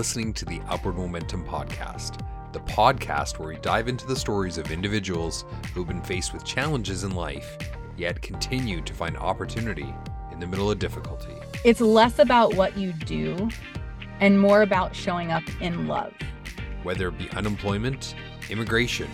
listening 0.00 0.32
to 0.32 0.46
the 0.46 0.62
Upward 0.70 0.96
Momentum 0.96 1.44
Podcast, 1.44 2.24
the 2.54 2.60
podcast 2.60 3.38
where 3.38 3.50
we 3.50 3.56
dive 3.58 3.86
into 3.86 4.06
the 4.06 4.16
stories 4.16 4.56
of 4.56 4.70
individuals 4.70 5.44
who've 5.74 5.86
been 5.86 6.00
faced 6.00 6.32
with 6.32 6.42
challenges 6.42 7.04
in 7.04 7.14
life, 7.14 7.58
yet 7.98 8.22
continue 8.22 8.80
to 8.80 8.94
find 8.94 9.14
opportunity 9.18 9.94
in 10.32 10.40
the 10.40 10.46
middle 10.46 10.70
of 10.70 10.78
difficulty. 10.78 11.34
It's 11.66 11.82
less 11.82 12.18
about 12.18 12.54
what 12.54 12.78
you 12.78 12.94
do 12.94 13.50
and 14.20 14.40
more 14.40 14.62
about 14.62 14.96
showing 14.96 15.32
up 15.32 15.42
in 15.60 15.86
love. 15.86 16.14
Whether 16.82 17.08
it 17.08 17.18
be 17.18 17.28
unemployment, 17.32 18.14
immigration, 18.48 19.10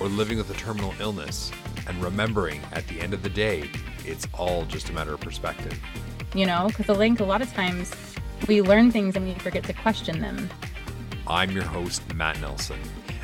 or 0.00 0.08
living 0.08 0.38
with 0.38 0.48
a 0.48 0.54
terminal 0.54 0.94
illness, 1.00 1.52
and 1.86 2.02
remembering 2.02 2.62
at 2.72 2.88
the 2.88 2.98
end 3.02 3.12
of 3.12 3.22
the 3.22 3.28
day, 3.28 3.68
it's 4.06 4.26
all 4.32 4.64
just 4.64 4.88
a 4.88 4.94
matter 4.94 5.12
of 5.12 5.20
perspective. 5.20 5.78
You 6.34 6.46
know, 6.46 6.68
because 6.68 6.88
I 6.88 6.94
think 6.96 7.20
a 7.20 7.24
lot 7.24 7.42
of 7.42 7.52
times 7.52 7.92
we 8.46 8.62
learn 8.62 8.90
things 8.90 9.16
and 9.16 9.26
we 9.26 9.34
forget 9.34 9.64
to 9.64 9.72
question 9.72 10.20
them. 10.20 10.48
I'm 11.26 11.50
your 11.50 11.64
host, 11.64 12.02
Matt 12.14 12.40
Nelson, 12.40 12.80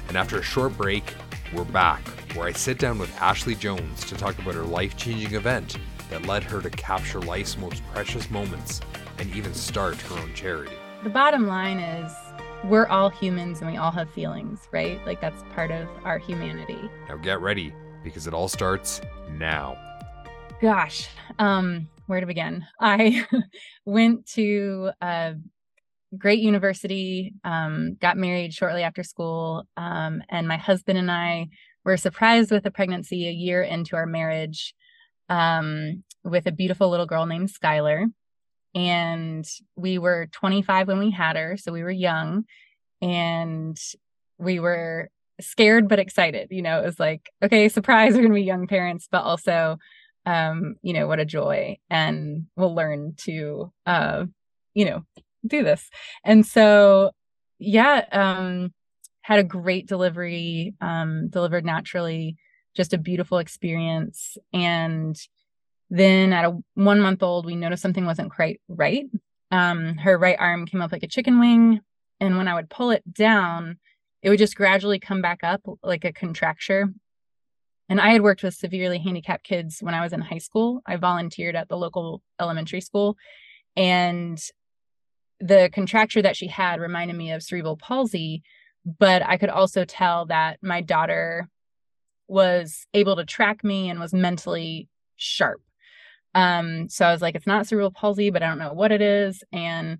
and 0.09 0.17
after 0.17 0.39
a 0.39 0.43
short 0.43 0.77
break, 0.77 1.05
we're 1.53 1.65
back 1.65 2.07
where 2.35 2.47
I 2.47 2.53
sit 2.53 2.79
down 2.79 2.99
with 2.99 3.15
Ashley 3.21 3.55
Jones 3.55 4.05
to 4.05 4.15
talk 4.15 4.39
about 4.39 4.55
her 4.55 4.63
life 4.63 4.97
changing 4.97 5.35
event 5.35 5.79
that 6.11 6.27
led 6.27 6.45
her 6.45 6.61
to 6.61 6.71
capture 6.71 7.21
life's 7.21 7.57
most 7.57 7.83
precious 7.93 8.31
moments 8.31 8.81
and 9.19 9.35
even 9.35 9.55
start 9.55 9.97
her 10.03 10.19
own 10.19 10.35
charity. 10.35 10.77
The 11.03 11.11
bottom 11.11 11.47
line 11.47 11.79
is 11.79 12.13
we're 12.65 12.87
all 12.87 13.11
humans 13.11 13.61
and 13.61 13.71
we 13.71 13.77
all 13.77 13.91
have 13.91 14.11
feelings, 14.11 14.69
right? 14.73 15.05
Like 15.07 15.21
that's 15.21 15.43
part 15.55 15.71
of 15.71 15.89
our 16.05 16.19
humanity. 16.19 16.91
Now 17.09 17.17
get 17.17 17.41
ready 17.41 17.73
because 18.05 18.27
it 18.27 18.35
all 18.35 18.49
starts 18.49 19.01
now. 19.31 19.79
Gosh, 20.61 21.09
um, 21.39 21.89
where 22.07 22.21
to 22.21 22.27
begin? 22.27 22.65
I 22.81 23.27
went 23.85 24.27
to 24.33 24.91
a 25.01 25.35
great 26.17 26.41
university, 26.41 27.35
um, 27.45 27.97
got 28.01 28.17
married 28.17 28.55
shortly 28.55 28.83
after 28.83 29.03
school, 29.03 29.65
um, 29.77 30.23
and 30.29 30.49
my 30.49 30.57
husband 30.57 30.99
and 30.99 31.11
I 31.11 31.49
were 31.85 31.97
surprised 31.97 32.51
with 32.51 32.67
a 32.67 32.71
pregnancy 32.71 33.29
a 33.29 33.33
year 33.33 33.63
into 33.63 33.97
our 33.97 34.07
marriage 34.07 34.75
um, 35.29 36.03
with 36.25 36.47
a 36.47 36.53
beautiful 36.53 36.89
little 36.91 37.07
girl 37.07 37.27
named 37.27 37.51
Skylar. 37.51 38.07
And 38.75 39.47
we 39.75 39.99
were 39.99 40.29
25 40.33 40.89
when 40.89 40.99
we 40.99 41.11
had 41.11 41.37
her, 41.37 41.57
so 41.57 41.73
we 41.73 41.83
were 41.83 41.91
young, 41.91 42.45
and 43.01 43.79
we 44.39 44.61
were 44.61 45.09
scared 45.41 45.89
but 45.89 45.99
excited. 45.99 46.49
You 46.51 46.63
know, 46.63 46.81
it 46.81 46.85
was 46.85 47.01
like, 47.01 47.31
okay, 47.43 47.69
surprise, 47.69 48.15
we're 48.15 48.23
gonna 48.23 48.35
be 48.35 48.43
young 48.43 48.67
parents, 48.67 49.09
but 49.11 49.23
also 49.23 49.79
um, 50.27 50.77
you 50.83 50.93
know, 50.93 51.07
what 51.07 51.21
a 51.21 51.25
joy. 51.25 51.79
And 51.89 52.47
we'll 52.57 52.75
learn 52.75 53.15
to 53.19 53.73
uh, 53.87 54.27
you 54.75 54.85
know, 54.85 55.05
do 55.47 55.65
this. 55.65 55.89
And 56.23 56.45
so 56.47 57.13
yeah, 57.59 58.05
um, 58.13 58.73
had 59.23 59.39
a 59.39 59.45
great 59.45 59.89
delivery, 59.89 60.75
um, 60.81 61.29
delivered 61.29 61.65
naturally, 61.65 62.37
just 62.77 62.93
a 62.93 62.99
beautiful 62.99 63.39
experience. 63.39 64.37
And 64.53 65.19
then 65.89 66.33
at 66.33 66.45
a 66.45 66.59
one 66.75 67.01
month 67.01 67.23
old, 67.23 67.47
we 67.47 67.57
noticed 67.57 67.83
something 67.83 68.05
wasn't 68.05 68.33
quite 68.33 68.61
right. 68.69 69.07
Um, 69.51 69.97
her 69.97 70.19
right 70.19 70.37
arm 70.39 70.67
came 70.67 70.83
up 70.83 70.93
like 70.93 71.03
a 71.03 71.09
chicken 71.09 71.41
wing. 71.41 71.81
And 72.21 72.37
when 72.37 72.49
I 72.49 72.55
would 72.55 72.69
pull 72.69 72.91
it 72.91 73.03
down, 73.13 73.79
it 74.23 74.29
would 74.29 74.39
just 74.39 74.57
gradually 74.57 74.99
come 74.99 75.23
back 75.23 75.41
up 75.43 75.63
like 75.83 76.05
a 76.05 76.13
contracture. 76.13 76.93
And 77.89 78.01
I 78.01 78.11
had 78.11 78.23
worked 78.23 78.43
with 78.43 78.55
severely 78.55 78.99
handicapped 78.99 79.45
kids 79.45 79.79
when 79.81 79.95
I 79.95 80.03
was 80.03 80.13
in 80.13 80.21
high 80.21 80.39
school. 80.39 80.83
I 80.87 80.97
volunteered 80.97 81.55
at 81.55 81.69
the 81.69 81.77
local 81.77 82.23
elementary 82.41 82.81
school. 82.81 83.17
And 83.77 84.41
the 85.39 85.71
contracture 85.73 86.23
that 86.23 86.37
she 86.37 86.49
had 86.49 86.81
reminded 86.81 87.17
me 87.17 87.33
of 87.33 87.43
cerebral 87.43 87.77
palsy, 87.77 88.43
but 88.99 89.23
I 89.23 89.37
could 89.37 89.51
also 89.51 89.85
tell 89.85 90.27
that 90.27 90.59
my 90.63 90.81
daughter 90.81 91.49
was 92.27 92.87
able 92.95 93.17
to 93.17 93.25
track 93.25 93.63
me 93.63 93.91
and 93.91 94.01
was 94.01 94.15
mentally 94.15 94.89
sharp. 95.17 95.61
Um, 96.35 96.89
so 96.89 97.07
I 97.07 97.13
was 97.13 97.23
like, 97.23 97.35
it's 97.35 97.47
not 97.47 97.67
cerebral 97.67 97.91
palsy, 97.91 98.31
but 98.31 98.43
I 98.43 98.49
don't 98.49 98.59
know 98.59 98.73
what 98.73 98.93
it 98.93 99.01
is. 99.01 99.45
And 99.53 99.99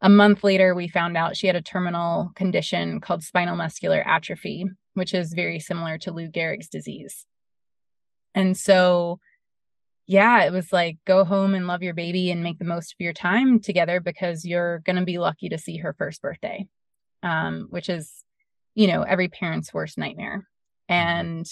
a 0.00 0.08
month 0.08 0.44
later, 0.44 0.74
we 0.74 0.88
found 0.88 1.16
out 1.16 1.36
she 1.36 1.46
had 1.46 1.56
a 1.56 1.62
terminal 1.62 2.30
condition 2.36 3.00
called 3.00 3.24
spinal 3.24 3.56
muscular 3.56 4.06
atrophy, 4.06 4.66
which 4.98 5.14
is 5.14 5.32
very 5.32 5.60
similar 5.60 5.96
to 5.98 6.12
Lou 6.12 6.28
Gehrig's 6.28 6.68
disease. 6.68 7.24
And 8.34 8.56
so, 8.56 9.20
yeah, 10.06 10.44
it 10.44 10.52
was 10.52 10.72
like 10.72 10.98
go 11.06 11.24
home 11.24 11.54
and 11.54 11.66
love 11.66 11.82
your 11.82 11.94
baby 11.94 12.30
and 12.30 12.42
make 12.42 12.58
the 12.58 12.64
most 12.64 12.92
of 12.92 13.00
your 13.00 13.12
time 13.12 13.60
together 13.60 14.00
because 14.00 14.44
you're 14.44 14.80
going 14.80 14.96
to 14.96 15.04
be 15.04 15.18
lucky 15.18 15.48
to 15.48 15.58
see 15.58 15.78
her 15.78 15.94
first 15.94 16.20
birthday, 16.20 16.66
um, 17.22 17.68
which 17.70 17.88
is, 17.88 18.24
you 18.74 18.86
know, 18.86 19.02
every 19.02 19.28
parent's 19.28 19.72
worst 19.72 19.98
nightmare. 19.98 20.46
Mm-hmm. 20.90 20.94
And 20.94 21.46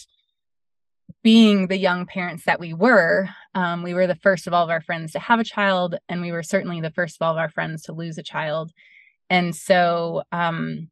being 1.22 1.68
the 1.68 1.76
young 1.76 2.06
parents 2.06 2.44
that 2.44 2.60
we 2.60 2.72
were, 2.72 3.28
um, 3.54 3.82
we 3.82 3.94
were 3.94 4.06
the 4.06 4.14
first 4.14 4.46
of 4.46 4.52
all 4.52 4.64
of 4.64 4.70
our 4.70 4.80
friends 4.80 5.12
to 5.12 5.18
have 5.18 5.40
a 5.40 5.44
child, 5.44 5.96
and 6.08 6.20
we 6.20 6.32
were 6.32 6.42
certainly 6.42 6.80
the 6.80 6.90
first 6.90 7.16
of 7.16 7.24
all 7.24 7.32
of 7.32 7.38
our 7.38 7.50
friends 7.50 7.82
to 7.82 7.92
lose 7.92 8.18
a 8.18 8.22
child. 8.22 8.72
And 9.28 9.54
so, 9.54 10.22
um, 10.32 10.88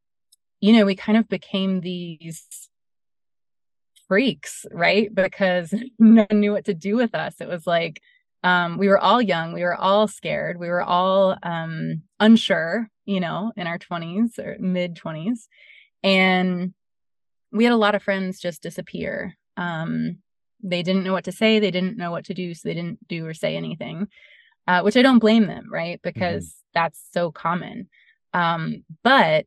you 0.65 0.73
know, 0.73 0.87
we 0.87 0.95
kind 0.95 1.19
of 1.19 1.29
became 1.29 1.83
these 1.83 2.71
freaks, 4.09 4.65
right? 4.73 5.15
Because 5.15 5.75
no 5.99 6.25
one 6.31 6.41
knew 6.41 6.53
what 6.53 6.65
to 6.65 6.73
do 6.73 6.97
with 6.97 7.15
us. 7.15 7.35
It 7.39 7.49
was 7.49 7.67
like 7.67 8.01
um, 8.43 8.79
we 8.79 8.89
were 8.89 8.99
all 8.99 9.21
young, 9.21 9.53
we 9.53 9.63
were 9.63 9.75
all 9.75 10.09
scared, 10.09 10.59
we 10.59 10.69
were 10.69 10.83
all 10.83 11.37
um, 11.43 12.01
unsure, 12.19 12.89
you 13.05 13.21
know, 13.21 13.53
in 13.59 13.67
our 13.67 13.79
20s 13.79 14.39
or 14.39 14.57
mid 14.59 14.95
20s. 14.95 15.49
And 16.03 16.73
we 17.53 17.65
had 17.65 17.75
a 17.75 17.77
lot 17.77 17.95
of 17.95 18.03
friends 18.03 18.41
just 18.41 18.63
disappear 18.63 19.37
um, 19.59 20.17
they 20.63 20.83
didn't 20.83 21.05
know 21.05 21.13
what 21.13 21.25
to 21.25 21.33
say, 21.33 21.59
they 21.59 21.71
didn't 21.71 21.99
know 21.99 22.11
what 22.11 22.25
to 22.25 22.35
do, 22.35 22.55
so 22.55 22.67
they 22.67 22.75
didn't 22.75 23.07
do 23.07 23.27
or 23.27 23.35
say 23.35 23.55
anything, 23.55 24.09
uh, 24.67 24.81
which 24.81 24.97
I 24.97 25.03
don't 25.03 25.19
blame 25.19 25.47
them, 25.47 25.69
right? 25.71 26.01
Because 26.03 26.47
mm-hmm. 26.47 26.71
that's 26.73 27.07
so 27.13 27.31
common. 27.31 27.91
Um, 28.33 28.83
but 29.03 29.45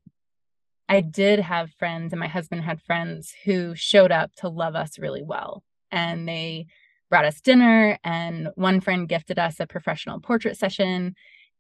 I 0.90 1.02
did 1.02 1.40
have 1.40 1.72
friends, 1.74 2.14
and 2.14 2.20
my 2.20 2.28
husband 2.28 2.64
had 2.64 2.82
friends 2.82 3.34
who 3.44 3.76
showed 3.76 4.12
up 4.12 4.34
to 4.38 4.50
love 4.50 4.76
us 4.76 4.98
really 4.98 5.24
well. 5.24 5.64
And 5.92 6.28
they 6.28 6.68
brought 7.10 7.26
us 7.26 7.42
dinner, 7.42 7.98
and 8.04 8.50
one 8.56 8.80
friend 8.82 9.08
gifted 9.08 9.40
us 9.40 9.60
a 9.60 9.68
professional 9.68 10.20
portrait 10.20 10.58
session. 10.58 11.16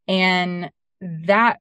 And 0.07 0.71
that 1.01 1.59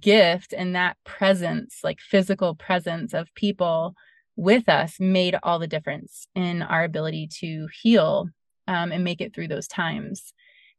gift 0.00 0.52
and 0.52 0.74
that 0.74 0.96
presence, 1.04 1.80
like 1.84 2.00
physical 2.00 2.54
presence 2.54 3.14
of 3.14 3.34
people, 3.34 3.94
with 4.36 4.68
us 4.68 5.00
made 5.00 5.36
all 5.42 5.58
the 5.58 5.66
difference 5.66 6.26
in 6.34 6.62
our 6.62 6.84
ability 6.84 7.28
to 7.40 7.68
heal 7.82 8.28
um, 8.68 8.92
and 8.92 9.04
make 9.04 9.20
it 9.20 9.34
through 9.34 9.48
those 9.48 9.68
times. 9.68 10.34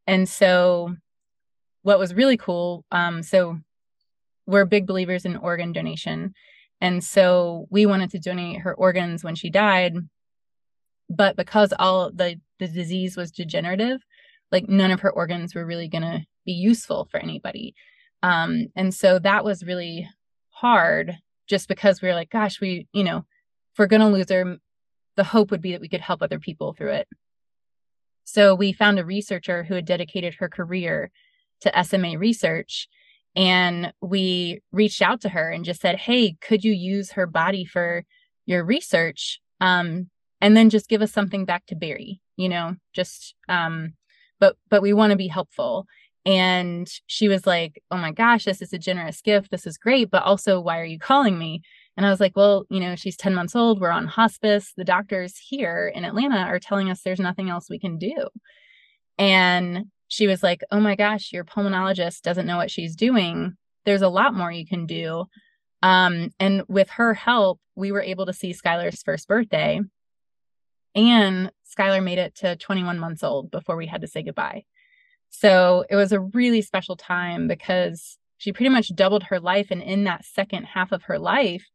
And 0.06 0.28
so, 0.28 0.96
what 1.82 2.00
was 2.00 2.14
really 2.14 2.38
cool, 2.38 2.86
um, 2.92 3.24
so 3.24 3.60
we're 4.48 4.66
big 4.66 4.88
believers 4.88 5.26
in 5.26 5.38
organ 5.38 5.72
donation. 5.72 6.34
And 6.82 7.04
so, 7.04 7.68
we 7.70 7.86
wanted 7.86 8.12
to 8.12 8.20
donate 8.20 8.62
her 8.62 8.74
organs 8.74 9.24
when 9.24 9.36
she 9.36 9.50
died. 9.50 9.96
But 11.10 11.36
because 11.36 11.74
all 11.78 12.12
the, 12.12 12.40
the 12.60 12.68
disease 12.68 13.16
was 13.16 13.32
degenerative, 13.32 14.02
like 14.52 14.68
none 14.68 14.92
of 14.92 15.02
her 15.02 15.12
organs 15.12 15.54
were 15.54 15.66
really 15.66 15.88
going 15.88 16.04
to 16.04 16.26
be 16.46 16.54
useful 16.54 17.08
for 17.12 17.20
anybody. 17.20 17.76
Um, 18.24 18.68
and 18.76 18.94
so 18.94 19.20
that 19.20 19.44
was 19.44 19.64
really 19.64 20.10
hard 20.50 21.18
just 21.48 21.68
because 21.68 22.02
we 22.02 22.08
were 22.08 22.14
like, 22.14 22.30
gosh, 22.30 22.60
we, 22.60 22.88
you 22.92 23.04
know, 23.04 23.18
if 23.18 23.80
we're 23.80 23.88
going 23.88 24.02
to 24.02 24.08
lose 24.08 24.30
her, 24.30 24.58
the 25.16 25.24
hope 25.24 25.52
would 25.52 25.62
be 25.62 25.72
that 25.72 25.82
we 25.82 25.90
could 25.90 26.02
help 26.02 26.22
other 26.22 26.40
people 26.40 26.74
through 26.74 26.92
it. 26.94 27.08
So 28.24 28.54
we 28.56 28.74
found 28.74 29.00
a 29.00 29.06
researcher 29.06 29.64
who 29.64 29.76
had 29.76 29.86
dedicated 29.86 30.36
her 30.36 30.50
career 30.50 31.12
to 31.62 31.84
SMA 31.84 32.18
research. 32.18 32.88
And 33.38 33.94
we 34.02 34.62
reached 34.72 35.04
out 35.04 35.22
to 35.22 35.30
her 35.30 35.52
and 35.52 35.64
just 35.64 35.80
said, 35.80 35.96
Hey, 35.96 36.36
could 36.42 36.64
you 36.64 36.74
use 36.74 37.12
her 37.12 37.28
body 37.28 37.64
for 37.64 38.04
your 38.48 38.66
research? 38.66 39.40
Um, 39.62 40.10
and 40.42 40.58
then 40.58 40.72
just 40.72 40.90
give 40.90 41.04
us 41.04 41.12
something 41.12 41.46
back 41.46 41.68
to 41.68 41.76
bury, 41.76 42.20
you 42.36 42.50
know, 42.50 42.76
just, 42.94 43.36
um, 43.48 43.94
but, 44.40 44.58
but 44.70 44.82
we 44.82 44.92
want 44.92 45.12
to 45.12 45.18
be 45.18 45.28
helpful. 45.28 45.86
And 46.26 46.92
she 47.06 47.28
was 47.28 47.46
like, 47.46 47.82
Oh 47.92 47.98
my 47.98 48.12
gosh, 48.12 48.44
this 48.44 48.62
is 48.62 48.74
a 48.74 48.80
generous 48.80 49.22
gift. 49.22 49.52
This 49.52 49.68
is 49.68 49.78
great. 49.78 50.10
But 50.10 50.24
also, 50.24 50.60
why 50.60 50.80
are 50.80 50.86
you 50.86 50.98
calling 50.98 51.38
me? 51.38 51.62
And 51.96 52.06
I 52.06 52.10
was 52.10 52.20
like, 52.20 52.36
well, 52.36 52.66
you 52.70 52.80
know, 52.80 52.96
she's 52.96 53.18
10 53.18 53.34
months 53.34 53.56
old. 53.56 53.82
We're 53.82 53.90
on 53.90 54.06
hospice. 54.06 54.74
The 54.78 54.84
doctors 54.84 55.36
here 55.38 55.92
in 55.94 56.06
Atlanta 56.06 56.38
are 56.38 56.60
telling 56.60 56.92
us 56.92 57.02
there's 57.02 57.20
nothing 57.20 57.50
else 57.50 57.70
we 57.70 57.80
can 57.80 57.98
do. 57.98 58.28
And 59.18 59.86
she 60.08 60.28
was 60.28 60.44
like, 60.44 60.62
oh 60.72 60.80
my 60.80 60.96
gosh, 60.96 61.32
your 61.32 61.44
pulmonologist 61.44 62.22
doesn't 62.22 62.48
know 62.48 62.58
what 62.58 62.72
she's 62.72 62.96
doing. 62.96 63.56
There's 63.86 64.02
a 64.02 64.10
lot 64.10 64.34
more 64.34 64.52
you 64.52 64.66
can 64.66 64.86
do. 64.86 65.26
Um, 65.82 66.32
and 66.40 66.64
with 66.68 66.90
her 66.92 67.14
help, 67.14 67.60
we 67.76 67.92
were 67.92 68.02
able 68.02 68.26
to 68.26 68.34
see 68.34 68.54
Skylar's 68.54 69.04
first 69.04 69.28
birthday. 69.28 69.82
And 70.96 71.52
Skylar 71.78 72.04
made 72.04 72.18
it 72.18 72.36
to 72.36 72.56
21 72.56 73.00
months 73.00 73.24
old 73.24 73.52
before 73.52 73.76
we 73.76 73.86
had 73.86 74.02
to 74.02 74.08
say 74.08 74.24
goodbye. 74.24 74.66
So 75.30 75.86
it 75.90 75.96
was 75.96 76.12
a 76.12 76.20
really 76.20 76.62
special 76.62 76.96
time 76.96 77.48
because 77.48 78.18
she 78.38 78.54
pretty 78.54 78.70
much 78.70 78.96
doubled 78.96 79.24
her 79.24 79.40
life 79.40 79.68
and 79.72 79.82
in 79.82 80.06
that 80.06 80.26
second 80.26 80.64
half 80.66 80.92
of 80.92 81.04
her 81.04 81.20
life 81.20 81.66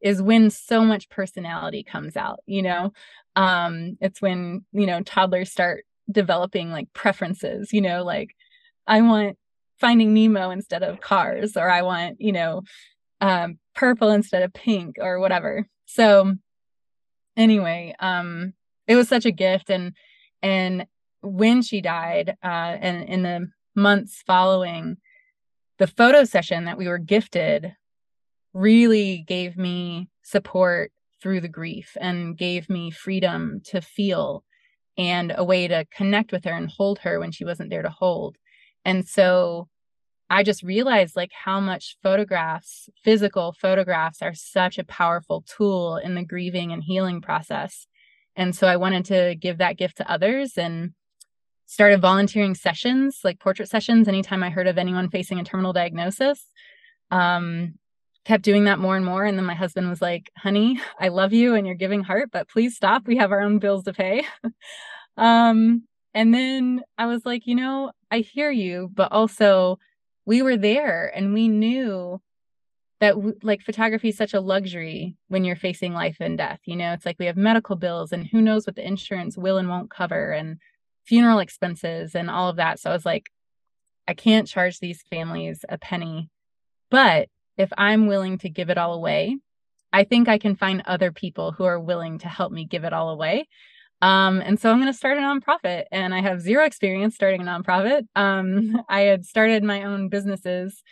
is 0.00 0.22
when 0.22 0.50
so 0.50 0.84
much 0.84 1.08
personality 1.08 1.84
comes 1.84 2.16
out 2.16 2.40
you 2.46 2.62
know 2.62 2.92
um 3.36 3.96
it's 4.00 4.20
when 4.20 4.64
you 4.72 4.86
know 4.86 5.00
toddlers 5.02 5.50
start 5.50 5.84
developing 6.10 6.70
like 6.70 6.92
preferences 6.92 7.72
you 7.72 7.80
know 7.80 8.02
like 8.02 8.34
i 8.86 9.00
want 9.00 9.36
finding 9.80 10.12
nemo 10.14 10.50
instead 10.50 10.82
of 10.82 11.00
cars 11.00 11.56
or 11.56 11.70
i 11.70 11.82
want 11.82 12.20
you 12.20 12.32
know 12.32 12.62
um 13.22 13.58
purple 13.74 14.10
instead 14.10 14.42
of 14.42 14.52
pink 14.52 14.96
or 15.00 15.18
whatever. 15.18 15.66
So 15.86 16.34
anyway 17.34 17.94
um 17.98 18.52
it 18.86 18.94
was 18.94 19.08
such 19.08 19.24
a 19.24 19.32
gift 19.32 19.70
and 19.70 19.94
and 20.42 20.86
when 21.22 21.62
she 21.62 21.80
died 21.80 22.36
uh 22.44 22.76
and 22.80 23.08
in 23.08 23.22
the 23.22 23.48
months 23.74 24.22
following 24.26 24.98
the 25.78 25.86
photo 25.86 26.24
session 26.24 26.64
that 26.66 26.76
we 26.76 26.88
were 26.88 26.98
gifted 26.98 27.74
really 28.52 29.24
gave 29.26 29.56
me 29.56 30.10
support 30.22 30.92
through 31.22 31.40
the 31.40 31.48
grief 31.48 31.96
and 31.98 32.36
gave 32.36 32.68
me 32.68 32.90
freedom 32.90 33.62
to 33.64 33.80
feel 33.80 34.44
and 34.98 35.32
a 35.36 35.44
way 35.44 35.68
to 35.68 35.86
connect 35.94 36.32
with 36.32 36.44
her 36.44 36.52
and 36.52 36.68
hold 36.68 37.00
her 37.00 37.18
when 37.18 37.32
she 37.32 37.44
wasn't 37.44 37.70
there 37.70 37.82
to 37.82 37.90
hold. 37.90 38.36
And 38.84 39.06
so 39.06 39.68
I 40.28 40.42
just 40.42 40.62
realized 40.62 41.14
like 41.14 41.32
how 41.32 41.60
much 41.60 41.96
photographs, 42.02 42.88
physical 43.04 43.52
photographs 43.52 44.22
are 44.22 44.34
such 44.34 44.78
a 44.78 44.84
powerful 44.84 45.44
tool 45.46 45.96
in 45.96 46.14
the 46.14 46.24
grieving 46.24 46.72
and 46.72 46.82
healing 46.82 47.20
process. 47.20 47.86
And 48.34 48.56
so 48.56 48.66
I 48.66 48.76
wanted 48.76 49.04
to 49.06 49.34
give 49.38 49.58
that 49.58 49.76
gift 49.76 49.98
to 49.98 50.10
others 50.10 50.56
and 50.56 50.92
started 51.66 52.00
volunteering 52.00 52.54
sessions, 52.54 53.20
like 53.24 53.40
portrait 53.40 53.68
sessions, 53.68 54.08
anytime 54.08 54.42
I 54.42 54.50
heard 54.50 54.66
of 54.66 54.78
anyone 54.78 55.10
facing 55.10 55.38
a 55.38 55.44
terminal 55.44 55.72
diagnosis. 55.72 56.44
Um, 57.10 57.74
kept 58.24 58.44
doing 58.44 58.64
that 58.64 58.78
more 58.78 58.96
and 58.96 59.04
more. 59.04 59.24
And 59.24 59.36
then 59.36 59.44
my 59.44 59.54
husband 59.54 59.88
was 59.88 60.00
like, 60.00 60.30
honey, 60.36 60.80
I 60.98 61.08
love 61.08 61.32
you 61.32 61.54
and 61.54 61.66
you're 61.66 61.76
giving 61.76 62.02
heart, 62.02 62.30
but 62.32 62.48
please 62.48 62.76
stop. 62.76 63.06
We 63.06 63.16
have 63.16 63.32
our 63.32 63.40
own 63.40 63.58
bills 63.58 63.84
to 63.84 63.92
pay. 63.92 64.24
um, 65.16 65.84
and 66.14 66.32
then 66.32 66.82
I 66.98 67.06
was 67.06 67.24
like, 67.24 67.46
you 67.46 67.54
know, 67.54 67.90
I 68.10 68.18
hear 68.18 68.50
you, 68.50 68.90
but 68.92 69.10
also 69.12 69.78
we 70.24 70.42
were 70.42 70.56
there 70.56 71.10
and 71.14 71.34
we 71.34 71.48
knew 71.48 72.20
that 73.00 73.16
like 73.42 73.62
photography 73.62 74.10
is 74.10 74.16
such 74.16 74.34
a 74.34 74.40
luxury 74.40 75.16
when 75.26 75.44
you're 75.44 75.56
facing 75.56 75.92
life 75.92 76.18
and 76.20 76.38
death. 76.38 76.60
You 76.66 76.76
know, 76.76 76.92
it's 76.92 77.04
like 77.04 77.18
we 77.18 77.26
have 77.26 77.36
medical 77.36 77.74
bills 77.74 78.12
and 78.12 78.28
who 78.28 78.40
knows 78.40 78.64
what 78.64 78.76
the 78.76 78.86
insurance 78.86 79.36
will 79.36 79.58
and 79.58 79.68
won't 79.68 79.90
cover 79.90 80.30
and 80.30 80.58
funeral 81.04 81.40
expenses 81.40 82.14
and 82.14 82.30
all 82.30 82.48
of 82.48 82.56
that. 82.56 82.78
So 82.78 82.90
I 82.90 82.92
was 82.92 83.04
like, 83.04 83.30
I 84.06 84.14
can't 84.14 84.46
charge 84.46 84.78
these 84.78 85.02
families 85.10 85.64
a 85.68 85.78
penny. 85.78 86.30
But 86.90 87.28
if 87.62 87.72
I'm 87.78 88.06
willing 88.06 88.38
to 88.38 88.50
give 88.50 88.70
it 88.70 88.78
all 88.78 88.94
away, 88.94 89.38
I 89.92 90.04
think 90.04 90.28
I 90.28 90.38
can 90.38 90.56
find 90.56 90.82
other 90.84 91.12
people 91.12 91.52
who 91.52 91.64
are 91.64 91.80
willing 91.80 92.18
to 92.20 92.28
help 92.28 92.52
me 92.52 92.64
give 92.64 92.84
it 92.84 92.92
all 92.92 93.10
away. 93.10 93.48
Um, 94.00 94.40
and 94.40 94.58
so 94.58 94.70
I'm 94.70 94.80
going 94.80 94.92
to 94.92 94.98
start 94.98 95.16
a 95.16 95.20
nonprofit, 95.20 95.84
and 95.92 96.12
I 96.12 96.20
have 96.20 96.40
zero 96.40 96.64
experience 96.64 97.14
starting 97.14 97.40
a 97.40 97.44
nonprofit. 97.44 98.06
Um, 98.16 98.82
I 98.88 99.02
had 99.02 99.24
started 99.24 99.62
my 99.62 99.84
own 99.84 100.08
businesses 100.08 100.82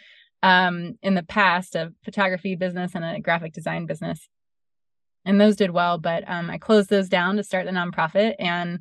um, 0.42 0.96
in 1.02 1.14
the 1.14 1.24
past, 1.24 1.74
a 1.74 1.92
photography 2.04 2.54
business 2.54 2.94
and 2.94 3.04
a 3.04 3.20
graphic 3.20 3.52
design 3.52 3.86
business, 3.86 4.28
and 5.24 5.40
those 5.40 5.56
did 5.56 5.70
well. 5.72 5.98
But 5.98 6.22
um, 6.28 6.50
I 6.50 6.58
closed 6.58 6.88
those 6.88 7.08
down 7.08 7.36
to 7.36 7.42
start 7.42 7.66
the 7.66 7.72
nonprofit, 7.72 8.36
and 8.38 8.78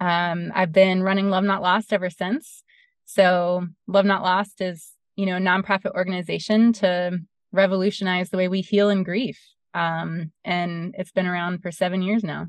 um, 0.00 0.50
I've 0.54 0.72
been 0.72 1.02
running 1.04 1.30
Love 1.30 1.44
Not 1.44 1.62
Lost 1.62 1.92
ever 1.92 2.10
since. 2.10 2.64
So 3.04 3.68
Love 3.86 4.06
Not 4.06 4.22
Lost 4.22 4.60
is 4.60 4.90
you 5.22 5.26
know, 5.26 5.38
nonprofit 5.38 5.94
organization 5.94 6.72
to 6.72 7.16
revolutionize 7.52 8.28
the 8.28 8.36
way 8.36 8.48
we 8.48 8.60
heal 8.60 8.90
and 8.90 9.04
grief. 9.04 9.40
Um, 9.72 10.32
and 10.44 10.96
it's 10.98 11.12
been 11.12 11.28
around 11.28 11.62
for 11.62 11.70
seven 11.70 12.02
years 12.02 12.24
now. 12.24 12.48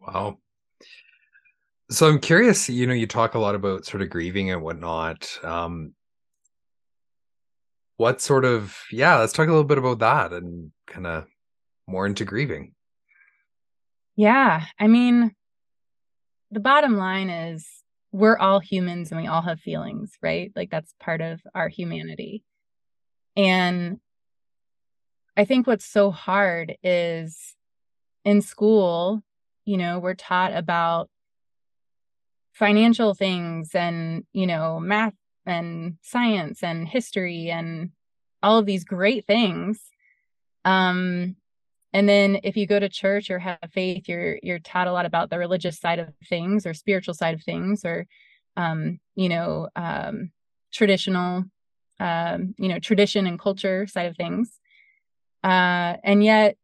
Wow. 0.00 0.38
So 1.88 2.08
I'm 2.08 2.18
curious, 2.18 2.68
you 2.68 2.88
know, 2.88 2.92
you 2.92 3.06
talk 3.06 3.34
a 3.34 3.38
lot 3.38 3.54
about 3.54 3.86
sort 3.86 4.02
of 4.02 4.10
grieving 4.10 4.50
and 4.50 4.62
whatnot. 4.62 5.38
Um, 5.44 5.94
what 7.98 8.20
sort 8.20 8.44
of, 8.44 8.76
yeah, 8.90 9.18
let's 9.18 9.32
talk 9.32 9.46
a 9.46 9.52
little 9.52 9.62
bit 9.62 9.78
about 9.78 10.00
that 10.00 10.32
and 10.32 10.72
kind 10.88 11.06
of 11.06 11.26
more 11.86 12.04
into 12.04 12.24
grieving. 12.24 12.74
Yeah. 14.16 14.64
I 14.76 14.88
mean, 14.88 15.36
the 16.50 16.58
bottom 16.58 16.96
line 16.96 17.30
is 17.30 17.64
we're 18.16 18.38
all 18.38 18.60
humans 18.60 19.12
and 19.12 19.20
we 19.20 19.26
all 19.26 19.42
have 19.42 19.60
feelings, 19.60 20.12
right? 20.22 20.50
Like 20.56 20.70
that's 20.70 20.94
part 20.98 21.20
of 21.20 21.42
our 21.54 21.68
humanity. 21.68 22.44
And 23.36 24.00
I 25.36 25.44
think 25.44 25.66
what's 25.66 25.84
so 25.84 26.10
hard 26.10 26.78
is 26.82 27.54
in 28.24 28.40
school, 28.40 29.22
you 29.66 29.76
know, 29.76 29.98
we're 29.98 30.14
taught 30.14 30.54
about 30.56 31.10
financial 32.52 33.12
things 33.12 33.74
and, 33.74 34.24
you 34.32 34.46
know, 34.46 34.80
math 34.80 35.12
and 35.44 35.98
science 36.00 36.62
and 36.62 36.88
history 36.88 37.50
and 37.50 37.90
all 38.42 38.58
of 38.58 38.64
these 38.64 38.84
great 38.84 39.26
things. 39.26 39.78
Um, 40.64 41.36
and 41.96 42.06
then 42.06 42.38
if 42.42 42.58
you 42.58 42.66
go 42.66 42.78
to 42.78 42.90
church 42.90 43.30
or 43.30 43.38
have 43.38 43.58
faith 43.72 44.06
you're 44.06 44.38
you're 44.42 44.58
taught 44.58 44.86
a 44.86 44.92
lot 44.92 45.06
about 45.06 45.30
the 45.30 45.38
religious 45.38 45.78
side 45.78 45.98
of 45.98 46.08
things 46.28 46.66
or 46.66 46.74
spiritual 46.74 47.14
side 47.14 47.34
of 47.34 47.42
things 47.42 47.86
or 47.86 48.06
um, 48.56 49.00
you 49.14 49.30
know 49.30 49.68
um, 49.76 50.30
traditional 50.72 51.44
um, 51.98 52.54
you 52.58 52.68
know 52.68 52.78
tradition 52.78 53.26
and 53.26 53.40
culture 53.40 53.86
side 53.86 54.06
of 54.06 54.16
things. 54.16 54.60
Uh, 55.42 55.96
and 56.04 56.22
yet 56.22 56.56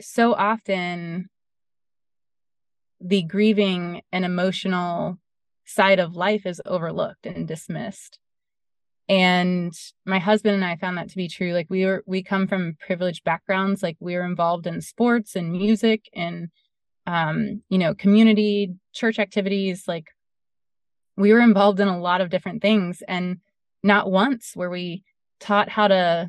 so 0.00 0.32
often 0.34 1.28
the 3.00 3.22
grieving 3.22 4.02
and 4.12 4.24
emotional 4.24 5.18
side 5.64 5.98
of 5.98 6.14
life 6.14 6.46
is 6.46 6.62
overlooked 6.64 7.26
and 7.26 7.48
dismissed 7.48 8.18
and 9.08 9.72
my 10.04 10.18
husband 10.18 10.56
and 10.56 10.64
i 10.64 10.76
found 10.76 10.98
that 10.98 11.08
to 11.10 11.16
be 11.16 11.28
true. 11.28 11.52
Like 11.52 11.68
we 11.70 11.84
were 11.84 12.02
we 12.06 12.22
come 12.22 12.46
from 12.46 12.76
privileged 12.80 13.24
backgrounds. 13.24 13.82
Like 13.82 13.96
we 14.00 14.16
were 14.16 14.24
involved 14.24 14.66
in 14.66 14.80
sports 14.80 15.36
and 15.36 15.52
music 15.52 16.08
and 16.14 16.48
um 17.06 17.62
you 17.68 17.78
know 17.78 17.94
community 17.94 18.74
church 18.92 19.18
activities. 19.18 19.84
Like 19.86 20.08
we 21.16 21.32
were 21.32 21.40
involved 21.40 21.80
in 21.80 21.88
a 21.88 22.00
lot 22.00 22.20
of 22.20 22.30
different 22.30 22.62
things. 22.62 23.02
And 23.06 23.38
not 23.82 24.10
once 24.10 24.52
were 24.56 24.70
we 24.70 25.04
taught 25.38 25.68
how 25.68 25.88
to 25.88 26.28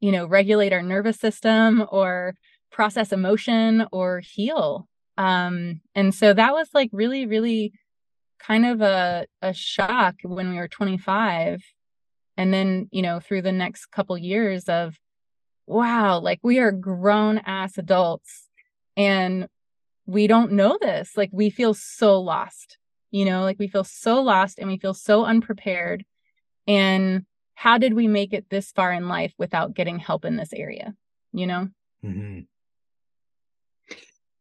you 0.00 0.12
know 0.12 0.26
regulate 0.26 0.72
our 0.74 0.82
nervous 0.82 1.18
system 1.18 1.86
or 1.90 2.34
process 2.70 3.12
emotion 3.12 3.86
or 3.92 4.20
heal. 4.20 4.86
Um 5.16 5.80
and 5.94 6.14
so 6.14 6.34
that 6.34 6.52
was 6.52 6.68
like 6.74 6.90
really 6.92 7.24
really 7.24 7.72
kind 8.38 8.66
of 8.66 8.82
a 8.82 9.26
a 9.40 9.54
shock 9.54 10.16
when 10.22 10.50
we 10.50 10.56
were 10.56 10.68
25 10.68 11.62
and 12.38 12.54
then 12.54 12.88
you 12.90 13.02
know 13.02 13.20
through 13.20 13.42
the 13.42 13.52
next 13.52 13.86
couple 13.86 14.16
years 14.16 14.64
of 14.70 14.98
wow 15.66 16.18
like 16.18 16.40
we 16.42 16.58
are 16.58 16.72
grown 16.72 17.36
ass 17.38 17.76
adults 17.76 18.48
and 18.96 19.46
we 20.06 20.26
don't 20.26 20.52
know 20.52 20.78
this. 20.80 21.18
Like 21.18 21.28
we 21.32 21.50
feel 21.50 21.74
so 21.74 22.18
lost 22.18 22.78
you 23.10 23.26
know 23.26 23.42
like 23.42 23.58
we 23.58 23.68
feel 23.68 23.84
so 23.84 24.22
lost 24.22 24.58
and 24.58 24.68
we 24.68 24.78
feel 24.78 24.94
so 24.94 25.26
unprepared. 25.26 26.04
And 26.66 27.26
how 27.54 27.76
did 27.76 27.92
we 27.94 28.06
make 28.06 28.32
it 28.32 28.46
this 28.48 28.70
far 28.72 28.92
in 28.92 29.08
life 29.08 29.34
without 29.36 29.74
getting 29.74 29.98
help 29.98 30.24
in 30.24 30.36
this 30.36 30.52
area 30.54 30.94
you 31.32 31.46
know? 31.46 31.68
Mm-hmm. 32.04 32.40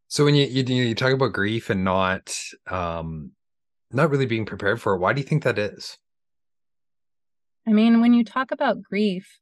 so 0.07 0.23
when 0.23 0.35
you, 0.35 0.45
you 0.45 0.63
you 0.63 0.93
talk 0.93 1.11
about 1.11 1.33
grief 1.33 1.71
and 1.71 1.83
not 1.83 2.37
um 2.67 3.31
not 3.91 4.11
really 4.11 4.27
being 4.27 4.45
prepared 4.45 4.79
for 4.79 4.93
it 4.93 4.99
why 4.99 5.11
do 5.11 5.21
you 5.21 5.27
think 5.27 5.41
that 5.41 5.57
is 5.57 5.97
I 7.67 7.71
mean, 7.71 7.99
when 7.99 8.13
you 8.13 8.23
talk 8.23 8.51
about 8.51 8.81
grief, 8.81 9.39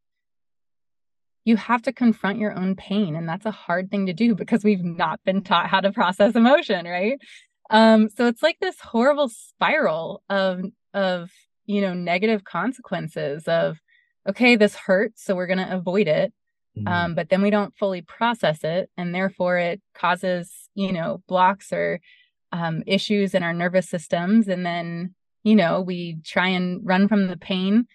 you 1.45 1.57
have 1.57 1.83
to 1.83 1.93
confront 1.93 2.39
your 2.39 2.57
own 2.57 2.75
pain. 2.75 3.15
And 3.15 3.29
that's 3.29 3.45
a 3.45 3.51
hard 3.51 3.91
thing 3.91 4.07
to 4.07 4.13
do 4.13 4.33
because 4.33 4.63
we've 4.63 4.83
not 4.83 5.23
been 5.23 5.43
taught 5.43 5.67
how 5.67 5.79
to 5.79 5.91
process 5.91 6.35
emotion, 6.35 6.85
right? 6.85 7.19
Um, 7.69 8.09
so 8.09 8.25
it's 8.25 8.43
like 8.43 8.57
this 8.59 8.79
horrible 8.79 9.29
spiral 9.29 10.23
of 10.29 10.61
of 10.93 11.31
you 11.65 11.81
know 11.81 11.93
negative 11.93 12.43
consequences 12.43 13.47
of 13.47 13.79
okay, 14.27 14.55
this 14.55 14.75
hurts, 14.75 15.23
so 15.23 15.35
we're 15.35 15.47
gonna 15.47 15.69
avoid 15.71 16.07
it. 16.07 16.33
Mm-hmm. 16.77 16.87
Um, 16.87 17.15
but 17.15 17.29
then 17.29 17.41
we 17.41 17.51
don't 17.51 17.75
fully 17.75 18.01
process 18.01 18.63
it, 18.63 18.89
and 18.97 19.13
therefore 19.13 19.57
it 19.57 19.81
causes, 19.93 20.51
you 20.73 20.91
know, 20.91 21.21
blocks 21.27 21.71
or 21.71 22.01
um, 22.51 22.83
issues 22.87 23.33
in 23.33 23.43
our 23.43 23.53
nervous 23.53 23.89
systems. 23.89 24.47
And 24.47 24.65
then, 24.65 25.15
you 25.43 25.55
know, 25.55 25.81
we 25.81 26.17
try 26.23 26.49
and 26.49 26.81
run 26.83 27.07
from 27.07 27.27
the 27.27 27.37
pain 27.37 27.87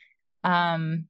um, 0.44 1.06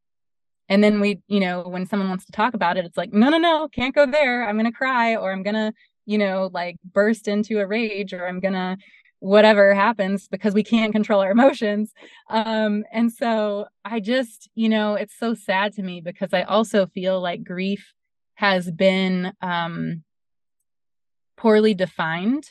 and 0.68 0.84
then 0.84 1.00
we, 1.00 1.20
you 1.26 1.40
know, 1.40 1.62
when 1.62 1.86
someone 1.86 2.08
wants 2.08 2.26
to 2.26 2.32
talk 2.32 2.54
about 2.54 2.76
it, 2.76 2.84
it's 2.84 2.96
like, 2.96 3.12
no, 3.12 3.28
no, 3.28 3.38
no, 3.38 3.68
can't 3.68 3.94
go 3.94 4.06
there. 4.06 4.48
I'm 4.48 4.56
going 4.56 4.70
to 4.70 4.76
cry 4.76 5.16
or 5.16 5.32
I'm 5.32 5.42
going 5.42 5.54
to, 5.54 5.72
you 6.06 6.16
know, 6.16 6.48
like 6.52 6.76
burst 6.84 7.26
into 7.26 7.58
a 7.58 7.66
rage 7.66 8.12
or 8.12 8.26
I'm 8.26 8.40
going 8.40 8.54
to, 8.54 8.76
whatever 9.20 9.74
happens 9.74 10.28
because 10.28 10.54
we 10.54 10.64
can't 10.64 10.92
control 10.92 11.20
our 11.20 11.30
emotions. 11.30 11.92
Um, 12.28 12.84
and 12.90 13.12
so 13.12 13.66
I 13.84 14.00
just, 14.00 14.48
you 14.54 14.68
know, 14.68 14.94
it's 14.94 15.16
so 15.16 15.34
sad 15.34 15.74
to 15.74 15.82
me 15.82 16.00
because 16.00 16.32
I 16.32 16.42
also 16.42 16.86
feel 16.86 17.20
like 17.20 17.44
grief 17.44 17.92
has 18.34 18.70
been 18.70 19.32
um, 19.42 20.02
poorly 21.36 21.74
defined. 21.74 22.44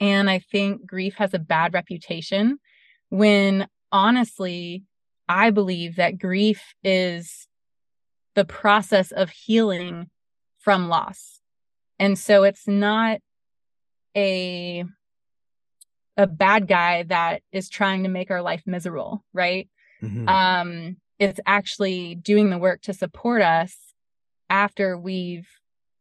And 0.00 0.28
I 0.28 0.38
think 0.38 0.86
grief 0.86 1.16
has 1.16 1.34
a 1.34 1.38
bad 1.38 1.74
reputation 1.74 2.58
when 3.10 3.68
honestly, 3.92 4.84
I 5.28 5.50
believe 5.50 5.96
that 5.96 6.18
grief 6.18 6.74
is 6.82 7.48
the 8.34 8.44
process 8.44 9.12
of 9.12 9.30
healing 9.30 10.10
from 10.58 10.88
loss. 10.88 11.40
And 11.98 12.18
so 12.18 12.42
it's 12.42 12.66
not 12.66 13.20
a 14.16 14.84
a 16.16 16.26
bad 16.28 16.68
guy 16.68 17.02
that 17.02 17.42
is 17.50 17.68
trying 17.68 18.04
to 18.04 18.08
make 18.08 18.30
our 18.30 18.42
life 18.42 18.62
miserable, 18.66 19.24
right? 19.32 19.68
Mm-hmm. 20.02 20.28
Um 20.28 20.96
it's 21.18 21.40
actually 21.46 22.16
doing 22.16 22.50
the 22.50 22.58
work 22.58 22.82
to 22.82 22.92
support 22.92 23.40
us 23.40 23.76
after 24.50 24.98
we've 24.98 25.48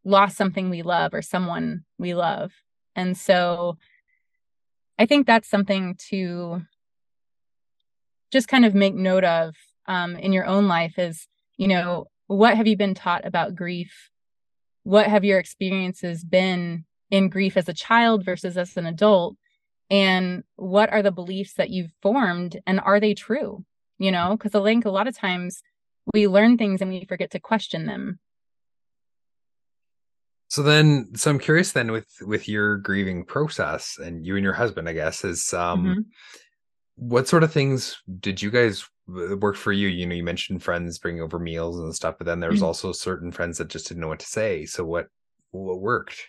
lost 0.04 0.36
something 0.36 0.70
we 0.70 0.82
love 0.82 1.14
or 1.14 1.22
someone 1.22 1.86
we 1.98 2.14
love. 2.14 2.52
And 2.96 3.18
so 3.18 3.78
I 5.00 5.06
think 5.06 5.26
that's 5.26 5.50
something 5.50 5.96
to 6.10 6.62
just 8.34 8.50
kind 8.50 8.66
of 8.66 8.76
make 8.76 8.96
note 8.96 9.24
of 9.24 9.56
um, 9.86 10.18
in 10.18 10.34
your 10.34 10.46
own 10.46 10.68
life 10.68 10.98
is, 10.98 11.28
you 11.56 11.68
know, 11.68 12.08
what 12.28 12.58
have 12.58 12.68
you 12.68 12.76
been 12.76 12.96
taught 12.96 13.26
about 13.26 13.56
grief? 13.56 14.10
What 14.84 15.08
have 15.08 15.24
your 15.24 15.40
experiences 15.40 16.24
been 16.24 16.86
in 17.12 17.30
grief 17.30 17.56
as 17.56 17.70
a 17.70 17.74
child 17.74 18.26
versus 18.26 18.58
as 18.58 18.76
an 18.76 18.88
adult? 18.88 19.38
And 19.90 20.44
what 20.56 20.92
are 20.92 21.04
the 21.04 21.12
beliefs 21.12 21.54
that 21.54 21.70
you've 21.70 21.94
formed 22.02 22.60
and 22.66 22.80
are 22.80 23.00
they 23.00 23.14
true? 23.14 23.64
You 24.00 24.12
know, 24.12 24.36
because 24.36 24.56
I 24.56 24.64
think 24.64 24.86
a 24.86 24.90
lot 24.90 25.08
of 25.08 25.16
times 25.16 25.62
we 26.12 26.28
learn 26.28 26.58
things 26.58 26.82
and 26.82 26.90
we 26.90 27.06
forget 27.06 27.32
to 27.32 27.40
question 27.40 27.86
them. 27.86 28.20
So 30.48 30.64
then, 30.64 31.16
so 31.16 31.32
I'm 31.32 31.40
curious 31.40 31.72
then 31.72 31.92
with 31.92 32.08
with 32.22 32.48
your 32.48 32.78
grieving 32.78 33.26
process 33.26 33.98
and 33.98 34.26
you 34.26 34.36
and 34.36 34.44
your 34.44 34.54
husband, 34.54 34.90
I 34.90 34.94
guess, 34.94 35.24
is 35.24 35.54
um, 35.54 35.84
mm-hmm. 35.84 36.02
What 36.96 37.28
sort 37.28 37.44
of 37.44 37.52
things 37.52 38.02
did 38.20 38.42
you 38.42 38.52
guys 38.52 38.88
work 39.08 39.56
for 39.56 39.72
you? 39.72 39.88
You 39.88 40.06
know, 40.06 40.16
you 40.16 40.24
mentioned 40.24 40.64
friends 40.64 41.00
bringing 41.00 41.22
over 41.22 41.40
meals 41.40 41.80
and 41.80 41.94
stuff, 41.94 42.16
but 42.18 42.26
then 42.26 42.40
there's 42.40 42.58
mm-hmm. 42.58 42.66
also 42.66 42.92
certain 42.92 43.32
friends 43.32 43.58
that 43.58 43.68
just 43.68 43.88
didn't 43.88 44.02
know 44.02 44.08
what 44.08 44.20
to 44.20 44.26
say. 44.26 44.66
So 44.66 44.86
what 44.86 45.08
what 45.52 45.82
worked? 45.82 46.28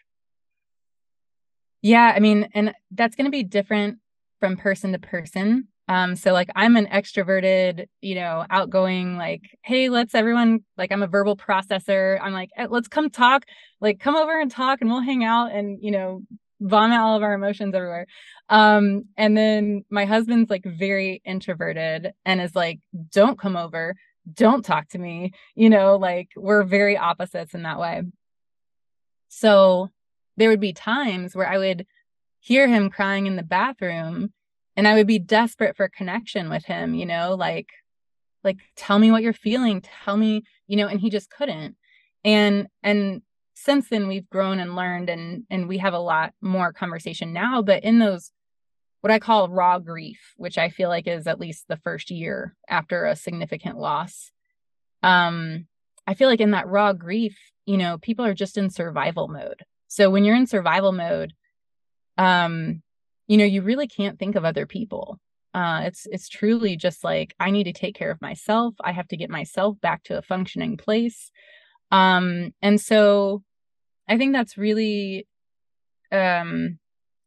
Yeah, 1.83 2.13
I 2.15 2.21
mean, 2.21 2.49
and 2.55 2.73
that's 2.91 3.15
going 3.15 3.27
to 3.27 3.31
be 3.31 3.43
different 3.43 3.99
from 4.41 4.57
person 4.57 4.93
to 4.93 4.99
person. 4.99 5.69
Um, 5.87 6.17
so 6.17 6.33
like 6.33 6.49
I'm 6.57 6.77
an 6.77 6.87
extroverted, 6.87 7.87
you 8.01 8.15
know, 8.15 8.47
outgoing, 8.49 9.19
like, 9.19 9.43
hey, 9.63 9.91
let's 9.91 10.15
everyone 10.15 10.65
like 10.79 10.91
I'm 10.91 11.03
a 11.03 11.07
verbal 11.07 11.37
processor. 11.37 12.19
I'm 12.23 12.33
like, 12.33 12.49
eh, 12.57 12.69
let's 12.71 12.89
come 12.89 13.11
talk, 13.11 13.45
like 13.83 14.01
come 14.01 14.17
over 14.17 14.41
and 14.41 14.51
talk 14.51 14.81
and 14.81 14.91
we'll 14.91 15.01
hang 15.01 15.25
out 15.25 15.53
and, 15.53 15.79
you 15.83 15.91
know, 15.91 16.23
vomit 16.65 16.99
all 16.99 17.17
of 17.17 17.23
our 17.23 17.35
emotions 17.35 17.75
everywhere. 17.75 18.07
Um, 18.49 19.05
and 19.17 19.37
then 19.37 19.85
my 19.91 20.07
husband's 20.07 20.51
like 20.51 20.65
very 20.65 21.21
introverted 21.25 22.13
and 22.25 22.41
is 22.41 22.57
like, 22.57 22.81
don't 23.13 23.39
come 23.39 23.57
over, 23.57 23.95
don't 24.33 24.65
talk 24.65 24.89
to 24.89 24.99
me, 24.99 25.33
you 25.55 25.69
know, 25.69 25.97
like 25.97 26.31
we're 26.37 26.65
very 26.65 26.97
opposites 26.97 27.55
in 27.55 27.63
that 27.63 27.79
way. 27.79 28.03
So 29.29 29.91
there 30.37 30.49
would 30.49 30.61
be 30.61 30.73
times 30.73 31.37
where 31.37 31.49
I 31.49 31.59
would 31.59 31.87
hear 32.41 32.67
him 32.67 32.91
crying 32.91 33.27
in 33.27 33.37
the 33.37 33.43
bathroom 33.43 34.33
and 34.77 34.89
I 34.89 34.95
would 34.95 35.07
be 35.07 35.19
desperate 35.19 35.77
for 35.77 35.89
connection 35.89 36.49
with 36.49 36.65
him, 36.65 36.95
you 36.95 37.07
know, 37.07 37.35
like 37.35 37.69
like 38.43 38.59
tell 38.77 38.99
me 38.99 39.11
what 39.11 39.23
you're 39.23 39.33
feeling, 39.33 39.83
tell 40.05 40.17
me, 40.17 40.45
you 40.67 40.77
know, 40.77 40.87
and 40.87 41.01
he 41.01 41.11
just 41.11 41.31
couldn't. 41.31 41.77
And 42.25 42.69
and 42.83 43.23
since 43.65 43.89
then 43.89 44.07
we've 44.09 44.29
grown 44.29 44.61
and 44.61 44.77
learned 44.77 45.09
and 45.09 45.45
and 45.49 45.69
we 45.69 45.79
have 45.79 45.95
a 45.95 45.99
lot 45.99 46.33
more 46.43 46.73
conversation 46.73 47.33
now, 47.33 47.63
but 47.63 47.83
in 47.83 47.99
those 47.99 48.31
what 49.01 49.11
I 49.11 49.19
call 49.19 49.49
raw 49.49 49.79
grief, 49.79 50.35
which 50.37 50.57
I 50.59 50.69
feel 50.69 50.89
like 50.89 51.07
is 51.07 51.27
at 51.27 51.41
least 51.41 51.69
the 51.69 51.77
first 51.77 52.11
year 52.11 52.57
after 52.69 53.05
a 53.05 53.17
significant 53.17 53.79
loss. 53.79 54.31
Um 55.03 55.67
I 56.07 56.15
feel 56.15 56.29
like 56.29 56.41
in 56.41 56.51
that 56.51 56.69
raw 56.69 56.93
grief, 56.93 57.39
you 57.65 57.79
know, 57.79 57.97
people 57.99 58.25
are 58.27 58.35
just 58.35 58.59
in 58.59 58.69
survival 58.69 59.29
mode. 59.29 59.63
So 59.89 60.11
when 60.11 60.25
you're 60.25 60.37
in 60.37 60.47
survival 60.47 60.93
mode, 60.93 61.33
um 62.19 62.83
you 63.27 63.39
know 63.39 63.45
you 63.45 63.63
really 63.63 63.87
can't 63.87 64.19
think 64.19 64.37
of 64.37 64.45
other 64.45 64.67
people 64.67 65.19
uh 65.55 65.81
it's 65.85 66.07
it's 66.11 66.29
truly 66.29 66.77
just 66.77 67.03
like 67.03 67.35
i 67.41 67.51
need 67.51 67.65
to 67.65 67.73
take 67.73 67.95
care 67.95 68.11
of 68.11 68.21
myself 68.21 68.75
i 68.83 68.93
have 68.93 69.09
to 69.09 69.17
get 69.17 69.31
myself 69.31 69.81
back 69.81 70.03
to 70.05 70.17
a 70.17 70.23
functioning 70.23 70.77
place 70.77 71.33
um 71.91 72.53
and 72.63 72.81
so 72.81 73.43
i 74.09 74.17
think 74.17 74.33
that's 74.33 74.57
really 74.59 75.27
um 76.13 76.79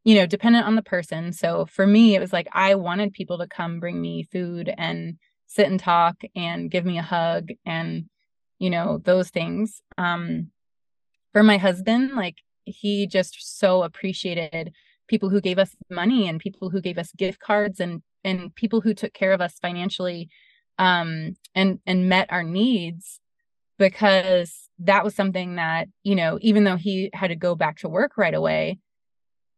you 0.03 0.15
know 0.15 0.25
dependent 0.25 0.65
on 0.65 0.75
the 0.75 0.81
person. 0.81 1.33
So 1.33 1.65
for 1.65 1.85
me 1.85 2.15
it 2.15 2.21
was 2.21 2.31
like 2.31 2.47
i 2.53 2.75
wanted 2.75 3.11
people 3.11 3.39
to 3.39 3.47
come 3.47 3.79
bring 3.81 3.99
me 3.99 4.23
food 4.23 4.73
and 4.77 5.17
sit 5.47 5.67
and 5.67 5.79
talk 5.79 6.21
and 6.35 6.71
give 6.71 6.85
me 6.85 6.97
a 6.97 7.01
hug 7.01 7.49
and 7.65 8.05
you 8.57 8.69
know 8.69 8.99
those 9.03 9.29
things. 9.29 9.81
Um 9.97 10.51
for 11.33 11.43
my 11.43 11.57
husband 11.57 12.15
like 12.15 12.37
he 12.65 13.05
just 13.05 13.59
so 13.59 13.83
appreciated 13.83 14.73
people 15.07 15.29
who 15.29 15.41
gave 15.41 15.59
us 15.59 15.75
money 15.89 16.27
and 16.27 16.39
people 16.39 16.69
who 16.69 16.81
gave 16.81 16.97
us 16.97 17.11
gift 17.13 17.39
cards 17.39 17.79
and 17.79 18.01
and 18.23 18.55
people 18.55 18.81
who 18.81 18.93
took 18.93 19.13
care 19.13 19.33
of 19.33 19.41
us 19.41 19.55
financially 19.61 20.29
um 20.79 21.35
and 21.53 21.79
and 21.85 22.09
met 22.09 22.31
our 22.31 22.43
needs 22.43 23.19
because 23.77 24.69
that 24.79 25.03
was 25.03 25.15
something 25.15 25.55
that 25.55 25.87
you 26.03 26.15
know 26.15 26.37
even 26.41 26.63
though 26.63 26.75
he 26.75 27.09
had 27.13 27.29
to 27.29 27.35
go 27.35 27.55
back 27.55 27.77
to 27.77 27.89
work 27.89 28.17
right 28.17 28.33
away 28.33 28.77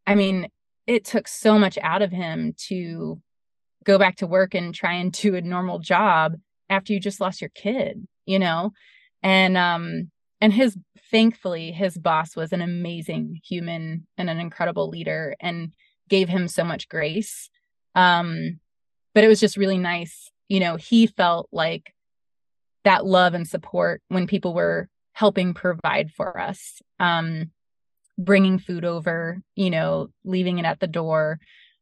i 0.08 0.16
mean 0.16 0.48
it 0.88 1.06
took 1.06 1.28
so 1.28 1.60
much 1.60 1.78
out 1.82 2.02
of 2.02 2.12
him 2.12 2.54
to 2.58 3.22
go 3.84 3.98
back 3.98 4.18
to 4.18 4.28
work 4.28 4.54
and 4.54 4.74
try 4.74 4.94
and 4.94 5.12
do 5.22 5.36
a 5.36 5.42
normal 5.42 5.80
job 5.80 6.36
after 6.70 6.94
you 6.94 7.00
just 7.00 7.20
lost 7.22 7.42
your 7.42 7.52
kid 7.54 8.08
you 8.30 8.38
know? 8.38 8.72
And 9.24 9.58
um 9.58 10.12
and 10.40 10.54
his 10.54 10.78
thankfully 11.12 11.72
his 11.72 11.98
boss 11.98 12.36
was 12.36 12.54
an 12.54 12.62
amazing 12.62 13.42
human 13.44 14.08
and 14.18 14.30
an 14.30 14.40
incredible 14.40 14.88
leader 14.88 15.36
and 15.42 15.74
gave 16.08 16.30
him 16.30 16.48
so 16.48 16.64
much 16.64 16.88
grace. 16.88 17.50
Um 17.96 18.60
but 19.16 19.24
it 19.24 19.28
was 19.28 19.40
just 19.40 19.58
really 19.58 19.80
nice 19.80 20.30
you 20.48 20.60
know 20.60 20.76
he 20.76 21.08
felt 21.08 21.50
like 21.52 21.94
that 22.84 23.06
love 23.06 23.34
and 23.34 23.48
support 23.48 24.02
when 24.08 24.28
people 24.28 24.54
were 24.54 24.88
helping 25.14 25.54
provide 25.54 26.12
for 26.12 26.40
us 26.40 26.82
um 27.00 27.52
bringing 28.18 28.60
food 28.60 28.86
over 28.86 29.40
you 29.56 29.70
know 29.70 30.08
leaving 30.24 30.60
it 30.60 30.66
at 30.66 30.80
the 30.80 30.88
door 30.88 31.40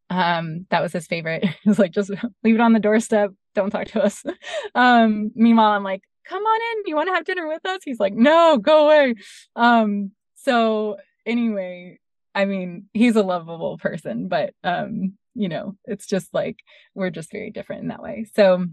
um 0.10 0.66
that 0.70 0.82
was 0.82 0.94
his 0.94 1.08
favorite 1.08 1.44
it 1.44 1.56
was 1.66 1.80
like 1.80 1.92
just 1.92 2.10
leave 2.44 2.56
it 2.56 2.62
on 2.62 2.74
the 2.74 2.80
doorstep 2.80 3.32
don't 3.56 3.72
talk 3.72 3.88
to 3.88 4.02
us 4.02 4.24
um 4.76 5.32
meanwhile 5.36 5.72
i'm 5.72 5.84
like 5.84 6.02
come 6.28 6.44
on 6.44 6.60
in. 6.72 6.84
You 6.88 6.96
want 6.96 7.08
to 7.08 7.14
have 7.14 7.26
dinner 7.26 7.48
with 7.48 7.66
us? 7.66 7.82
He's 7.84 8.00
like, 8.00 8.14
no, 8.14 8.58
go 8.58 8.86
away. 8.86 9.16
Um, 9.56 10.12
so 10.36 10.98
anyway, 11.26 12.00
I 12.36 12.46
mean, 12.46 12.88
he's 12.94 13.16
a 13.16 13.24
lovable 13.24 13.78
person, 13.78 14.28
but 14.28 14.54
um, 14.64 15.14
you 15.34 15.50
know, 15.50 15.76
it's 15.86 16.06
just 16.06 16.34
like 16.34 16.60
we're 16.94 17.10
just 17.10 17.32
very 17.32 17.52
different 17.52 17.84
in 17.84 17.88
that 17.90 18.02
way. 18.02 18.26
So 18.36 18.66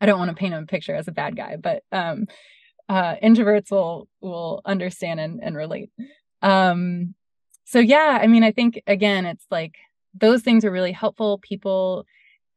I 0.00 0.06
don't 0.06 0.18
want 0.18 0.30
to 0.30 0.36
paint 0.36 0.54
him 0.54 0.62
a 0.62 0.66
picture 0.66 0.94
as 0.94 1.08
a 1.08 1.12
bad 1.12 1.36
guy, 1.36 1.56
but 1.56 1.82
um 1.92 2.26
uh 2.88 3.16
introverts 3.22 3.70
will 3.70 4.08
will 4.20 4.62
understand 4.64 5.20
and, 5.20 5.42
and 5.42 5.56
relate. 5.56 5.90
Um 6.42 7.14
so 7.64 7.80
yeah, 7.80 8.18
I 8.20 8.26
mean, 8.26 8.44
I 8.44 8.52
think 8.52 8.82
again, 8.86 9.26
it's 9.26 9.44
like 9.50 9.76
those 10.14 10.42
things 10.42 10.64
are 10.64 10.70
really 10.70 10.92
helpful. 10.92 11.38
People 11.38 12.06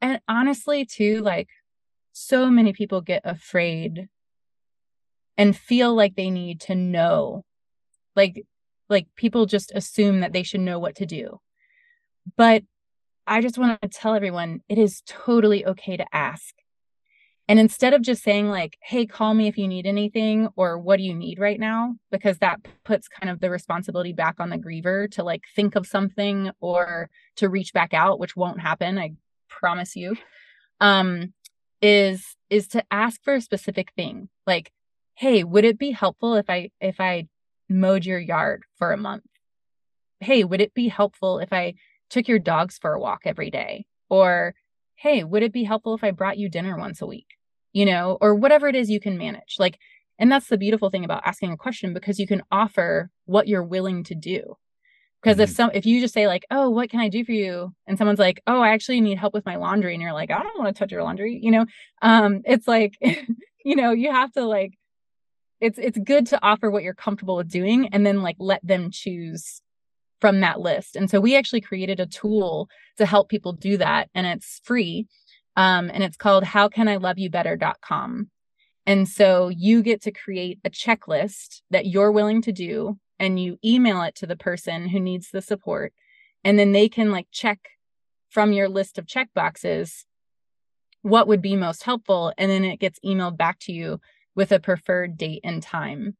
and 0.01 0.19
honestly 0.27 0.85
too, 0.85 1.21
like 1.21 1.49
so 2.13 2.49
many 2.49 2.73
people 2.73 3.01
get 3.01 3.21
afraid 3.25 4.07
and 5.37 5.55
feel 5.55 5.93
like 5.95 6.15
they 6.15 6.29
need 6.29 6.61
to 6.61 6.75
know 6.75 7.43
like 8.15 8.45
like 8.89 9.07
people 9.15 9.45
just 9.45 9.71
assume 9.73 10.19
that 10.19 10.33
they 10.33 10.43
should 10.43 10.61
know 10.61 10.79
what 10.79 10.95
to 10.95 11.05
do 11.05 11.39
but 12.37 12.63
i 13.25 13.41
just 13.41 13.57
want 13.57 13.81
to 13.81 13.87
tell 13.87 14.13
everyone 14.13 14.61
it 14.69 14.77
is 14.77 15.01
totally 15.05 15.65
okay 15.65 15.97
to 15.97 16.05
ask 16.13 16.53
and 17.51 17.59
instead 17.59 17.93
of 17.93 18.01
just 18.01 18.23
saying 18.23 18.47
like 18.47 18.77
hey 18.81 19.05
call 19.05 19.33
me 19.33 19.47
if 19.47 19.57
you 19.57 19.67
need 19.67 19.85
anything 19.85 20.47
or 20.55 20.77
what 20.79 20.97
do 20.97 21.03
you 21.03 21.13
need 21.13 21.37
right 21.37 21.59
now 21.59 21.95
because 22.09 22.37
that 22.37 22.61
puts 22.85 23.09
kind 23.09 23.29
of 23.29 23.41
the 23.41 23.49
responsibility 23.49 24.13
back 24.13 24.35
on 24.39 24.49
the 24.49 24.57
griever 24.57 25.11
to 25.11 25.21
like 25.21 25.43
think 25.53 25.75
of 25.75 25.85
something 25.85 26.51
or 26.61 27.09
to 27.35 27.49
reach 27.49 27.73
back 27.73 27.93
out 27.93 28.19
which 28.19 28.37
won't 28.37 28.61
happen 28.61 28.97
i 28.97 29.11
promise 29.49 29.97
you 29.97 30.15
um 30.79 31.33
is 31.81 32.37
is 32.49 32.67
to 32.69 32.81
ask 32.89 33.21
for 33.21 33.33
a 33.33 33.41
specific 33.41 33.91
thing 33.97 34.29
like 34.47 34.71
hey 35.15 35.43
would 35.43 35.65
it 35.65 35.77
be 35.77 35.91
helpful 35.91 36.35
if 36.35 36.49
i 36.49 36.69
if 36.79 37.01
i 37.01 37.27
mowed 37.71 38.05
your 38.05 38.19
yard 38.19 38.63
for 38.77 38.91
a 38.91 38.97
month? 38.97 39.23
Hey 40.19 40.43
would 40.43 40.61
it 40.61 40.73
be 40.73 40.87
helpful 40.87 41.39
if 41.39 41.51
i 41.53 41.73
took 42.09 42.27
your 42.27 42.39
dogs 42.39 42.77
for 42.77 42.93
a 42.93 42.99
walk 42.99 43.21
every 43.25 43.49
day? 43.49 43.85
Or 44.09 44.53
hey 44.95 45.23
would 45.23 45.43
it 45.43 45.53
be 45.53 45.63
helpful 45.63 45.95
if 45.95 46.03
i 46.03 46.11
brought 46.11 46.37
you 46.37 46.49
dinner 46.49 46.77
once 46.77 47.01
a 47.01 47.07
week 47.07 47.27
you 47.73 47.85
know 47.85 48.17
or 48.21 48.35
whatever 48.35 48.67
it 48.67 48.75
is 48.75 48.89
you 48.89 48.99
can 48.99 49.17
manage 49.17 49.55
like 49.59 49.77
and 50.19 50.31
that's 50.31 50.47
the 50.47 50.57
beautiful 50.57 50.91
thing 50.91 51.03
about 51.03 51.25
asking 51.25 51.51
a 51.51 51.57
question 51.57 51.93
because 51.93 52.19
you 52.19 52.27
can 52.27 52.43
offer 52.51 53.09
what 53.25 53.47
you're 53.47 53.63
willing 53.63 54.03
to 54.03 54.13
do. 54.13 54.55
Because 55.19 55.37
mm-hmm. 55.37 55.43
if 55.43 55.49
some 55.49 55.71
if 55.73 55.85
you 55.87 55.99
just 55.99 56.13
say 56.13 56.27
like 56.27 56.45
oh 56.51 56.69
what 56.69 56.89
can 56.89 56.99
i 56.99 57.09
do 57.09 57.25
for 57.25 57.31
you? 57.31 57.73
and 57.87 57.97
someone's 57.97 58.19
like 58.19 58.41
oh 58.45 58.61
i 58.61 58.69
actually 58.69 59.01
need 59.01 59.17
help 59.17 59.33
with 59.33 59.45
my 59.45 59.55
laundry 59.55 59.93
and 59.93 60.01
you're 60.01 60.13
like 60.13 60.31
i 60.31 60.41
don't 60.41 60.59
want 60.59 60.73
to 60.73 60.79
touch 60.79 60.91
your 60.91 61.03
laundry 61.03 61.39
you 61.41 61.51
know 61.51 61.65
um 62.01 62.41
it's 62.45 62.67
like 62.67 62.97
you 63.65 63.75
know 63.75 63.91
you 63.91 64.11
have 64.11 64.31
to 64.31 64.45
like 64.45 64.73
it's 65.59 65.77
it's 65.77 65.97
good 65.97 66.27
to 66.27 66.43
offer 66.43 66.69
what 66.69 66.83
you're 66.83 66.93
comfortable 66.93 67.35
with 67.35 67.49
doing 67.49 67.87
and 67.93 68.05
then 68.05 68.21
like 68.21 68.35
let 68.39 68.65
them 68.65 68.89
choose 68.91 69.61
from 70.19 70.39
that 70.41 70.59
list. 70.59 70.95
And 70.95 71.09
so 71.09 71.19
we 71.19 71.35
actually 71.35 71.61
created 71.61 71.99
a 71.99 72.05
tool 72.05 72.69
to 72.97 73.05
help 73.05 73.27
people 73.27 73.53
do 73.53 73.77
that 73.77 74.09
and 74.13 74.27
it's 74.27 74.61
free 74.63 75.07
um, 75.55 75.89
and 75.93 76.03
it's 76.03 76.17
called 76.17 76.43
how 76.43 76.67
can 76.67 76.87
i 76.87 76.95
love 76.95 77.19
you 77.19 77.29
better.com 77.29 78.29
and 78.85 79.07
so 79.07 79.49
you 79.49 79.83
get 79.83 80.01
to 80.03 80.11
create 80.11 80.59
a 80.65 80.69
checklist 80.69 81.61
that 81.69 81.85
you're 81.85 82.11
willing 82.11 82.41
to 82.43 82.51
do 82.51 82.97
and 83.19 83.39
you 83.39 83.59
email 83.63 84.01
it 84.01 84.15
to 84.15 84.25
the 84.25 84.35
person 84.35 84.89
who 84.89 84.99
needs 84.99 85.29
the 85.29 85.41
support. 85.41 85.93
And 86.43 86.57
then 86.57 86.71
they 86.71 86.89
can 86.89 87.11
like 87.11 87.27
check 87.31 87.59
from 88.29 88.51
your 88.51 88.67
list 88.67 88.97
of 88.97 89.07
check 89.07 89.29
boxes 89.35 90.05
what 91.03 91.27
would 91.27 91.41
be 91.41 91.55
most 91.55 91.83
helpful 91.83 92.31
and 92.37 92.49
then 92.49 92.63
it 92.63 92.79
gets 92.79 92.99
emailed 92.99 93.35
back 93.35 93.57
to 93.59 93.73
you 93.73 93.99
with 94.35 94.51
a 94.51 94.59
preferred 94.59 95.17
date 95.17 95.41
and 95.43 95.61
time. 95.61 96.15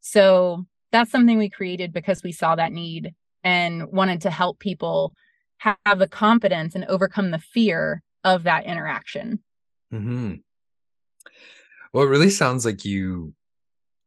So 0.00 0.66
that's 0.90 1.10
something 1.10 1.38
we 1.38 1.48
created 1.48 1.92
because 1.92 2.22
we 2.22 2.32
saw 2.32 2.56
that 2.56 2.72
need 2.72 3.14
and 3.44 3.90
wanted 3.90 4.22
to 4.22 4.30
help 4.30 4.58
people 4.58 5.14
have 5.58 5.98
the 5.98 6.08
confidence 6.08 6.74
and 6.74 6.84
overcome 6.86 7.30
the 7.30 7.38
fear 7.38 8.02
of 8.24 8.44
that 8.44 8.64
interaction 8.66 9.40
mm-hmm. 9.92 10.34
well 11.92 12.04
it 12.04 12.08
really 12.08 12.30
sounds 12.30 12.64
like 12.64 12.84
you 12.84 13.34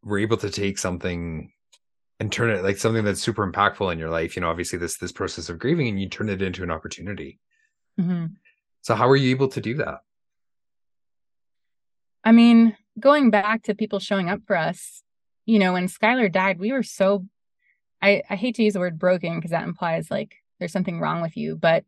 were 0.03 0.19
able 0.19 0.37
to 0.37 0.49
take 0.49 0.77
something 0.77 1.51
and 2.19 2.31
turn 2.31 2.49
it 2.49 2.63
like 2.63 2.77
something 2.77 3.03
that's 3.03 3.21
super 3.21 3.49
impactful 3.49 3.91
in 3.91 3.99
your 3.99 4.09
life 4.09 4.35
you 4.35 4.41
know 4.41 4.49
obviously 4.49 4.79
this 4.79 4.97
this 4.97 5.11
process 5.11 5.49
of 5.49 5.59
grieving 5.59 5.87
and 5.87 5.99
you 5.99 6.07
turn 6.07 6.29
it 6.29 6.41
into 6.41 6.63
an 6.63 6.71
opportunity 6.71 7.39
mm-hmm. 7.99 8.27
so 8.81 8.95
how 8.95 9.07
were 9.07 9.15
you 9.15 9.31
able 9.31 9.47
to 9.47 9.61
do 9.61 9.75
that 9.75 9.99
i 12.23 12.31
mean 12.31 12.75
going 12.99 13.29
back 13.29 13.63
to 13.63 13.75
people 13.75 13.99
showing 13.99 14.29
up 14.29 14.39
for 14.45 14.55
us 14.55 15.03
you 15.45 15.59
know 15.59 15.73
when 15.73 15.87
skylar 15.87 16.31
died 16.31 16.59
we 16.59 16.71
were 16.71 16.83
so 16.83 17.25
i 18.01 18.21
i 18.29 18.35
hate 18.35 18.55
to 18.55 18.63
use 18.63 18.73
the 18.73 18.79
word 18.79 18.97
broken 18.97 19.35
because 19.35 19.51
that 19.51 19.63
implies 19.63 20.09
like 20.09 20.35
there's 20.59 20.71
something 20.71 20.99
wrong 20.99 21.21
with 21.21 21.35
you 21.35 21.55
but 21.57 21.83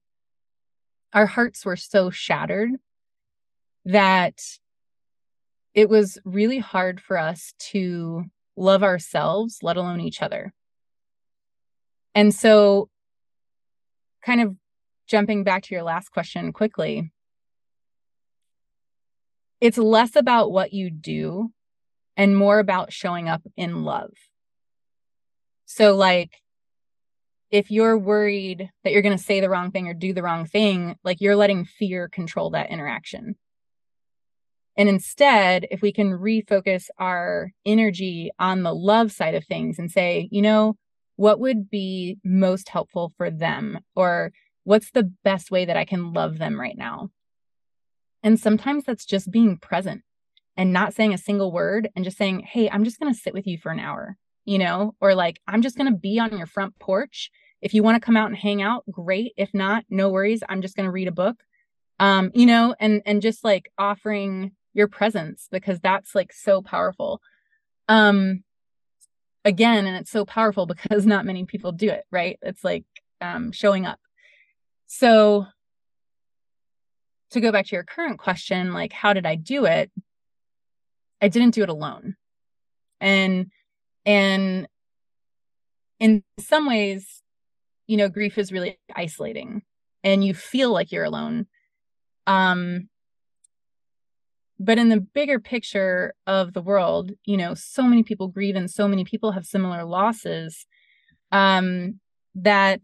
our 1.18 1.26
hearts 1.26 1.66
were 1.66 1.76
so 1.76 2.12
shattered 2.12 2.70
that 3.86 4.40
it 5.74 5.90
was 5.90 6.20
really 6.24 6.60
hard 6.60 7.02
for 7.02 7.18
us 7.18 7.56
to 7.58 8.26
love 8.56 8.84
ourselves, 8.84 9.58
let 9.64 9.78
alone 9.78 10.00
each 10.00 10.22
other. 10.22 10.54
And 12.14 12.32
so, 12.32 12.90
kind 14.24 14.42
of 14.42 14.58
jumping 15.08 15.44
back 15.44 15.64
to 15.64 15.74
your 15.74 15.82
last 15.82 16.10
question 16.10 16.54
quickly, 16.54 17.12
it's 19.60 19.80
less 19.80 20.16
about 20.16 20.52
what 20.52 20.72
you 20.72 20.92
do 20.92 21.52
and 22.16 22.38
more 22.38 22.60
about 22.60 22.94
showing 22.94 23.28
up 23.28 23.42
in 23.56 23.84
love. 23.84 24.12
So, 25.66 25.96
like, 25.96 26.44
if 27.50 27.72
you're 27.72 27.98
worried 27.98 28.70
that 28.84 28.92
you're 28.92 29.02
going 29.02 29.18
to 29.18 29.24
say 29.24 29.40
the 29.40 29.50
wrong 29.50 29.72
thing 29.72 29.88
or 29.88 29.94
do 29.94 30.14
the 30.14 30.24
wrong 30.24 30.46
thing, 30.46 30.96
like 31.04 31.22
you're 31.22 31.36
letting 31.36 31.66
fear 31.66 32.10
control 32.10 32.52
that 32.52 32.70
interaction. 32.70 33.36
And 34.76 34.88
instead, 34.90 35.66
if 35.72 35.82
we 35.82 35.92
can 35.92 36.12
refocus 36.12 36.90
our 37.00 37.52
energy 37.66 38.30
on 38.38 38.62
the 38.62 38.76
love 38.76 39.12
side 39.12 39.34
of 39.34 39.46
things 39.46 39.80
and 39.80 39.90
say, 39.90 40.30
you 40.32 40.42
know, 40.42 40.76
what 41.16 41.40
would 41.40 41.70
be 41.70 42.18
most 42.24 42.70
helpful 42.70 43.12
for 43.18 43.32
them? 43.32 43.80
Or 43.96 44.32
what's 44.66 44.92
the 44.92 45.12
best 45.24 45.50
way 45.50 45.66
that 45.66 45.78
I 45.78 45.86
can 45.86 46.14
love 46.14 46.38
them 46.38 46.60
right 46.60 46.78
now? 46.78 47.10
And 48.22 48.40
sometimes 48.40 48.84
that's 48.84 49.06
just 49.06 49.32
being 49.32 49.58
present 49.58 50.04
and 50.56 50.74
not 50.74 50.94
saying 50.94 51.14
a 51.14 51.18
single 51.18 51.52
word 51.52 51.90
and 51.96 52.06
just 52.06 52.18
saying, 52.18 52.42
hey, 52.42 52.70
I'm 52.70 52.84
just 52.84 53.00
going 53.00 53.12
to 53.12 53.20
sit 53.20 53.34
with 53.34 53.48
you 53.48 53.58
for 53.58 53.72
an 53.72 53.80
hour, 53.80 54.18
you 54.48 54.58
know, 54.58 54.96
or 55.00 55.14
like, 55.14 55.40
I'm 55.48 55.62
just 55.62 55.78
going 55.78 55.92
to 55.92 55.98
be 55.98 56.18
on 56.18 56.36
your 56.36 56.48
front 56.48 56.80
porch. 56.80 57.30
If 57.62 57.76
you 57.76 57.84
want 57.84 58.02
to 58.02 58.06
come 58.06 58.18
out 58.18 58.28
and 58.28 58.36
hang 58.36 58.64
out, 58.64 58.84
great. 58.90 59.34
If 59.38 59.54
not, 59.54 59.86
no 59.90 60.10
worries. 60.10 60.42
I'm 60.50 60.62
just 60.62 60.76
going 60.76 60.86
to 60.86 60.92
read 60.92 61.08
a 61.08 61.12
book. 61.12 61.36
Um, 62.00 62.32
you 62.34 62.46
know, 62.46 62.76
and 62.80 63.02
and 63.06 63.22
just 63.22 63.44
like 63.44 63.72
offering 63.78 64.52
your 64.74 64.88
presence 64.88 65.48
because 65.52 65.80
that's 65.80 66.14
like 66.14 66.32
so 66.32 66.62
powerful 66.62 67.20
um 67.90 68.44
again 69.44 69.88
and 69.88 69.98
it's 69.98 70.12
so 70.12 70.24
powerful 70.24 70.68
because 70.68 71.06
not 71.08 71.26
many 71.26 71.46
people 71.46 71.72
do 71.72 71.90
it 71.90 72.04
right 72.12 72.38
it's 72.44 72.64
like 72.64 72.86
um 73.20 73.52
showing 73.52 73.86
up 73.86 74.00
so 74.86 75.46
to 77.32 77.42
go 77.42 77.52
back 77.52 77.66
to 77.66 77.76
your 77.76 77.84
current 77.84 78.20
question 78.20 78.72
like 78.72 78.94
how 78.94 79.14
did 79.14 79.26
i 79.26 79.36
do 79.36 79.66
it 79.66 79.92
i 81.22 81.28
didn't 81.28 81.56
do 81.56 81.64
it 81.64 81.70
alone 81.70 82.16
and 83.02 83.52
and 84.08 84.68
in 86.00 86.24
some 86.40 86.66
ways 86.66 87.22
you 87.86 87.98
know 87.98 88.10
grief 88.10 88.38
is 88.40 88.52
really 88.52 88.80
isolating 88.96 89.62
and 90.04 90.24
you 90.24 90.34
feel 90.34 90.72
like 90.72 90.92
you're 90.92 91.04
alone. 91.04 91.46
Um 92.26 92.90
but 94.60 94.80
in 94.80 94.90
the 94.90 95.00
bigger 95.00 95.40
picture 95.40 96.16
of 96.26 96.54
the 96.54 96.62
world 96.62 97.12
you 97.26 97.38
know 97.38 97.54
so 97.54 97.84
many 97.84 98.02
people 98.02 98.28
grieve 98.28 98.56
and 98.56 98.72
so 98.72 98.88
many 98.88 99.04
people 99.04 99.34
have 99.34 99.46
similar 99.46 99.84
losses 99.84 100.66
um 101.32 102.00
that 102.34 102.82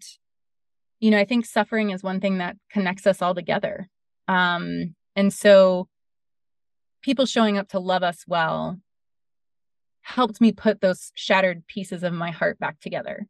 you 0.99 1.09
know 1.09 1.17
i 1.17 1.25
think 1.25 1.45
suffering 1.45 1.89
is 1.89 2.03
one 2.03 2.19
thing 2.19 2.37
that 2.37 2.57
connects 2.69 3.07
us 3.07 3.21
all 3.21 3.33
together. 3.33 3.89
Um 4.27 4.95
and 5.15 5.33
so 5.33 5.87
people 7.01 7.25
showing 7.25 7.57
up 7.57 7.69
to 7.69 7.79
love 7.79 8.03
us 8.03 8.23
well 8.27 8.79
helped 10.03 10.39
me 10.39 10.51
put 10.51 10.81
those 10.81 11.11
shattered 11.15 11.65
pieces 11.67 12.03
of 12.03 12.13
my 12.13 12.31
heart 12.31 12.59
back 12.59 12.79
together. 12.79 13.27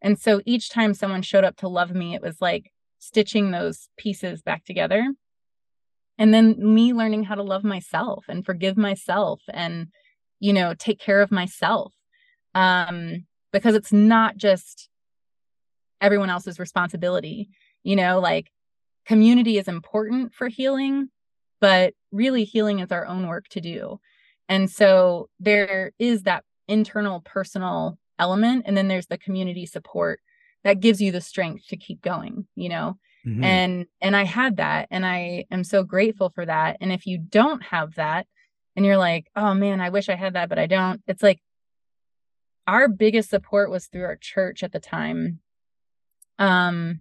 And 0.00 0.18
so 0.18 0.40
each 0.46 0.70
time 0.70 0.94
someone 0.94 1.22
showed 1.22 1.44
up 1.44 1.56
to 1.58 1.68
love 1.68 1.92
me 1.92 2.14
it 2.14 2.22
was 2.22 2.40
like 2.40 2.70
stitching 2.98 3.50
those 3.50 3.88
pieces 3.96 4.42
back 4.42 4.64
together. 4.64 5.12
And 6.18 6.32
then 6.32 6.56
me 6.58 6.92
learning 6.92 7.24
how 7.24 7.34
to 7.34 7.42
love 7.42 7.64
myself 7.64 8.26
and 8.28 8.44
forgive 8.44 8.76
myself 8.76 9.40
and 9.52 9.88
you 10.38 10.52
know 10.52 10.74
take 10.74 11.00
care 11.00 11.22
of 11.22 11.32
myself. 11.32 11.92
Um 12.54 13.26
because 13.52 13.74
it's 13.74 13.92
not 13.92 14.36
just 14.36 14.88
everyone 16.00 16.30
else's 16.30 16.58
responsibility 16.58 17.48
you 17.82 17.96
know 17.96 18.18
like 18.18 18.50
community 19.06 19.56
is 19.58 19.68
important 19.68 20.34
for 20.34 20.48
healing 20.48 21.08
but 21.60 21.94
really 22.10 22.44
healing 22.44 22.80
is 22.80 22.90
our 22.90 23.06
own 23.06 23.28
work 23.28 23.46
to 23.48 23.60
do 23.60 24.00
and 24.48 24.70
so 24.70 25.28
there 25.40 25.92
is 25.98 26.22
that 26.22 26.44
internal 26.68 27.20
personal 27.20 27.98
element 28.18 28.64
and 28.66 28.76
then 28.76 28.88
there's 28.88 29.06
the 29.06 29.18
community 29.18 29.66
support 29.66 30.20
that 30.64 30.80
gives 30.80 31.00
you 31.00 31.10
the 31.10 31.20
strength 31.20 31.66
to 31.68 31.76
keep 31.76 32.00
going 32.02 32.46
you 32.54 32.68
know 32.68 32.96
Mm-hmm. 33.26 33.44
And 33.44 33.86
and 34.00 34.16
I 34.16 34.24
had 34.24 34.56
that 34.56 34.88
and 34.90 35.06
I 35.06 35.44
am 35.50 35.64
so 35.64 35.84
grateful 35.84 36.30
for 36.30 36.44
that. 36.44 36.78
And 36.80 36.92
if 36.92 37.06
you 37.06 37.18
don't 37.18 37.62
have 37.62 37.94
that 37.94 38.26
and 38.74 38.84
you're 38.84 38.96
like, 38.96 39.28
"Oh 39.36 39.54
man, 39.54 39.80
I 39.80 39.90
wish 39.90 40.08
I 40.08 40.16
had 40.16 40.34
that, 40.34 40.48
but 40.48 40.58
I 40.58 40.66
don't." 40.66 41.00
It's 41.06 41.22
like 41.22 41.40
our 42.66 42.88
biggest 42.88 43.30
support 43.30 43.70
was 43.70 43.86
through 43.86 44.04
our 44.04 44.16
church 44.16 44.62
at 44.62 44.72
the 44.72 44.80
time. 44.80 45.40
Um 46.38 47.00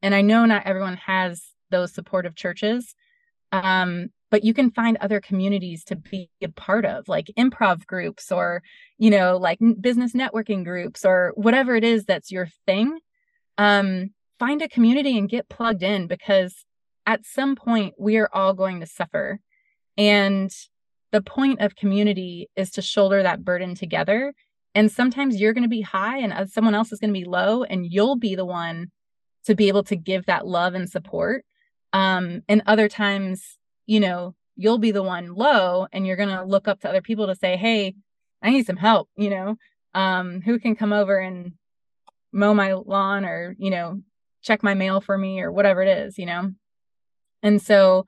and 0.00 0.14
I 0.14 0.22
know 0.22 0.44
not 0.44 0.66
everyone 0.66 0.96
has 0.98 1.42
those 1.70 1.92
supportive 1.92 2.36
churches. 2.36 2.94
Um 3.50 4.10
but 4.32 4.42
you 4.42 4.52
can 4.52 4.72
find 4.72 4.96
other 4.96 5.20
communities 5.20 5.84
to 5.84 5.94
be 5.94 6.28
a 6.42 6.48
part 6.48 6.84
of 6.84 7.06
like 7.06 7.30
improv 7.38 7.86
groups 7.86 8.32
or 8.32 8.62
you 8.98 9.10
know 9.10 9.36
like 9.36 9.60
business 9.80 10.12
networking 10.12 10.64
groups 10.64 11.04
or 11.04 11.32
whatever 11.36 11.76
it 11.76 11.84
is 11.84 12.04
that's 12.04 12.32
your 12.32 12.48
thing 12.66 12.98
um 13.58 14.10
find 14.42 14.60
a 14.60 14.68
community 14.68 15.16
and 15.16 15.28
get 15.28 15.48
plugged 15.48 15.84
in 15.84 16.08
because 16.08 16.64
at 17.06 17.24
some 17.24 17.54
point 17.54 17.94
we 17.98 18.16
are 18.16 18.28
all 18.32 18.54
going 18.54 18.80
to 18.80 18.86
suffer. 18.86 19.38
And 19.96 20.50
the 21.10 21.22
point 21.22 21.60
of 21.60 21.76
community 21.76 22.48
is 22.56 22.70
to 22.72 22.82
shoulder 22.82 23.22
that 23.22 23.44
burden 23.44 23.76
together. 23.76 24.34
And 24.74 24.90
sometimes 24.90 25.40
you're 25.40 25.52
going 25.52 25.62
to 25.62 25.68
be 25.68 25.82
high 25.82 26.18
and 26.18 26.50
someone 26.50 26.74
else 26.74 26.90
is 26.90 26.98
going 26.98 27.12
to 27.12 27.20
be 27.20 27.26
low, 27.26 27.62
and 27.62 27.86
you'll 27.86 28.16
be 28.16 28.34
the 28.34 28.44
one 28.44 28.90
to 29.44 29.54
be 29.54 29.68
able 29.68 29.84
to 29.84 29.96
give 29.96 30.26
that 30.26 30.46
love 30.46 30.74
and 30.74 30.88
support. 30.88 31.44
Um, 31.92 32.42
and 32.48 32.62
other 32.66 32.88
times, 32.88 33.58
you 33.86 34.00
know, 34.00 34.34
you'll 34.56 34.78
be 34.78 34.92
the 34.92 35.02
one 35.02 35.34
low 35.34 35.86
and 35.92 36.06
you're 36.06 36.16
going 36.16 36.28
to 36.28 36.44
look 36.44 36.68
up 36.68 36.80
to 36.80 36.88
other 36.88 37.02
people 37.02 37.26
to 37.26 37.34
say, 37.34 37.56
Hey, 37.56 37.94
I 38.42 38.50
need 38.50 38.66
some 38.66 38.76
help, 38.76 39.08
you 39.16 39.30
know, 39.30 39.56
um, 39.94 40.40
who 40.42 40.58
can 40.58 40.76
come 40.76 40.92
over 40.92 41.18
and 41.18 41.52
mow 42.32 42.54
my 42.54 42.74
lawn 42.74 43.24
or, 43.24 43.54
you 43.58 43.70
know, 43.70 44.02
check 44.42 44.62
my 44.62 44.74
mail 44.74 45.00
for 45.00 45.16
me 45.16 45.40
or 45.40 45.52
whatever 45.52 45.82
it 45.82 45.88
is, 45.88 46.18
you 46.18 46.26
know? 46.26 46.52
And 47.42 47.60
so, 47.62 48.06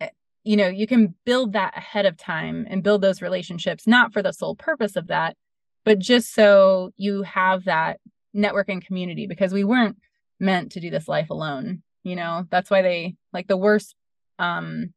eh, 0.00 0.10
you 0.42 0.56
know, 0.56 0.68
you 0.68 0.86
can 0.86 1.14
build 1.24 1.52
that 1.54 1.76
ahead 1.76 2.06
of 2.06 2.16
time 2.16 2.66
and 2.68 2.82
build 2.82 3.00
those 3.00 3.22
relationships, 3.22 3.86
not 3.86 4.12
for 4.12 4.22
the 4.22 4.32
sole 4.32 4.54
purpose 4.54 4.96
of 4.96 5.06
that, 5.08 5.36
but 5.84 5.98
just 5.98 6.34
so 6.34 6.90
you 6.96 7.22
have 7.22 7.64
that 7.64 8.00
network 8.32 8.68
and 8.68 8.84
community 8.84 9.26
because 9.26 9.52
we 9.52 9.64
weren't 9.64 9.96
meant 10.40 10.72
to 10.72 10.80
do 10.80 10.90
this 10.90 11.08
life 11.08 11.30
alone. 11.30 11.82
You 12.02 12.16
know, 12.16 12.46
that's 12.50 12.70
why 12.70 12.82
they 12.82 13.16
like 13.32 13.46
the 13.48 13.56
worst 13.56 13.94
um 14.38 14.92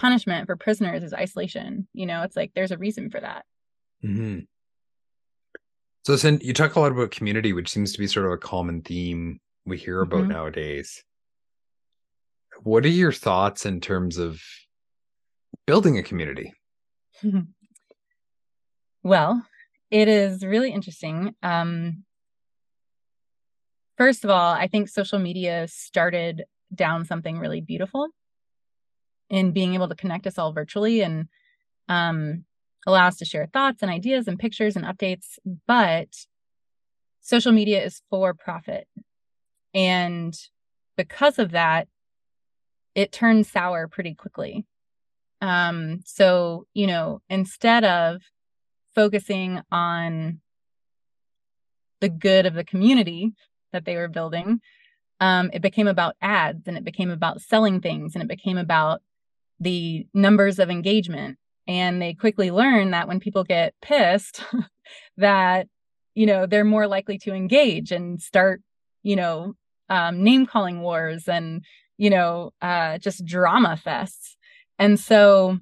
punishment 0.00 0.46
for 0.46 0.56
prisoners 0.56 1.02
is 1.02 1.12
isolation. 1.12 1.86
You 1.92 2.06
know, 2.06 2.22
it's 2.22 2.34
like 2.34 2.52
there's 2.54 2.70
a 2.70 2.78
reason 2.78 3.10
for 3.10 3.20
that. 3.20 3.44
Mm-hmm. 4.02 4.40
So, 6.06 6.16
then 6.16 6.38
you 6.42 6.54
talk 6.54 6.74
a 6.74 6.80
lot 6.80 6.92
about 6.92 7.10
community, 7.10 7.52
which 7.52 7.70
seems 7.70 7.92
to 7.92 7.98
be 7.98 8.06
sort 8.06 8.24
of 8.24 8.32
a 8.32 8.38
common 8.38 8.80
theme 8.80 9.40
we 9.66 9.76
hear 9.76 10.00
about 10.00 10.22
mm-hmm. 10.22 10.32
nowadays. 10.32 11.04
What 12.62 12.84
are 12.86 12.88
your 12.88 13.12
thoughts 13.12 13.66
in 13.66 13.80
terms 13.80 14.16
of 14.16 14.40
building 15.66 15.98
a 15.98 16.02
community? 16.02 16.54
well, 19.02 19.46
it 19.90 20.08
is 20.08 20.44
really 20.44 20.72
interesting. 20.72 21.34
Um, 21.42 22.04
first 23.98 24.24
of 24.24 24.30
all, 24.30 24.54
I 24.54 24.66
think 24.66 24.88
social 24.88 25.18
media 25.18 25.68
started 25.68 26.44
down 26.74 27.04
something 27.04 27.38
really 27.38 27.60
beautiful 27.60 28.08
in 29.30 29.52
being 29.52 29.74
able 29.74 29.88
to 29.88 29.94
connect 29.94 30.26
us 30.26 30.38
all 30.38 30.52
virtually 30.52 31.00
and 31.00 31.28
um, 31.88 32.44
allow 32.86 33.06
us 33.06 33.16
to 33.18 33.24
share 33.24 33.46
thoughts 33.46 33.82
and 33.82 33.90
ideas 33.90 34.28
and 34.28 34.38
pictures 34.38 34.76
and 34.76 34.84
updates. 34.84 35.38
But 35.66 36.08
social 37.20 37.52
media 37.52 37.82
is 37.82 38.02
for 38.10 38.34
profit. 38.34 38.88
And 39.72 40.36
because 40.96 41.38
of 41.38 41.52
that, 41.52 41.88
it 42.94 43.12
turns 43.12 43.48
sour 43.50 43.86
pretty 43.86 44.14
quickly. 44.14 44.66
Um, 45.40 46.00
so, 46.04 46.66
you 46.74 46.86
know, 46.86 47.22
instead 47.30 47.84
of 47.84 48.20
focusing 48.94 49.60
on 49.70 50.40
the 52.00 52.08
good 52.08 52.46
of 52.46 52.54
the 52.54 52.64
community 52.64 53.32
that 53.72 53.84
they 53.84 53.96
were 53.96 54.08
building, 54.08 54.60
um, 55.20 55.50
it 55.52 55.62
became 55.62 55.86
about 55.86 56.16
ads 56.20 56.66
and 56.66 56.76
it 56.76 56.84
became 56.84 57.10
about 57.10 57.40
selling 57.40 57.80
things 57.80 58.14
and 58.14 58.22
it 58.22 58.28
became 58.28 58.58
about 58.58 59.02
the 59.60 60.06
numbers 60.14 60.58
of 60.58 60.70
engagement. 60.70 61.38
And 61.68 62.00
they 62.02 62.14
quickly 62.14 62.50
learn 62.50 62.90
that 62.90 63.06
when 63.06 63.20
people 63.20 63.44
get 63.44 63.74
pissed, 63.80 64.42
that, 65.16 65.68
you 66.14 66.26
know, 66.26 66.46
they're 66.46 66.64
more 66.64 66.88
likely 66.88 67.18
to 67.18 67.32
engage 67.32 67.92
and 67.92 68.20
start, 68.20 68.62
you 69.02 69.14
know, 69.14 69.54
um, 69.88 70.22
name 70.22 70.46
calling 70.46 70.80
wars 70.80 71.28
and, 71.28 71.64
you 71.98 72.10
know, 72.10 72.52
uh, 72.62 72.98
just 72.98 73.24
drama 73.24 73.78
fests. 73.84 74.36
And 74.78 74.98
so 74.98 75.58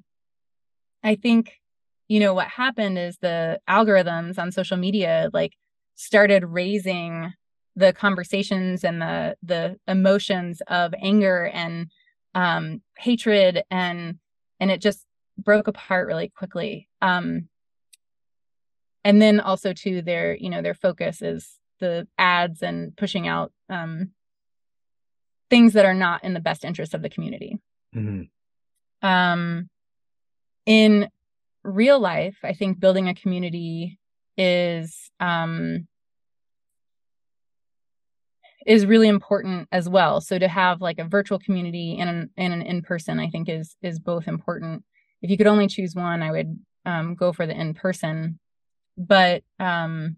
I 1.03 1.15
think, 1.15 1.59
you 2.07 2.19
know, 2.19 2.33
what 2.33 2.47
happened 2.47 2.97
is 2.97 3.17
the 3.17 3.59
algorithms 3.69 4.39
on 4.39 4.51
social 4.51 4.77
media 4.77 5.29
like 5.33 5.53
started 5.95 6.45
raising 6.45 7.33
the 7.75 7.93
conversations 7.93 8.83
and 8.83 9.01
the 9.01 9.35
the 9.43 9.77
emotions 9.87 10.61
of 10.67 10.93
anger 11.01 11.45
and 11.53 11.87
um, 12.35 12.81
hatred 12.97 13.63
and 13.69 14.19
and 14.59 14.71
it 14.71 14.81
just 14.81 15.05
broke 15.37 15.67
apart 15.67 16.07
really 16.07 16.29
quickly 16.29 16.87
um, 17.01 17.47
and 19.03 19.21
then 19.21 19.39
also 19.39 19.73
too, 19.73 20.01
their 20.01 20.35
you 20.35 20.49
know 20.49 20.61
their 20.61 20.73
focus 20.73 21.21
is 21.21 21.57
the 21.79 22.07
ads 22.17 22.61
and 22.61 22.95
pushing 22.95 23.27
out 23.27 23.51
um, 23.69 24.11
things 25.49 25.73
that 25.73 25.85
are 25.85 25.93
not 25.93 26.23
in 26.23 26.33
the 26.33 26.39
best 26.39 26.65
interest 26.65 26.93
of 26.93 27.01
the 27.01 27.09
community 27.09 27.57
mm-hmm. 27.95 29.07
um, 29.07 29.69
in 30.65 31.09
real 31.63 31.99
life 31.99 32.37
i 32.43 32.53
think 32.53 32.79
building 32.79 33.09
a 33.09 33.15
community 33.15 33.99
is 34.37 35.11
um, 35.19 35.87
is 38.65 38.85
really 38.85 39.07
important 39.07 39.67
as 39.71 39.87
well. 39.87 40.21
So 40.21 40.37
to 40.37 40.47
have 40.47 40.81
like 40.81 40.99
a 40.99 41.05
virtual 41.05 41.39
community 41.39 41.97
and 41.99 42.09
an 42.09 42.29
and 42.37 42.53
an 42.53 42.61
in 42.61 42.81
person, 42.81 43.19
I 43.19 43.29
think 43.29 43.49
is 43.49 43.75
is 43.81 43.99
both 43.99 44.27
important. 44.27 44.83
If 45.21 45.29
you 45.29 45.37
could 45.37 45.47
only 45.47 45.67
choose 45.67 45.95
one, 45.95 46.21
I 46.21 46.31
would 46.31 46.59
um, 46.85 47.15
go 47.15 47.33
for 47.33 47.45
the 47.45 47.59
in 47.59 47.73
person. 47.73 48.39
But 48.97 49.43
um, 49.59 50.17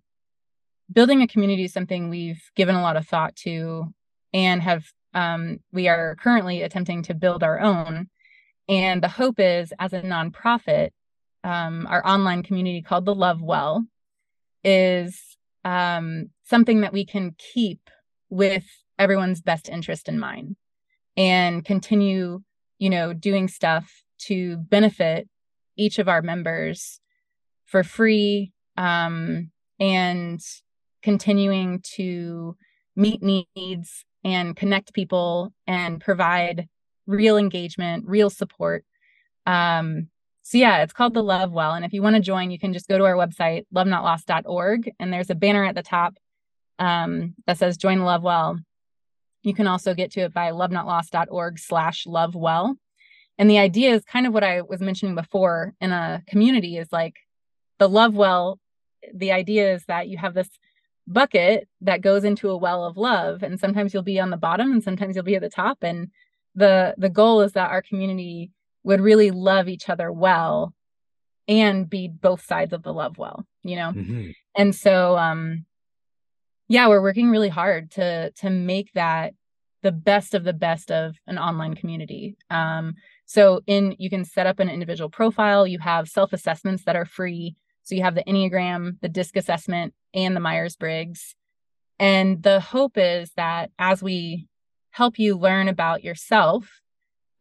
building 0.92 1.22
a 1.22 1.28
community 1.28 1.66
is 1.66 1.74
something 1.74 2.10
we've 2.10 2.42
given 2.56 2.76
a 2.76 2.82
lot 2.82 2.98
of 2.98 3.08
thought 3.08 3.36
to, 3.38 3.94
and 4.34 4.62
have 4.62 4.86
um, 5.14 5.60
we 5.72 5.88
are 5.88 6.16
currently 6.16 6.62
attempting 6.62 7.04
to 7.04 7.14
build 7.14 7.44
our 7.44 7.60
own. 7.60 8.10
And 8.68 9.04
the 9.04 9.08
hope 9.08 9.40
is, 9.40 9.74
as 9.80 9.94
a 9.94 10.02
nonprofit, 10.02 10.92
um, 11.44 11.88
our 11.88 12.06
online 12.06 12.44
community 12.44 12.82
called 12.82 13.06
the 13.06 13.16
Love 13.16 13.42
Well 13.42 13.86
is 14.64 15.38
um, 15.66 16.30
something 16.44 16.82
that 16.82 16.94
we 16.94 17.06
can 17.06 17.36
keep 17.38 17.90
with 18.32 18.66
everyone's 18.98 19.42
best 19.42 19.70
interest 19.70 20.08
in 20.08 20.18
mind 20.18 20.56
and 21.16 21.64
continue, 21.64 22.42
you 22.80 22.90
know, 22.90 23.14
doing 23.14 23.48
stuff 23.48 24.04
to 24.18 24.58
benefit 24.58 25.30
each 25.76 26.00
of 26.00 26.08
our 26.08 26.22
members 26.22 27.00
for 27.66 27.84
free 27.84 28.54
um, 28.78 29.52
and 29.80 30.40
continuing 31.04 31.82
to 31.82 32.56
meet 32.96 33.22
needs 33.22 34.06
and 34.24 34.56
connect 34.56 34.94
people 34.94 35.54
and 35.68 36.00
provide 36.00 36.68
real 37.08 37.38
engagement, 37.38 38.06
real 38.08 38.30
support. 38.30 38.86
Um, 39.46 40.08
so 40.44 40.58
yeah, 40.58 40.84
it's 40.84 40.94
called 40.94 41.14
the 41.14 41.24
Love 41.24 41.52
Well. 41.52 41.74
And 41.74 41.86
if 41.86 41.94
you 41.94 42.02
want 42.02 42.16
to 42.16 42.22
join, 42.22 42.52
you 42.52 42.60
can 42.60 42.74
just 42.74 42.88
go 42.88 42.98
to 42.98 43.06
our 43.06 43.16
website, 43.16 43.66
lovenotlost.org, 43.74 44.92
and 45.00 45.12
there's 45.12 45.30
a 45.30 45.36
banner 45.36 45.66
at 45.66 45.76
the 45.76 45.84
top 45.84 46.16
um, 46.82 47.36
that 47.46 47.58
says 47.58 47.78
join 47.78 48.02
love 48.02 48.24
well 48.24 48.60
you 49.44 49.54
can 49.54 49.68
also 49.68 49.94
get 49.94 50.12
to 50.12 50.22
it 50.22 50.34
by 50.34 50.52
lovenotlost.org 50.52 51.60
slash 51.60 52.06
love 52.06 52.36
well 52.36 52.76
and 53.38 53.50
the 53.50 53.60
idea 53.60 53.94
is 53.94 54.04
kind 54.06 54.28
of 54.28 54.34
what 54.34 54.44
i 54.44 54.62
was 54.62 54.82
mentioning 54.82 55.16
before 55.16 55.74
in 55.80 55.92
a 55.92 56.22
community 56.28 56.78
is 56.78 56.92
like 56.92 57.16
the 57.80 57.90
love 57.90 58.16
well 58.16 58.60
the 59.14 59.32
idea 59.32 59.74
is 59.74 59.86
that 59.86 60.08
you 60.08 60.18
have 60.18 60.34
this 60.34 60.50
bucket 61.08 61.68
that 61.82 62.02
goes 62.02 62.24
into 62.24 62.50
a 62.50 62.58
well 62.58 62.86
of 62.86 62.98
love 62.98 63.44
and 63.44 63.60
sometimes 63.60 63.94
you'll 63.94 64.04
be 64.04 64.20
on 64.20 64.30
the 64.30 64.38
bottom 64.38 64.72
and 64.72 64.84
sometimes 64.84 65.16
you'll 65.16 65.26
be 65.26 65.36
at 65.36 65.42
the 65.42 65.50
top. 65.50 65.80
And 65.82 66.10
the 66.56 66.94
the 66.98 67.10
goal 67.10 67.42
is 67.42 67.54
that 67.54 67.72
our 67.72 67.82
community 67.82 68.52
would 68.84 69.02
really 69.02 69.32
love 69.32 69.68
each 69.68 69.90
other 69.90 70.12
well 70.12 70.74
and 71.48 71.90
be 71.90 72.08
both 72.08 72.44
sides 72.46 72.74
of 72.74 72.84
the 72.84 72.94
love 72.94 73.18
well 73.18 73.46
you 73.64 73.76
know? 73.76 73.92
Mm-hmm. 73.92 74.32
and 74.56 74.76
so 74.76 75.18
um 75.18 75.66
yeah, 76.72 76.88
we're 76.88 77.02
working 77.02 77.30
really 77.30 77.50
hard 77.50 77.92
to 77.92 78.32
to 78.32 78.50
make 78.50 78.94
that 78.94 79.34
the 79.84 79.92
best 79.92 80.34
of 80.34 80.46
the 80.46 80.54
best 80.54 80.90
of 80.90 81.18
an 81.28 81.38
online 81.38 81.76
community. 81.76 82.38
Um, 82.50 82.96
so 83.26 83.60
in 83.68 83.94
you 84.00 84.10
can 84.10 84.24
set 84.24 84.48
up 84.48 84.60
an 84.60 84.70
individual 84.70 85.10
profile. 85.10 85.68
You 85.68 85.80
have 85.80 86.08
self 86.08 86.32
assessments 86.32 86.86
that 86.86 86.96
are 86.96 87.04
free. 87.04 87.58
So 87.84 87.96
you 87.96 88.04
have 88.04 88.16
the 88.16 88.24
Enneagram, 88.24 89.02
the 89.02 89.10
DISC 89.10 89.36
assessment, 89.36 89.94
and 90.14 90.34
the 90.34 90.40
Myers 90.40 90.78
Briggs. 90.78 91.36
And 92.00 92.42
the 92.42 92.62
hope 92.62 92.98
is 92.98 93.32
that 93.36 93.72
as 93.78 94.02
we 94.02 94.48
help 94.92 95.20
you 95.20 95.38
learn 95.38 95.68
about 95.68 96.06
yourself 96.06 96.80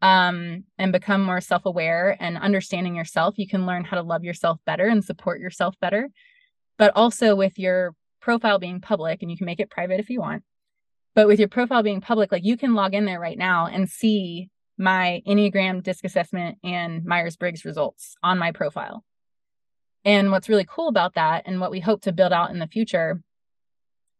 um, 0.01 0.65
and 0.77 0.91
become 0.91 1.21
more 1.21 1.39
self 1.39 1.65
aware 1.65 2.17
and 2.19 2.37
understanding 2.37 2.97
yourself, 2.97 3.35
you 3.37 3.47
can 3.47 3.65
learn 3.65 3.85
how 3.85 3.95
to 3.95 4.03
love 4.03 4.25
yourself 4.25 4.59
better 4.65 4.87
and 4.87 5.05
support 5.05 5.39
yourself 5.39 5.75
better. 5.79 6.09
But 6.77 6.91
also 6.97 7.33
with 7.33 7.57
your 7.57 7.95
profile 8.21 8.59
being 8.59 8.81
public 8.81 9.21
and 9.21 9.31
you 9.31 9.37
can 9.37 9.45
make 9.45 9.59
it 9.59 9.69
private 9.69 9.99
if 9.99 10.09
you 10.09 10.19
want. 10.19 10.43
But 11.13 11.27
with 11.27 11.39
your 11.39 11.49
profile 11.49 11.83
being 11.83 12.01
public, 12.01 12.31
like 12.31 12.45
you 12.45 12.55
can 12.55 12.73
log 12.73 12.93
in 12.93 13.05
there 13.05 13.19
right 13.19 13.37
now 13.37 13.67
and 13.67 13.89
see 13.89 14.49
my 14.77 15.21
Enneagram 15.27 15.83
disc 15.83 16.05
assessment 16.05 16.57
and 16.63 17.03
Myers 17.05 17.35
Briggs 17.35 17.65
results 17.65 18.15
on 18.23 18.39
my 18.39 18.51
profile. 18.51 19.03
And 20.03 20.31
what's 20.31 20.49
really 20.49 20.65
cool 20.67 20.87
about 20.87 21.15
that 21.15 21.43
and 21.45 21.59
what 21.59 21.71
we 21.71 21.79
hope 21.79 22.01
to 22.03 22.11
build 22.11 22.31
out 22.31 22.51
in 22.51 22.59
the 22.59 22.67
future 22.67 23.21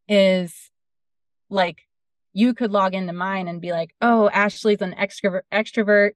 is 0.07 0.69
like 1.49 1.87
you 2.33 2.53
could 2.53 2.71
log 2.71 2.93
into 2.93 3.13
mine 3.13 3.47
and 3.47 3.61
be 3.61 3.71
like, 3.71 3.95
oh, 4.01 4.29
Ashley's 4.29 4.81
an 4.81 4.95
extrovert, 4.99 5.41
extrovert 5.51 6.11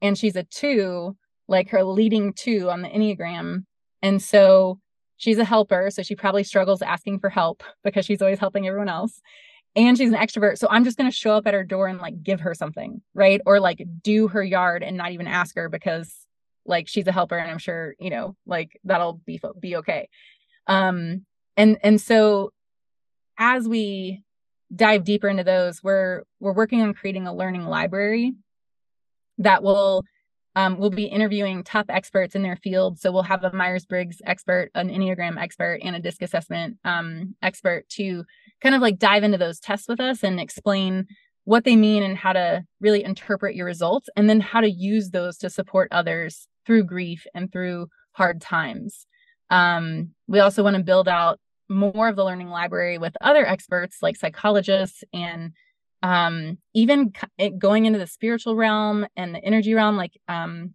and 0.00 0.16
she's 0.16 0.36
a 0.36 0.44
two, 0.44 1.16
like 1.48 1.70
her 1.70 1.84
leading 1.84 2.32
two 2.32 2.70
on 2.70 2.82
the 2.82 2.88
Enneagram. 2.88 3.64
And 4.02 4.22
so 4.22 4.80
she's 5.20 5.36
a 5.36 5.44
helper, 5.44 5.90
so 5.90 6.02
she 6.02 6.16
probably 6.16 6.42
struggles 6.42 6.80
asking 6.80 7.18
for 7.18 7.28
help 7.28 7.62
because 7.84 8.06
she's 8.06 8.22
always 8.22 8.38
helping 8.38 8.66
everyone 8.66 8.88
else. 8.88 9.20
And 9.76 9.96
she's 9.96 10.08
an 10.08 10.16
extrovert, 10.16 10.56
so 10.56 10.66
I'm 10.70 10.82
just 10.82 10.96
going 10.96 11.10
to 11.10 11.14
show 11.16 11.32
up 11.32 11.46
at 11.46 11.52
her 11.52 11.62
door 11.62 11.88
and 11.88 12.00
like 12.00 12.22
give 12.22 12.40
her 12.40 12.54
something, 12.54 13.02
right? 13.12 13.40
Or 13.44 13.60
like 13.60 13.84
do 14.02 14.28
her 14.28 14.42
yard 14.42 14.82
and 14.82 14.96
not 14.96 15.12
even 15.12 15.26
ask 15.26 15.54
her 15.56 15.68
because 15.68 16.26
like 16.64 16.88
she's 16.88 17.06
a 17.06 17.12
helper 17.12 17.36
and 17.36 17.50
I'm 17.50 17.58
sure, 17.58 17.94
you 18.00 18.08
know, 18.08 18.34
like 18.46 18.80
that'll 18.84 19.20
be 19.26 19.38
be 19.60 19.76
okay. 19.76 20.08
Um 20.66 21.26
and 21.56 21.78
and 21.82 22.00
so 22.00 22.52
as 23.36 23.68
we 23.68 24.24
dive 24.74 25.04
deeper 25.04 25.28
into 25.28 25.44
those, 25.44 25.82
we're 25.82 26.24
we're 26.40 26.52
working 26.52 26.80
on 26.80 26.94
creating 26.94 27.26
a 27.26 27.34
learning 27.34 27.66
library 27.66 28.32
that 29.38 29.62
will 29.62 30.02
um, 30.56 30.78
we'll 30.78 30.90
be 30.90 31.04
interviewing 31.04 31.62
top 31.62 31.86
experts 31.88 32.34
in 32.34 32.42
their 32.42 32.56
field. 32.56 32.98
So 32.98 33.12
we'll 33.12 33.22
have 33.22 33.44
a 33.44 33.52
Myers 33.52 33.86
Briggs 33.86 34.20
expert, 34.26 34.70
an 34.74 34.90
Enneagram 34.90 35.40
expert, 35.40 35.80
and 35.82 35.94
a 35.94 36.00
DISC 36.00 36.22
assessment 36.22 36.76
um, 36.84 37.34
expert 37.42 37.88
to 37.90 38.24
kind 38.60 38.74
of 38.74 38.82
like 38.82 38.98
dive 38.98 39.22
into 39.22 39.38
those 39.38 39.60
tests 39.60 39.88
with 39.88 40.00
us 40.00 40.22
and 40.24 40.40
explain 40.40 41.06
what 41.44 41.64
they 41.64 41.76
mean 41.76 42.02
and 42.02 42.16
how 42.16 42.32
to 42.32 42.64
really 42.80 43.02
interpret 43.02 43.54
your 43.54 43.66
results, 43.66 44.08
and 44.16 44.28
then 44.28 44.40
how 44.40 44.60
to 44.60 44.70
use 44.70 45.10
those 45.10 45.38
to 45.38 45.50
support 45.50 45.88
others 45.90 46.46
through 46.66 46.84
grief 46.84 47.26
and 47.34 47.50
through 47.50 47.88
hard 48.12 48.40
times. 48.40 49.06
Um, 49.50 50.10
we 50.28 50.40
also 50.40 50.62
want 50.62 50.76
to 50.76 50.82
build 50.82 51.08
out 51.08 51.40
more 51.68 52.08
of 52.08 52.16
the 52.16 52.24
learning 52.24 52.48
library 52.48 52.98
with 52.98 53.16
other 53.20 53.46
experts 53.46 53.98
like 54.02 54.16
psychologists 54.16 55.02
and 55.12 55.52
um, 56.02 56.58
even 56.74 57.12
going 57.58 57.86
into 57.86 57.98
the 57.98 58.06
spiritual 58.06 58.56
realm 58.56 59.06
and 59.16 59.34
the 59.34 59.44
energy 59.44 59.74
realm, 59.74 59.96
like 59.96 60.18
um, 60.28 60.74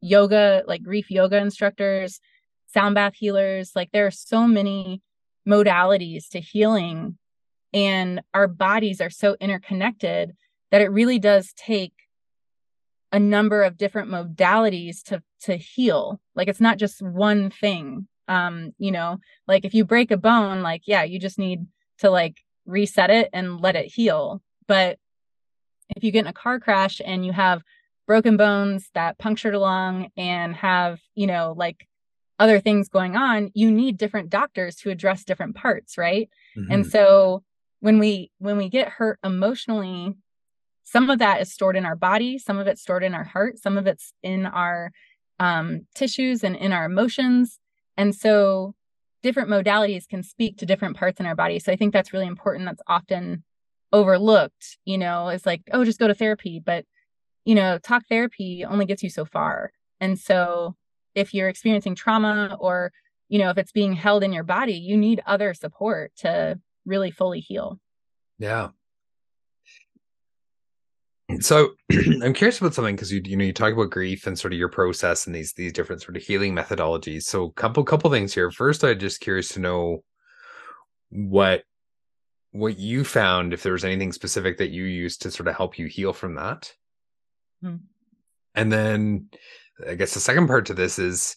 yoga, 0.00 0.64
like 0.66 0.82
grief 0.82 1.10
yoga 1.10 1.38
instructors, 1.38 2.20
sound 2.72 2.94
bath 2.94 3.14
healers. 3.14 3.72
Like 3.76 3.90
there 3.92 4.06
are 4.06 4.10
so 4.10 4.46
many 4.46 5.00
modalities 5.46 6.28
to 6.30 6.40
healing, 6.40 7.18
and 7.72 8.20
our 8.32 8.48
bodies 8.48 9.00
are 9.00 9.10
so 9.10 9.36
interconnected 9.40 10.32
that 10.70 10.80
it 10.80 10.90
really 10.90 11.18
does 11.18 11.52
take 11.56 11.92
a 13.12 13.20
number 13.20 13.62
of 13.62 13.76
different 13.76 14.10
modalities 14.10 15.02
to 15.04 15.22
to 15.42 15.56
heal. 15.56 16.20
Like 16.34 16.48
it's 16.48 16.60
not 16.60 16.78
just 16.78 17.00
one 17.00 17.50
thing. 17.50 18.08
Um, 18.26 18.72
you 18.78 18.90
know, 18.90 19.18
like 19.46 19.64
if 19.64 19.74
you 19.74 19.84
break 19.84 20.10
a 20.10 20.16
bone, 20.16 20.62
like 20.62 20.82
yeah, 20.86 21.04
you 21.04 21.20
just 21.20 21.38
need 21.38 21.60
to 21.98 22.10
like 22.10 22.38
reset 22.66 23.10
it 23.10 23.28
and 23.32 23.60
let 23.60 23.76
it 23.76 23.86
heal 23.86 24.42
but 24.66 24.98
if 25.96 26.02
you 26.02 26.10
get 26.10 26.20
in 26.20 26.26
a 26.26 26.32
car 26.32 26.60
crash 26.60 27.00
and 27.04 27.24
you 27.24 27.32
have 27.32 27.62
broken 28.06 28.36
bones 28.36 28.90
that 28.94 29.18
punctured 29.18 29.54
a 29.54 29.58
lung 29.58 30.08
and 30.16 30.54
have, 30.56 31.00
you 31.14 31.26
know, 31.26 31.54
like 31.56 31.86
other 32.38 32.60
things 32.60 32.88
going 32.88 33.16
on, 33.16 33.50
you 33.54 33.70
need 33.70 33.96
different 33.96 34.30
doctors 34.30 34.76
to 34.76 34.90
address 34.90 35.24
different 35.24 35.54
parts, 35.54 35.96
right? 35.96 36.28
Mm-hmm. 36.56 36.72
And 36.72 36.86
so 36.86 37.42
when 37.80 37.98
we 37.98 38.30
when 38.38 38.56
we 38.56 38.68
get 38.68 38.88
hurt 38.88 39.18
emotionally, 39.22 40.16
some 40.84 41.10
of 41.10 41.18
that 41.18 41.40
is 41.40 41.52
stored 41.52 41.76
in 41.76 41.86
our 41.86 41.96
body, 41.96 42.38
some 42.38 42.58
of 42.58 42.66
it's 42.66 42.82
stored 42.82 43.04
in 43.04 43.14
our 43.14 43.24
heart, 43.24 43.58
some 43.58 43.76
of 43.78 43.86
it's 43.86 44.12
in 44.22 44.46
our 44.46 44.92
um, 45.38 45.86
tissues 45.94 46.44
and 46.44 46.56
in 46.56 46.72
our 46.72 46.84
emotions. 46.84 47.58
And 47.96 48.14
so 48.14 48.74
different 49.22 49.48
modalities 49.48 50.08
can 50.08 50.22
speak 50.22 50.58
to 50.58 50.66
different 50.66 50.96
parts 50.96 51.20
in 51.20 51.26
our 51.26 51.34
body. 51.34 51.58
So 51.58 51.72
I 51.72 51.76
think 51.76 51.92
that's 51.92 52.12
really 52.12 52.26
important. 52.26 52.66
That's 52.66 52.82
often 52.86 53.42
overlooked, 53.92 54.78
you 54.84 54.98
know, 54.98 55.28
it's 55.28 55.46
like, 55.46 55.62
oh, 55.72 55.84
just 55.84 55.98
go 55.98 56.08
to 56.08 56.14
therapy. 56.14 56.60
But, 56.64 56.84
you 57.44 57.54
know, 57.54 57.78
talk 57.78 58.04
therapy 58.08 58.64
only 58.64 58.86
gets 58.86 59.02
you 59.02 59.10
so 59.10 59.24
far. 59.24 59.72
And 60.00 60.18
so 60.18 60.76
if 61.14 61.32
you're 61.32 61.48
experiencing 61.48 61.94
trauma 61.94 62.56
or, 62.60 62.92
you 63.28 63.38
know, 63.38 63.50
if 63.50 63.58
it's 63.58 63.72
being 63.72 63.92
held 63.92 64.22
in 64.22 64.32
your 64.32 64.44
body, 64.44 64.74
you 64.74 64.96
need 64.96 65.22
other 65.26 65.54
support 65.54 66.12
to 66.16 66.58
really 66.84 67.10
fully 67.10 67.40
heal. 67.40 67.78
Yeah. 68.38 68.68
So 71.40 71.70
I'm 72.22 72.34
curious 72.34 72.60
about 72.60 72.74
something 72.74 72.94
because 72.94 73.12
you 73.12 73.22
you 73.24 73.36
know 73.36 73.44
you 73.44 73.52
talk 73.52 73.72
about 73.72 73.90
grief 73.90 74.26
and 74.26 74.38
sort 74.38 74.52
of 74.52 74.58
your 74.58 74.68
process 74.68 75.26
and 75.26 75.34
these 75.34 75.52
these 75.54 75.72
different 75.72 76.02
sort 76.02 76.16
of 76.16 76.22
healing 76.22 76.54
methodologies. 76.54 77.22
So 77.22 77.50
couple 77.50 77.82
couple 77.84 78.10
things 78.10 78.34
here. 78.34 78.50
First, 78.50 78.84
I'm 78.84 78.98
just 78.98 79.20
curious 79.20 79.48
to 79.50 79.60
know 79.60 80.04
what 81.10 81.64
what 82.54 82.78
you 82.78 83.02
found 83.02 83.52
if 83.52 83.64
there 83.64 83.72
was 83.72 83.84
anything 83.84 84.12
specific 84.12 84.58
that 84.58 84.70
you 84.70 84.84
used 84.84 85.22
to 85.22 85.30
sort 85.30 85.48
of 85.48 85.56
help 85.56 85.76
you 85.76 85.86
heal 85.86 86.12
from 86.12 86.36
that? 86.36 86.72
Hmm. 87.60 87.76
and 88.54 88.70
then 88.70 89.28
i 89.88 89.94
guess 89.94 90.12
the 90.12 90.20
second 90.20 90.48
part 90.48 90.66
to 90.66 90.74
this 90.74 90.98
is 90.98 91.36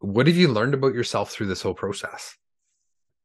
what 0.00 0.26
have 0.26 0.36
you 0.36 0.48
learned 0.48 0.74
about 0.74 0.94
yourself 0.94 1.30
through 1.30 1.46
this 1.46 1.62
whole 1.62 1.74
process? 1.74 2.36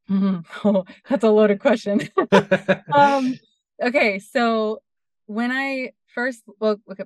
Mm-hmm. 0.10 0.42
oh, 0.68 0.86
that's 1.10 1.24
a 1.24 1.30
loaded 1.30 1.60
question. 1.60 2.08
Um, 2.94 3.40
okay 3.84 4.20
so 4.20 4.82
when 5.26 5.52
i 5.52 5.92
first 6.14 6.44
well 6.60 6.78
look 6.88 7.00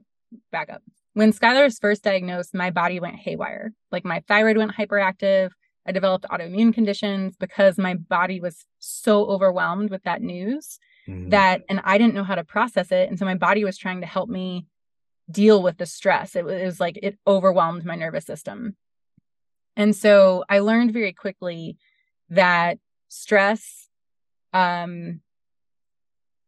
back 0.51 0.69
up. 0.69 0.83
When 1.13 1.33
skylar 1.33 1.63
was 1.63 1.79
first 1.79 2.03
diagnosed 2.03 2.53
my 2.53 2.69
body 2.69 2.99
went 2.99 3.15
haywire. 3.15 3.73
Like 3.91 4.05
my 4.05 4.23
thyroid 4.27 4.57
went 4.57 4.75
hyperactive 4.75 5.49
I 5.85 5.91
developed 5.91 6.25
autoimmune 6.29 6.73
conditions 6.73 7.35
because 7.37 7.77
my 7.77 7.95
body 7.95 8.39
was 8.39 8.65
so 8.79 9.25
overwhelmed 9.25 9.89
with 9.89 10.03
that 10.03 10.21
news 10.21 10.79
mm. 11.07 11.29
that, 11.31 11.63
and 11.69 11.81
I 11.83 11.97
didn't 11.97 12.13
know 12.13 12.23
how 12.23 12.35
to 12.35 12.43
process 12.43 12.91
it. 12.91 13.09
And 13.09 13.17
so 13.17 13.25
my 13.25 13.35
body 13.35 13.63
was 13.63 13.77
trying 13.77 14.01
to 14.01 14.07
help 14.07 14.29
me 14.29 14.67
deal 15.31 15.61
with 15.61 15.77
the 15.77 15.85
stress. 15.85 16.35
It 16.35 16.45
was, 16.45 16.61
it 16.61 16.65
was 16.65 16.79
like 16.79 16.99
it 17.01 17.17
overwhelmed 17.25 17.85
my 17.85 17.95
nervous 17.95 18.25
system. 18.25 18.75
And 19.75 19.95
so 19.95 20.43
I 20.49 20.59
learned 20.59 20.91
very 20.91 21.13
quickly 21.13 21.77
that 22.29 22.77
stress, 23.07 23.87
um, 24.53 25.21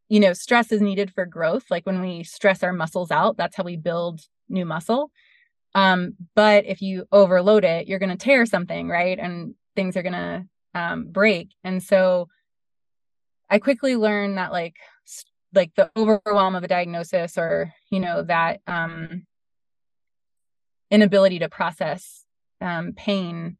you 0.09 0.19
know, 0.19 0.33
stress 0.33 0.71
is 0.71 0.81
needed 0.81 1.13
for 1.13 1.25
growth. 1.25 1.71
Like 1.71 1.85
when 1.85 2.01
we 2.01 2.23
stress 2.23 2.63
our 2.63 2.73
muscles 2.73 3.11
out, 3.11 3.37
that's 3.37 3.55
how 3.55 3.63
we 3.63 3.77
build 3.77 4.21
new 4.49 4.65
muscle. 4.65 5.11
Um, 5.73 6.15
but 6.35 6.65
if 6.65 6.81
you 6.81 7.05
overload 7.11 7.63
it, 7.63 7.87
you're 7.87 7.99
going 7.99 8.09
to 8.09 8.17
tear 8.17 8.45
something, 8.45 8.89
right? 8.89 9.17
And 9.17 9.55
things 9.75 9.95
are 9.95 10.03
going 10.03 10.13
to 10.13 10.45
um, 10.73 11.05
break. 11.11 11.49
And 11.63 11.81
so 11.81 12.27
I 13.49 13.59
quickly 13.59 13.95
learned 13.95 14.37
that 14.37 14.51
like 14.51 14.75
like 15.53 15.71
the 15.75 15.91
overwhelm 15.97 16.55
of 16.55 16.63
a 16.63 16.67
diagnosis 16.67 17.37
or 17.37 17.73
you 17.89 17.99
know 17.99 18.23
that 18.23 18.61
um, 18.67 19.25
inability 20.89 21.39
to 21.39 21.49
process 21.49 22.25
um, 22.61 22.93
pain 22.93 23.57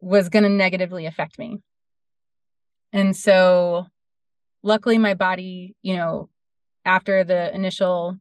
was 0.00 0.28
going 0.28 0.42
to 0.42 0.48
negatively 0.48 1.06
affect 1.06 1.38
me. 1.38 1.58
And 2.92 3.16
so 3.16 3.86
luckily 4.62 4.98
my 4.98 5.14
body, 5.14 5.76
you 5.82 5.96
know, 5.96 6.28
after 6.84 7.24
the 7.24 7.54
initial 7.54 8.18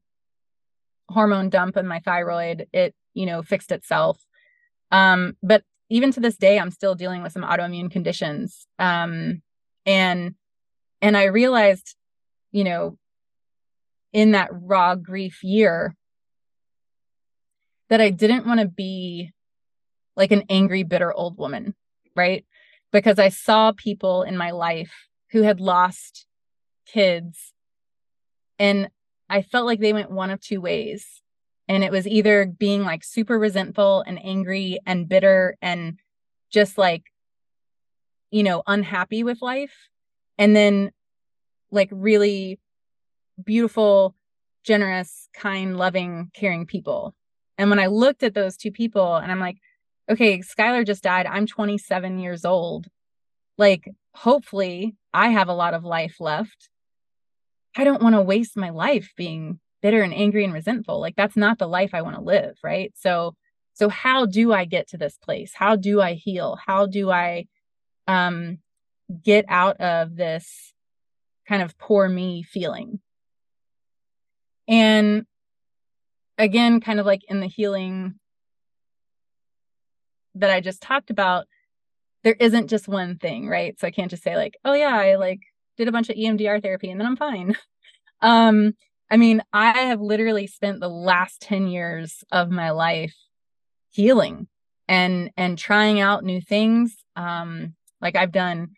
hormone 1.12 1.50
dump 1.50 1.78
in 1.78 1.88
my 1.88 2.00
thyroid, 2.00 2.68
it, 2.74 2.96
you 3.14 3.26
know, 3.26 3.42
fixed 3.42 3.72
itself. 3.72 4.24
Um, 4.92 5.38
but 5.44 5.64
even 5.90 6.12
to 6.14 6.20
this 6.20 6.38
day, 6.38 6.58
I'm 6.58 6.72
still 6.72 6.96
dealing 6.96 7.22
with 7.22 7.34
some 7.34 7.44
autoimmune 7.44 7.92
conditions. 7.92 8.68
Um, 8.80 9.42
and 9.86 10.36
and 11.02 11.18
I 11.18 11.26
realized, 11.26 11.96
you 12.52 12.64
know, 12.64 12.98
in 14.14 14.32
that 14.32 14.50
raw 14.52 14.96
grief 14.96 15.44
year 15.44 15.96
that 17.90 18.02
I 18.02 18.10
didn't 18.10 18.46
want 18.46 18.60
to 18.60 18.68
be 18.68 19.32
like 20.16 20.32
an 20.32 20.44
angry, 20.50 20.84
bitter 20.84 21.12
old 21.14 21.38
woman, 21.38 21.76
right? 22.16 22.46
Because 22.92 23.20
I 23.20 23.30
saw 23.30 23.72
people 23.72 24.24
in 24.24 24.38
my 24.38 24.52
life 24.52 24.94
who 25.32 25.42
had 25.42 25.60
lost 25.60 26.26
kids 26.86 27.54
and 28.60 28.90
I 29.32 29.42
felt 29.42 29.66
like 29.66 29.80
they 29.80 29.94
went 29.94 30.12
one 30.12 30.30
of 30.30 30.42
two 30.42 30.62
ways. 30.62 31.22
And 31.68 31.84
it 31.84 31.92
was 31.92 32.06
either 32.06 32.46
being 32.46 32.84
like 32.84 33.04
super 33.04 33.40
resentful 33.40 34.04
and 34.06 34.24
angry 34.24 34.80
and 34.86 35.08
bitter 35.08 35.58
and 35.62 35.98
just 36.52 36.78
like, 36.78 37.06
you 38.30 38.44
know, 38.44 38.62
unhappy 38.68 39.24
with 39.24 39.42
life. 39.42 39.74
And 40.38 40.54
then 40.54 40.92
like 41.72 41.88
really 41.92 42.60
beautiful, 43.42 44.16
generous, 44.66 45.30
kind, 45.34 45.78
loving, 45.78 46.30
caring 46.34 46.66
people. 46.66 47.16
And 47.58 47.70
when 47.70 47.80
I 47.80 47.88
looked 47.88 48.24
at 48.24 48.34
those 48.34 48.58
two 48.58 48.72
people 48.72 49.16
and 49.16 49.32
I'm 49.32 49.40
like, 49.40 49.58
okay, 50.10 50.40
Skylar 50.40 50.86
just 50.86 51.04
died. 51.04 51.26
I'm 51.26 51.48
27 51.48 52.20
years 52.20 52.44
old. 52.44 52.88
Like, 53.58 53.88
hopefully, 54.14 54.96
I 55.14 55.30
have 55.30 55.48
a 55.48 55.54
lot 55.54 55.74
of 55.74 55.86
life 55.86 56.18
left. 56.20 56.70
I 57.76 57.84
don't 57.84 58.02
want 58.02 58.16
to 58.16 58.22
waste 58.22 58.58
my 58.58 58.70
life 58.70 59.14
being 59.16 59.60
bitter 59.82 60.02
and 60.02 60.14
angry 60.14 60.44
and 60.44 60.54
resentful. 60.54 61.00
Like 61.00 61.16
that's 61.16 61.38
not 61.38 61.58
the 61.58 61.68
life 61.68 61.92
I 61.94 62.02
want 62.02 62.16
to 62.16 62.22
live, 62.22 62.58
right? 62.64 62.94
So 62.96 63.36
so 63.74 63.90
how 63.90 64.26
do 64.26 64.54
I 64.54 64.66
get 64.66 64.90
to 64.90 64.98
this 64.98 65.18
place? 65.18 65.54
How 65.56 65.76
do 65.76 66.02
I 66.02 66.14
heal? 66.14 66.58
How 66.66 66.86
do 66.86 67.10
I 67.10 67.48
um 68.08 68.60
get 69.24 69.46
out 69.48 69.80
of 69.82 70.16
this 70.16 70.74
kind 71.48 71.62
of 71.62 71.78
poor 71.78 72.08
me 72.08 72.44
feeling? 72.44 73.00
And 74.68 75.26
again, 76.38 76.82
kind 76.82 77.00
of 77.00 77.06
like 77.06 77.22
in 77.30 77.40
the 77.40 77.48
healing 77.48 78.16
that 80.36 80.50
I 80.50 80.62
just 80.62 80.82
talked 80.82 81.10
about, 81.10 81.46
there 82.24 82.36
isn't 82.40 82.68
just 82.68 82.88
one 82.88 83.18
thing, 83.18 83.48
right? 83.48 83.80
So 83.80 83.88
I 83.88 83.92
can't 83.92 84.12
just 84.12 84.24
say 84.24 84.36
like, 84.36 84.58
oh 84.64 84.74
yeah, 84.74 84.96
I 84.96 85.16
like 85.16 85.42
did 85.78 85.88
a 85.88 85.92
bunch 85.92 86.10
of 86.10 86.16
EMDR 86.16 86.62
therapy 86.62 86.90
and 86.90 87.00
then 87.00 87.08
I'm 87.08 87.16
fine. 87.16 87.56
um, 88.22 88.74
I 89.10 89.18
mean, 89.18 89.42
I 89.52 89.78
have 89.78 90.00
literally 90.00 90.48
spent 90.48 90.80
the 90.80 90.90
last 90.90 91.42
10 91.42 91.68
years 91.68 92.24
of 92.32 92.50
my 92.50 92.72
life 92.72 93.16
healing 93.90 94.48
and 94.88 95.32
and 95.36 95.58
trying 95.58 96.00
out 96.00 96.24
new 96.24 96.42
things. 96.42 96.96
Um, 97.16 97.76
like 98.00 98.16
I've 98.16 98.32
done 98.32 98.70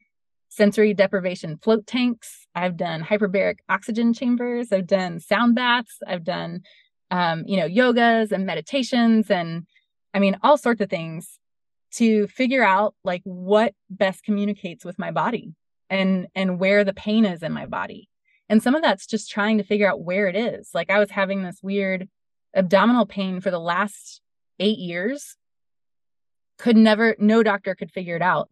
sensory 0.49 0.93
deprivation 0.93 1.57
float 1.57 1.85
tanks. 1.87 2.47
I've 2.55 2.77
done 2.77 3.03
hyperbaric 3.03 3.57
oxygen 3.69 4.13
chambers. 4.13 4.71
I've 4.71 4.87
done 4.87 5.19
sound 5.19 5.55
baths. 5.55 5.99
I've 6.05 6.23
done, 6.23 6.61
um, 7.11 7.43
you 7.45 7.57
know, 7.57 7.67
yogas 7.67 8.31
and 8.31 8.45
meditations 8.45 9.29
and 9.29 9.65
I 10.15 10.19
mean, 10.19 10.37
all 10.43 10.57
sorts 10.57 10.81
of 10.81 10.89
things 10.89 11.39
to 11.93 12.27
figure 12.27 12.63
out 12.63 12.95
like 13.03 13.21
what 13.23 13.73
best 13.89 14.23
communicates 14.23 14.83
with 14.83 14.99
my 14.99 15.11
body 15.11 15.53
and 15.93 16.27
and 16.35 16.59
where 16.59 16.83
the 16.83 16.93
pain 16.93 17.25
is 17.25 17.43
in 17.43 17.51
my 17.51 17.65
body. 17.65 18.09
And 18.49 18.61
some 18.61 18.75
of 18.75 18.81
that's 18.81 19.07
just 19.07 19.31
trying 19.31 19.57
to 19.59 19.63
figure 19.63 19.89
out 19.89 20.01
where 20.01 20.27
it 20.27 20.35
is. 20.35 20.71
Like 20.73 20.89
I 20.89 20.99
was 20.99 21.11
having 21.11 21.43
this 21.43 21.59
weird 21.61 22.09
abdominal 22.55 23.05
pain 23.05 23.39
for 23.39 23.51
the 23.51 23.59
last 23.59 24.21
8 24.59 24.77
years. 24.77 25.37
Could 26.57 26.77
never 26.77 27.15
no 27.19 27.43
doctor 27.43 27.75
could 27.75 27.91
figure 27.91 28.15
it 28.15 28.21
out. 28.21 28.49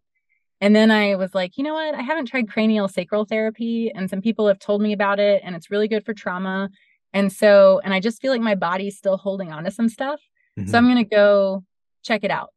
And 0.60 0.76
then 0.76 0.92
I 0.92 1.16
was 1.16 1.34
like, 1.34 1.58
you 1.58 1.64
know 1.64 1.74
what? 1.74 1.94
I 1.94 2.02
haven't 2.02 2.26
tried 2.26 2.48
cranial 2.48 2.86
sacral 2.86 3.24
therapy, 3.24 3.90
and 3.92 4.08
some 4.08 4.22
people 4.22 4.46
have 4.46 4.60
told 4.60 4.80
me 4.80 4.92
about 4.92 5.18
it, 5.18 5.42
and 5.44 5.56
it's 5.56 5.72
really 5.72 5.88
good 5.88 6.04
for 6.04 6.14
trauma. 6.14 6.70
And 7.12 7.32
so, 7.32 7.80
and 7.82 7.92
I 7.92 7.98
just 7.98 8.22
feel 8.22 8.30
like 8.30 8.40
my 8.40 8.54
body's 8.54 8.96
still 8.96 9.16
holding 9.16 9.52
on 9.52 9.64
to 9.64 9.72
some 9.72 9.88
stuff. 9.88 10.20
Mm-hmm. 10.56 10.70
So 10.70 10.78
I'm 10.78 10.84
going 10.84 11.04
to 11.04 11.16
go 11.16 11.64
check 12.04 12.22
it 12.22 12.30
out. 12.30 12.50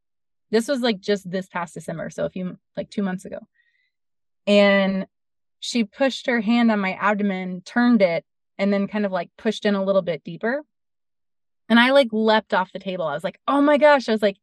This 0.51 0.67
was 0.67 0.81
like 0.81 0.99
just 0.99 1.29
this 1.29 1.47
past 1.47 1.73
December. 1.73 2.11
So 2.11 2.25
a 2.25 2.29
few, 2.29 2.57
like 2.77 2.91
two 2.91 3.01
months 3.01 3.25
ago. 3.25 3.39
And 4.47 5.07
she 5.59 5.83
pushed 5.83 6.27
her 6.27 6.41
hand 6.41 6.71
on 6.71 6.79
my 6.79 6.93
abdomen, 6.93 7.61
turned 7.65 8.01
it, 8.01 8.25
and 8.57 8.71
then 8.71 8.87
kind 8.87 9.05
of 9.05 9.11
like 9.11 9.29
pushed 9.37 9.65
in 9.65 9.75
a 9.75 9.83
little 9.83 10.01
bit 10.01 10.23
deeper. 10.23 10.63
And 11.67 11.79
I 11.79 11.91
like 11.91 12.09
leapt 12.11 12.53
off 12.53 12.71
the 12.71 12.79
table. 12.79 13.05
I 13.05 13.13
was 13.13 13.23
like, 13.23 13.39
oh 13.47 13.61
my 13.61 13.77
gosh. 13.77 14.07
I 14.07 14.11
was 14.11 14.21
like, 14.21 14.37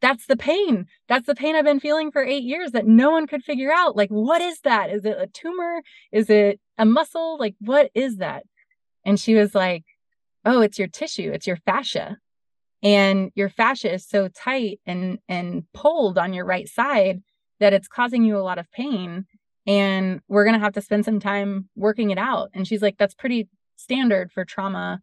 that's 0.00 0.26
the 0.26 0.36
pain. 0.36 0.86
That's 1.08 1.26
the 1.26 1.34
pain 1.34 1.56
I've 1.56 1.64
been 1.64 1.80
feeling 1.80 2.12
for 2.12 2.22
eight 2.22 2.44
years 2.44 2.70
that 2.72 2.86
no 2.86 3.10
one 3.10 3.26
could 3.26 3.42
figure 3.42 3.72
out. 3.72 3.96
Like, 3.96 4.10
what 4.10 4.40
is 4.40 4.60
that? 4.60 4.90
Is 4.90 5.04
it 5.04 5.16
a 5.18 5.26
tumor? 5.26 5.82
Is 6.12 6.30
it 6.30 6.60
a 6.76 6.84
muscle? 6.84 7.36
Like, 7.38 7.56
what 7.58 7.90
is 7.94 8.18
that? 8.18 8.44
And 9.04 9.18
she 9.18 9.34
was 9.34 9.54
like, 9.54 9.84
oh, 10.44 10.60
it's 10.60 10.78
your 10.78 10.88
tissue, 10.88 11.32
it's 11.32 11.46
your 11.46 11.56
fascia. 11.56 12.18
And 12.82 13.32
your 13.34 13.48
fascia 13.48 13.92
is 13.92 14.06
so 14.06 14.28
tight 14.28 14.80
and 14.86 15.18
and 15.28 15.64
pulled 15.74 16.16
on 16.16 16.32
your 16.32 16.44
right 16.44 16.68
side 16.68 17.22
that 17.58 17.72
it's 17.72 17.88
causing 17.88 18.24
you 18.24 18.36
a 18.38 18.40
lot 18.40 18.58
of 18.58 18.70
pain. 18.70 19.26
And 19.68 20.20
we're 20.26 20.44
gonna 20.44 20.58
have 20.58 20.72
to 20.72 20.80
spend 20.80 21.04
some 21.04 21.20
time 21.20 21.68
working 21.76 22.10
it 22.10 22.18
out. 22.18 22.50
And 22.54 22.66
she's 22.66 22.82
like, 22.82 22.96
that's 22.98 23.14
pretty 23.14 23.48
standard 23.76 24.32
for 24.32 24.44
trauma 24.44 25.00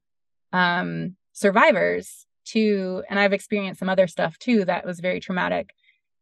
um, 0.52 1.16
survivors 1.32 2.26
to 2.46 3.04
and 3.10 3.20
I've 3.20 3.34
experienced 3.34 3.80
some 3.80 3.90
other 3.90 4.08
stuff 4.08 4.38
too 4.38 4.66
that 4.66 4.86
was 4.86 5.00
very 5.00 5.20
traumatic. 5.20 5.74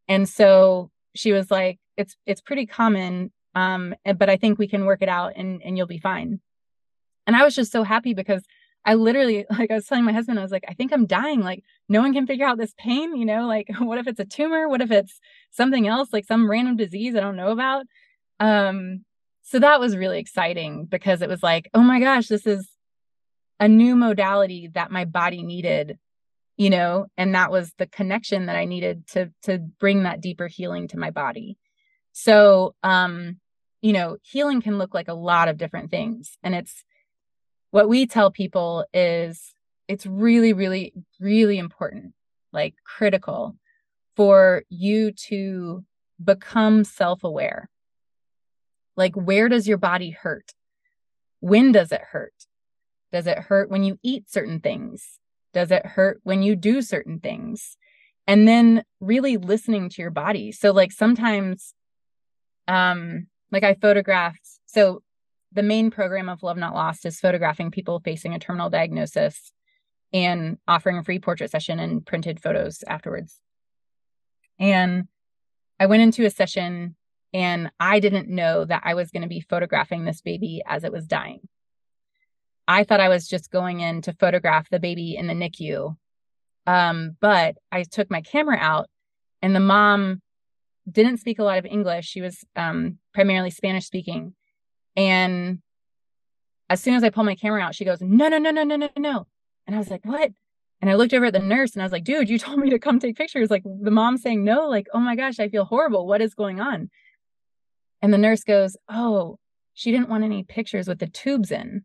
And 0.07 0.27
so 0.27 0.91
she 1.15 1.31
was 1.31 1.49
like, 1.49 1.79
it's 1.97 2.15
it's 2.25 2.41
pretty 2.41 2.65
common. 2.65 3.31
Um, 3.55 3.93
but 4.17 4.29
I 4.29 4.37
think 4.37 4.57
we 4.57 4.67
can 4.67 4.85
work 4.85 5.01
it 5.01 5.09
out 5.09 5.33
and 5.35 5.61
and 5.63 5.77
you'll 5.77 5.87
be 5.87 5.97
fine. 5.97 6.39
And 7.27 7.35
I 7.35 7.43
was 7.43 7.55
just 7.55 7.71
so 7.71 7.83
happy 7.83 8.13
because 8.13 8.43
I 8.85 8.95
literally 8.95 9.45
like 9.57 9.71
I 9.71 9.75
was 9.75 9.85
telling 9.85 10.03
my 10.03 10.13
husband, 10.13 10.39
I 10.39 10.43
was 10.43 10.51
like, 10.51 10.65
I 10.67 10.73
think 10.73 10.91
I'm 10.91 11.05
dying. 11.05 11.41
Like 11.41 11.63
no 11.89 12.01
one 12.01 12.13
can 12.13 12.27
figure 12.27 12.45
out 12.45 12.57
this 12.57 12.73
pain, 12.77 13.15
you 13.15 13.25
know, 13.25 13.47
like 13.47 13.67
what 13.79 13.99
if 13.99 14.07
it's 14.07 14.19
a 14.19 14.25
tumor? 14.25 14.67
What 14.67 14.81
if 14.81 14.91
it's 14.91 15.19
something 15.51 15.87
else, 15.87 16.11
like 16.13 16.25
some 16.25 16.49
random 16.49 16.77
disease 16.77 17.15
I 17.15 17.19
don't 17.19 17.37
know 17.37 17.51
about? 17.51 17.85
Um, 18.39 19.05
so 19.41 19.59
that 19.59 19.79
was 19.79 19.97
really 19.97 20.19
exciting 20.19 20.85
because 20.85 21.21
it 21.21 21.29
was 21.29 21.43
like, 21.43 21.69
oh 21.73 21.81
my 21.81 21.99
gosh, 21.99 22.27
this 22.27 22.47
is 22.47 22.67
a 23.59 23.67
new 23.67 23.95
modality 23.95 24.69
that 24.73 24.91
my 24.91 25.05
body 25.05 25.43
needed 25.43 25.97
you 26.57 26.69
know 26.69 27.07
and 27.17 27.33
that 27.35 27.51
was 27.51 27.73
the 27.77 27.87
connection 27.87 28.45
that 28.45 28.55
i 28.55 28.65
needed 28.65 29.07
to 29.07 29.31
to 29.41 29.57
bring 29.57 30.03
that 30.03 30.21
deeper 30.21 30.47
healing 30.47 30.87
to 30.87 30.97
my 30.97 31.11
body. 31.11 31.57
So 32.11 32.75
um 32.83 33.39
you 33.81 33.93
know 33.93 34.17
healing 34.21 34.61
can 34.61 34.77
look 34.77 34.93
like 34.93 35.07
a 35.07 35.13
lot 35.13 35.47
of 35.47 35.57
different 35.57 35.91
things. 35.91 36.37
And 36.43 36.55
it's 36.55 36.83
what 37.71 37.89
we 37.89 38.05
tell 38.05 38.31
people 38.31 38.85
is 38.93 39.53
it's 39.87 40.05
really 40.05 40.53
really 40.53 40.93
really 41.19 41.57
important 41.57 42.13
like 42.51 42.75
critical 42.85 43.55
for 44.15 44.63
you 44.69 45.11
to 45.11 45.83
become 46.23 46.83
self-aware 46.83 47.67
like 48.95 49.15
where 49.15 49.49
does 49.49 49.67
your 49.67 49.77
body 49.77 50.11
hurt 50.11 50.53
when 51.39 51.71
does 51.71 51.91
it 51.91 52.01
hurt 52.01 52.33
does 53.11 53.27
it 53.27 53.37
hurt 53.37 53.69
when 53.69 53.83
you 53.83 53.99
eat 54.03 54.29
certain 54.29 54.59
things 54.59 55.19
does 55.53 55.71
it 55.71 55.85
hurt 55.85 56.19
when 56.23 56.41
you 56.41 56.55
do 56.55 56.81
certain 56.81 57.19
things? 57.19 57.77
And 58.25 58.47
then 58.47 58.83
really 58.99 59.37
listening 59.37 59.89
to 59.89 60.01
your 60.01 60.11
body. 60.11 60.51
So 60.51 60.71
like 60.71 60.91
sometimes 60.91 61.73
um 62.67 63.27
like 63.51 63.63
I 63.63 63.75
photographed 63.75 64.47
so 64.65 65.03
the 65.51 65.63
main 65.63 65.91
program 65.91 66.29
of 66.29 66.41
Love 66.41 66.57
Not 66.57 66.73
Lost 66.73 67.05
is 67.05 67.19
photographing 67.19 67.69
people 67.69 67.99
facing 67.99 68.33
a 68.33 68.39
terminal 68.39 68.71
diagnosis 68.71 69.51
and 70.11 70.57
offering 70.67 70.97
a 70.97 71.03
free 71.03 71.19
portrait 71.19 71.51
session 71.51 71.79
and 71.79 72.03
printed 72.03 72.41
photos 72.41 72.83
afterwards. 72.87 73.39
And 74.59 75.07
I 75.79 75.85
went 75.85 76.01
into 76.01 76.25
a 76.25 76.31
session 76.31 76.95
and 77.33 77.71
I 77.79 77.99
didn't 77.99 78.29
know 78.29 78.63
that 78.65 78.83
I 78.85 78.93
was 78.93 79.09
going 79.11 79.23
to 79.23 79.27
be 79.27 79.41
photographing 79.41 80.05
this 80.05 80.21
baby 80.21 80.61
as 80.65 80.83
it 80.83 80.91
was 80.91 81.07
dying. 81.07 81.41
I 82.67 82.83
thought 82.83 82.99
I 82.99 83.09
was 83.09 83.27
just 83.27 83.51
going 83.51 83.79
in 83.79 84.01
to 84.03 84.13
photograph 84.13 84.69
the 84.69 84.79
baby 84.79 85.15
in 85.15 85.27
the 85.27 85.33
NICU. 85.33 85.97
Um, 86.65 87.17
but 87.19 87.57
I 87.71 87.83
took 87.83 88.09
my 88.09 88.21
camera 88.21 88.57
out 88.57 88.87
and 89.41 89.55
the 89.55 89.59
mom 89.59 90.21
didn't 90.89 91.17
speak 91.17 91.39
a 91.39 91.43
lot 91.43 91.57
of 91.57 91.65
English. 91.65 92.05
She 92.05 92.21
was 92.21 92.45
um, 92.55 92.99
primarily 93.13 93.49
Spanish 93.49 93.85
speaking. 93.85 94.35
And 94.95 95.59
as 96.69 96.81
soon 96.81 96.93
as 96.93 97.03
I 97.03 97.09
pull 97.09 97.23
my 97.23 97.35
camera 97.35 97.61
out, 97.61 97.75
she 97.75 97.85
goes, 97.85 97.99
No, 97.99 98.27
no, 98.27 98.37
no, 98.37 98.51
no, 98.51 98.63
no, 98.63 98.75
no, 98.75 98.89
no. 98.95 99.27
And 99.67 99.75
I 99.75 99.79
was 99.79 99.89
like, 99.89 100.05
What? 100.05 100.31
And 100.81 100.89
I 100.89 100.95
looked 100.95 101.13
over 101.13 101.25
at 101.25 101.33
the 101.33 101.39
nurse 101.39 101.73
and 101.73 101.81
I 101.81 101.85
was 101.85 101.91
like, 101.91 102.03
Dude, 102.03 102.29
you 102.29 102.37
told 102.39 102.59
me 102.59 102.69
to 102.69 102.79
come 102.79 102.99
take 102.99 103.17
pictures. 103.17 103.49
Like 103.49 103.63
the 103.63 103.91
mom 103.91 104.17
saying 104.17 104.43
no, 104.43 104.69
like, 104.69 104.87
Oh 104.93 104.99
my 104.99 105.15
gosh, 105.15 105.39
I 105.39 105.49
feel 105.49 105.65
horrible. 105.65 106.07
What 106.07 106.21
is 106.21 106.33
going 106.33 106.61
on? 106.61 106.89
And 108.03 108.13
the 108.13 108.19
nurse 108.19 108.43
goes, 108.43 108.77
Oh, 108.87 109.39
she 109.73 109.91
didn't 109.91 110.09
want 110.09 110.23
any 110.23 110.43
pictures 110.43 110.87
with 110.87 110.99
the 110.99 111.07
tubes 111.07 111.49
in. 111.49 111.83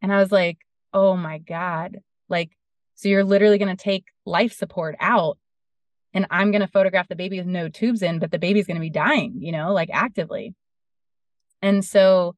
And 0.00 0.12
I 0.12 0.18
was 0.18 0.30
like, 0.30 0.58
oh 0.92 1.16
my 1.16 1.38
God. 1.38 1.98
Like, 2.28 2.56
so 2.94 3.08
you're 3.08 3.24
literally 3.24 3.58
going 3.58 3.74
to 3.76 3.82
take 3.82 4.06
life 4.24 4.52
support 4.52 4.96
out 5.00 5.38
and 6.14 6.26
I'm 6.30 6.50
going 6.50 6.62
to 6.62 6.68
photograph 6.68 7.08
the 7.08 7.16
baby 7.16 7.38
with 7.38 7.46
no 7.46 7.68
tubes 7.68 8.00
in, 8.00 8.18
but 8.18 8.30
the 8.30 8.38
baby's 8.38 8.66
going 8.66 8.76
to 8.76 8.80
be 8.80 8.88
dying, 8.88 9.34
you 9.40 9.52
know, 9.52 9.72
like 9.74 9.90
actively. 9.92 10.54
And 11.60 11.84
so 11.84 12.36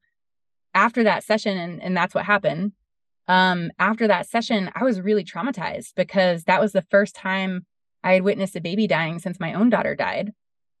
after 0.73 1.03
that 1.03 1.23
session, 1.23 1.57
and, 1.57 1.81
and 1.81 1.95
that's 1.95 2.13
what 2.13 2.25
happened. 2.25 2.73
Um, 3.27 3.71
after 3.79 4.07
that 4.07 4.27
session, 4.27 4.71
I 4.75 4.83
was 4.83 4.99
really 4.99 5.23
traumatized 5.23 5.93
because 5.95 6.43
that 6.45 6.59
was 6.59 6.73
the 6.73 6.85
first 6.89 7.15
time 7.15 7.65
I 8.03 8.13
had 8.13 8.23
witnessed 8.23 8.55
a 8.55 8.61
baby 8.61 8.87
dying 8.87 9.19
since 9.19 9.39
my 9.39 9.53
own 9.53 9.69
daughter 9.69 9.95
died. 9.95 10.33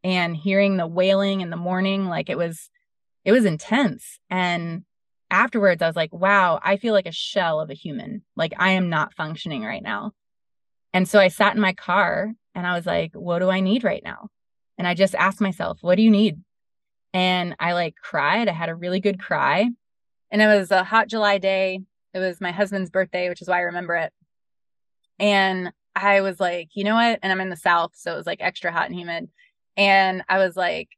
And 0.03 0.35
hearing 0.35 0.77
the 0.77 0.87
wailing 0.87 1.41
in 1.41 1.49
the 1.49 1.57
morning, 1.57 2.05
like 2.05 2.29
it 2.29 2.37
was, 2.37 2.69
it 3.25 3.31
was 3.31 3.45
intense. 3.45 4.19
And 4.29 4.83
afterwards, 5.29 5.81
I 5.81 5.87
was 5.87 5.95
like, 5.95 6.13
wow, 6.13 6.59
I 6.63 6.77
feel 6.77 6.93
like 6.93 7.05
a 7.05 7.11
shell 7.11 7.59
of 7.59 7.69
a 7.69 7.75
human. 7.75 8.23
Like 8.35 8.53
I 8.57 8.71
am 8.71 8.89
not 8.89 9.13
functioning 9.13 9.63
right 9.63 9.83
now. 9.83 10.13
And 10.93 11.07
so 11.07 11.19
I 11.19 11.27
sat 11.27 11.55
in 11.55 11.61
my 11.61 11.73
car 11.73 12.31
and 12.55 12.65
I 12.65 12.75
was 12.75 12.85
like, 12.85 13.11
what 13.13 13.39
do 13.39 13.49
I 13.49 13.59
need 13.59 13.83
right 13.83 14.03
now? 14.03 14.29
And 14.77 14.87
I 14.87 14.93
just 14.93 15.15
asked 15.15 15.41
myself, 15.41 15.79
what 15.81 15.95
do 15.95 16.01
you 16.01 16.09
need? 16.09 16.41
And 17.13 17.55
I 17.59 17.73
like 17.73 17.95
cried. 18.01 18.47
I 18.47 18.53
had 18.53 18.69
a 18.69 18.75
really 18.75 18.99
good 18.99 19.19
cry. 19.19 19.69
And 20.31 20.41
it 20.41 20.47
was 20.47 20.71
a 20.71 20.83
hot 20.83 21.07
July 21.07 21.37
day. 21.37 21.81
It 22.13 22.19
was 22.19 22.41
my 22.41 22.51
husband's 22.51 22.89
birthday, 22.89 23.29
which 23.29 23.41
is 23.41 23.47
why 23.47 23.57
I 23.57 23.61
remember 23.61 23.95
it. 23.95 24.13
And 25.19 25.71
I 25.95 26.21
was 26.21 26.39
like, 26.39 26.69
you 26.73 26.83
know 26.83 26.95
what? 26.95 27.19
And 27.21 27.31
I'm 27.31 27.41
in 27.41 27.49
the 27.49 27.55
South. 27.55 27.91
So 27.95 28.13
it 28.13 28.17
was 28.17 28.25
like 28.25 28.41
extra 28.41 28.71
hot 28.71 28.85
and 28.85 28.95
humid. 28.95 29.29
And 29.79 30.23
I 30.27 30.39
was 30.39 30.57
like, 30.57 30.89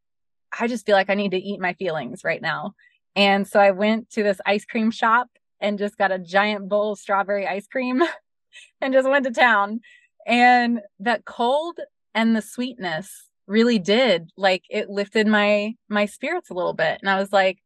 I 0.60 0.68
just 0.68 0.88
feel 0.88 0.96
like 0.96 1.12
I 1.12 1.14
need 1.14 1.32
to 1.32 1.38
eat 1.38 1.62
my 1.62 1.74
feelings 1.74 2.24
right 2.24 2.42
now. 2.42 2.74
And 3.16 3.48
so 3.48 3.60
I 3.60 3.72
went 3.72 4.10
to 4.12 4.24
this 4.24 4.42
ice 4.44 4.66
cream 4.66 4.90
shop 4.90 5.30
and 5.60 5.78
just 5.78 6.00
got 6.00 6.12
a 6.12 6.18
giant 6.18 6.68
bowl 6.68 6.94
of 6.94 7.00
strawberry 7.00 7.46
ice 7.48 7.68
cream 7.68 8.02
and 8.82 8.92
just 8.92 9.08
went 9.08 9.26
to 9.26 9.32
town. 9.32 9.82
And 10.26 10.82
that 11.00 11.26
cold 11.26 11.80
and 12.16 12.36
the 12.36 12.42
sweetness 12.42 13.30
really 13.46 13.78
did 13.78 14.32
like 14.36 14.64
it 14.70 14.90
lifted 14.90 15.28
my 15.28 15.76
my 15.88 16.08
spirits 16.08 16.50
a 16.50 16.56
little 16.56 16.74
bit. 16.74 16.98
And 17.02 17.10
I 17.10 17.20
was 17.20 17.32
like, 17.32 17.60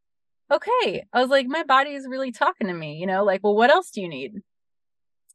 okay. 0.51 1.05
I 1.13 1.21
was 1.21 1.29
like, 1.29 1.47
my 1.47 1.63
body 1.63 1.91
is 1.91 2.07
really 2.09 2.33
talking 2.33 2.67
to 2.67 2.73
me, 2.73 2.97
you 2.97 3.07
know, 3.07 3.23
like, 3.23 3.41
well, 3.41 3.55
what 3.55 3.71
else 3.71 3.89
do 3.89 4.01
you 4.01 4.09
need? 4.09 4.41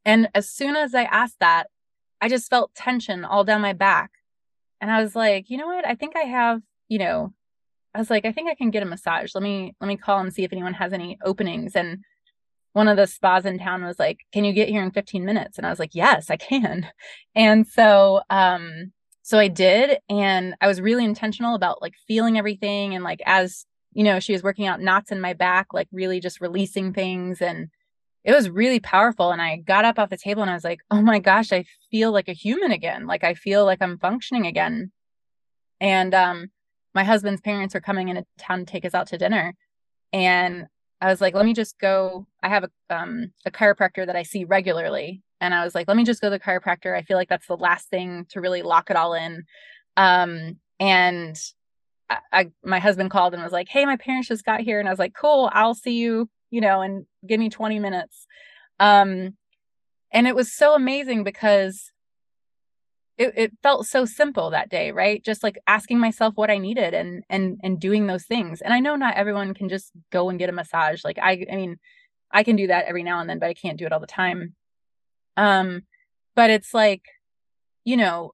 And 0.04 0.28
as 0.34 0.50
soon 0.50 0.76
as 0.76 0.94
I 0.94 1.04
asked 1.04 1.40
that, 1.40 1.68
I 2.20 2.28
just 2.28 2.50
felt 2.50 2.74
tension 2.74 3.24
all 3.24 3.44
down 3.44 3.62
my 3.62 3.72
back. 3.72 4.10
And 4.80 4.90
I 4.90 5.02
was 5.02 5.14
like, 5.14 5.50
you 5.50 5.58
know 5.58 5.66
what? 5.66 5.86
I 5.86 5.94
think 5.94 6.16
I 6.16 6.20
have, 6.20 6.62
you 6.88 6.98
know, 6.98 7.32
I 7.94 7.98
was 7.98 8.10
like, 8.10 8.24
I 8.24 8.32
think 8.32 8.48
I 8.48 8.54
can 8.54 8.70
get 8.70 8.82
a 8.82 8.86
massage. 8.86 9.34
Let 9.34 9.42
me 9.42 9.74
let 9.80 9.88
me 9.88 9.96
call 9.96 10.20
and 10.20 10.32
see 10.32 10.44
if 10.44 10.52
anyone 10.52 10.74
has 10.74 10.92
any 10.92 11.18
openings. 11.24 11.74
And 11.74 12.04
one 12.72 12.88
of 12.88 12.96
the 12.96 13.06
spas 13.06 13.44
in 13.44 13.58
town 13.58 13.84
was 13.84 13.98
like, 13.98 14.20
Can 14.32 14.44
you 14.44 14.52
get 14.52 14.68
here 14.68 14.82
in 14.82 14.92
15 14.92 15.24
minutes? 15.24 15.58
And 15.58 15.66
I 15.66 15.70
was 15.70 15.78
like, 15.78 15.94
Yes, 15.94 16.30
I 16.30 16.36
can. 16.36 16.86
And 17.34 17.66
so 17.66 18.22
um 18.30 18.92
so 19.22 19.38
I 19.38 19.48
did. 19.48 19.98
And 20.08 20.54
I 20.60 20.66
was 20.66 20.80
really 20.80 21.04
intentional 21.04 21.54
about 21.54 21.82
like 21.82 21.94
feeling 22.08 22.38
everything. 22.38 22.94
And 22.94 23.04
like, 23.04 23.20
as 23.26 23.66
you 23.92 24.04
know, 24.04 24.20
she 24.20 24.32
was 24.32 24.42
working 24.42 24.66
out 24.66 24.80
knots 24.80 25.12
in 25.12 25.20
my 25.20 25.34
back, 25.34 25.72
like 25.72 25.88
really 25.92 26.20
just 26.20 26.40
releasing 26.40 26.92
things. 26.92 27.40
And 27.42 27.70
it 28.24 28.32
was 28.32 28.50
really 28.50 28.80
powerful. 28.80 29.30
And 29.30 29.40
I 29.40 29.56
got 29.56 29.84
up 29.84 29.98
off 29.98 30.10
the 30.10 30.16
table 30.16 30.42
and 30.42 30.50
I 30.50 30.54
was 30.54 30.64
like, 30.64 30.80
oh 30.90 31.00
my 31.00 31.18
gosh, 31.18 31.52
I 31.52 31.64
feel 31.90 32.12
like 32.12 32.28
a 32.28 32.34
human 32.34 32.70
again. 32.70 33.06
Like 33.06 33.24
I 33.24 33.34
feel 33.34 33.64
like 33.64 33.80
I'm 33.80 33.98
functioning 33.98 34.46
again. 34.46 34.92
And 35.80 36.14
um, 36.14 36.50
my 36.94 37.04
husband's 37.04 37.40
parents 37.40 37.74
were 37.74 37.80
coming 37.80 38.08
into 38.08 38.26
town 38.38 38.60
to 38.60 38.64
take 38.66 38.84
us 38.84 38.94
out 38.94 39.06
to 39.08 39.18
dinner. 39.18 39.54
And 40.12 40.66
I 41.00 41.06
was 41.06 41.20
like, 41.20 41.34
let 41.34 41.46
me 41.46 41.54
just 41.54 41.78
go. 41.78 42.26
I 42.42 42.48
have 42.48 42.64
a 42.64 42.70
um 42.94 43.32
a 43.46 43.50
chiropractor 43.50 44.04
that 44.06 44.16
I 44.16 44.22
see 44.22 44.44
regularly. 44.44 45.22
And 45.40 45.54
I 45.54 45.64
was 45.64 45.74
like, 45.74 45.88
let 45.88 45.96
me 45.96 46.04
just 46.04 46.20
go 46.20 46.28
to 46.28 46.38
the 46.38 46.40
chiropractor. 46.40 46.94
I 46.94 47.02
feel 47.02 47.16
like 47.16 47.30
that's 47.30 47.46
the 47.46 47.56
last 47.56 47.88
thing 47.88 48.26
to 48.30 48.40
really 48.42 48.60
lock 48.60 48.90
it 48.90 48.96
all 48.96 49.14
in. 49.14 49.44
Um, 49.96 50.58
and 50.78 51.40
I, 52.10 52.18
I 52.32 52.50
my 52.62 52.78
husband 52.78 53.10
called 53.10 53.32
and 53.32 53.42
was 53.42 53.52
like, 53.52 53.68
Hey, 53.68 53.86
my 53.86 53.96
parents 53.96 54.28
just 54.28 54.44
got 54.44 54.60
here. 54.60 54.78
And 54.78 54.88
I 54.88 54.92
was 54.92 54.98
like, 54.98 55.14
Cool, 55.14 55.48
I'll 55.52 55.74
see 55.74 55.96
you, 55.96 56.28
you 56.50 56.60
know, 56.60 56.82
and 56.82 57.06
give 57.26 57.40
me 57.40 57.48
20 57.48 57.78
minutes. 57.78 58.26
Um, 58.78 59.36
and 60.12 60.26
it 60.26 60.34
was 60.34 60.52
so 60.52 60.74
amazing 60.74 61.24
because 61.24 61.92
it, 63.20 63.34
it 63.36 63.52
felt 63.62 63.86
so 63.86 64.06
simple 64.06 64.50
that 64.50 64.70
day 64.70 64.92
right? 64.92 65.22
Just 65.22 65.42
like 65.42 65.58
asking 65.66 65.98
myself 65.98 66.34
what 66.36 66.50
i 66.50 66.56
needed 66.56 66.94
and 66.94 67.22
and 67.28 67.60
and 67.62 67.78
doing 67.78 68.06
those 68.06 68.24
things. 68.24 68.62
And 68.62 68.72
i 68.72 68.80
know 68.80 68.96
not 68.96 69.16
everyone 69.16 69.52
can 69.54 69.68
just 69.68 69.92
go 70.10 70.30
and 70.30 70.38
get 70.38 70.48
a 70.48 70.52
massage. 70.52 71.04
Like 71.04 71.18
i 71.18 71.44
i 71.52 71.56
mean 71.56 71.78
i 72.32 72.42
can 72.42 72.56
do 72.56 72.68
that 72.68 72.86
every 72.86 73.02
now 73.02 73.20
and 73.20 73.28
then 73.28 73.38
but 73.38 73.50
i 73.50 73.54
can't 73.54 73.78
do 73.78 73.84
it 73.86 73.92
all 73.92 74.00
the 74.00 74.06
time. 74.06 74.54
Um 75.36 75.82
but 76.34 76.50
it's 76.50 76.72
like 76.72 77.02
you 77.84 77.96
know 77.98 78.32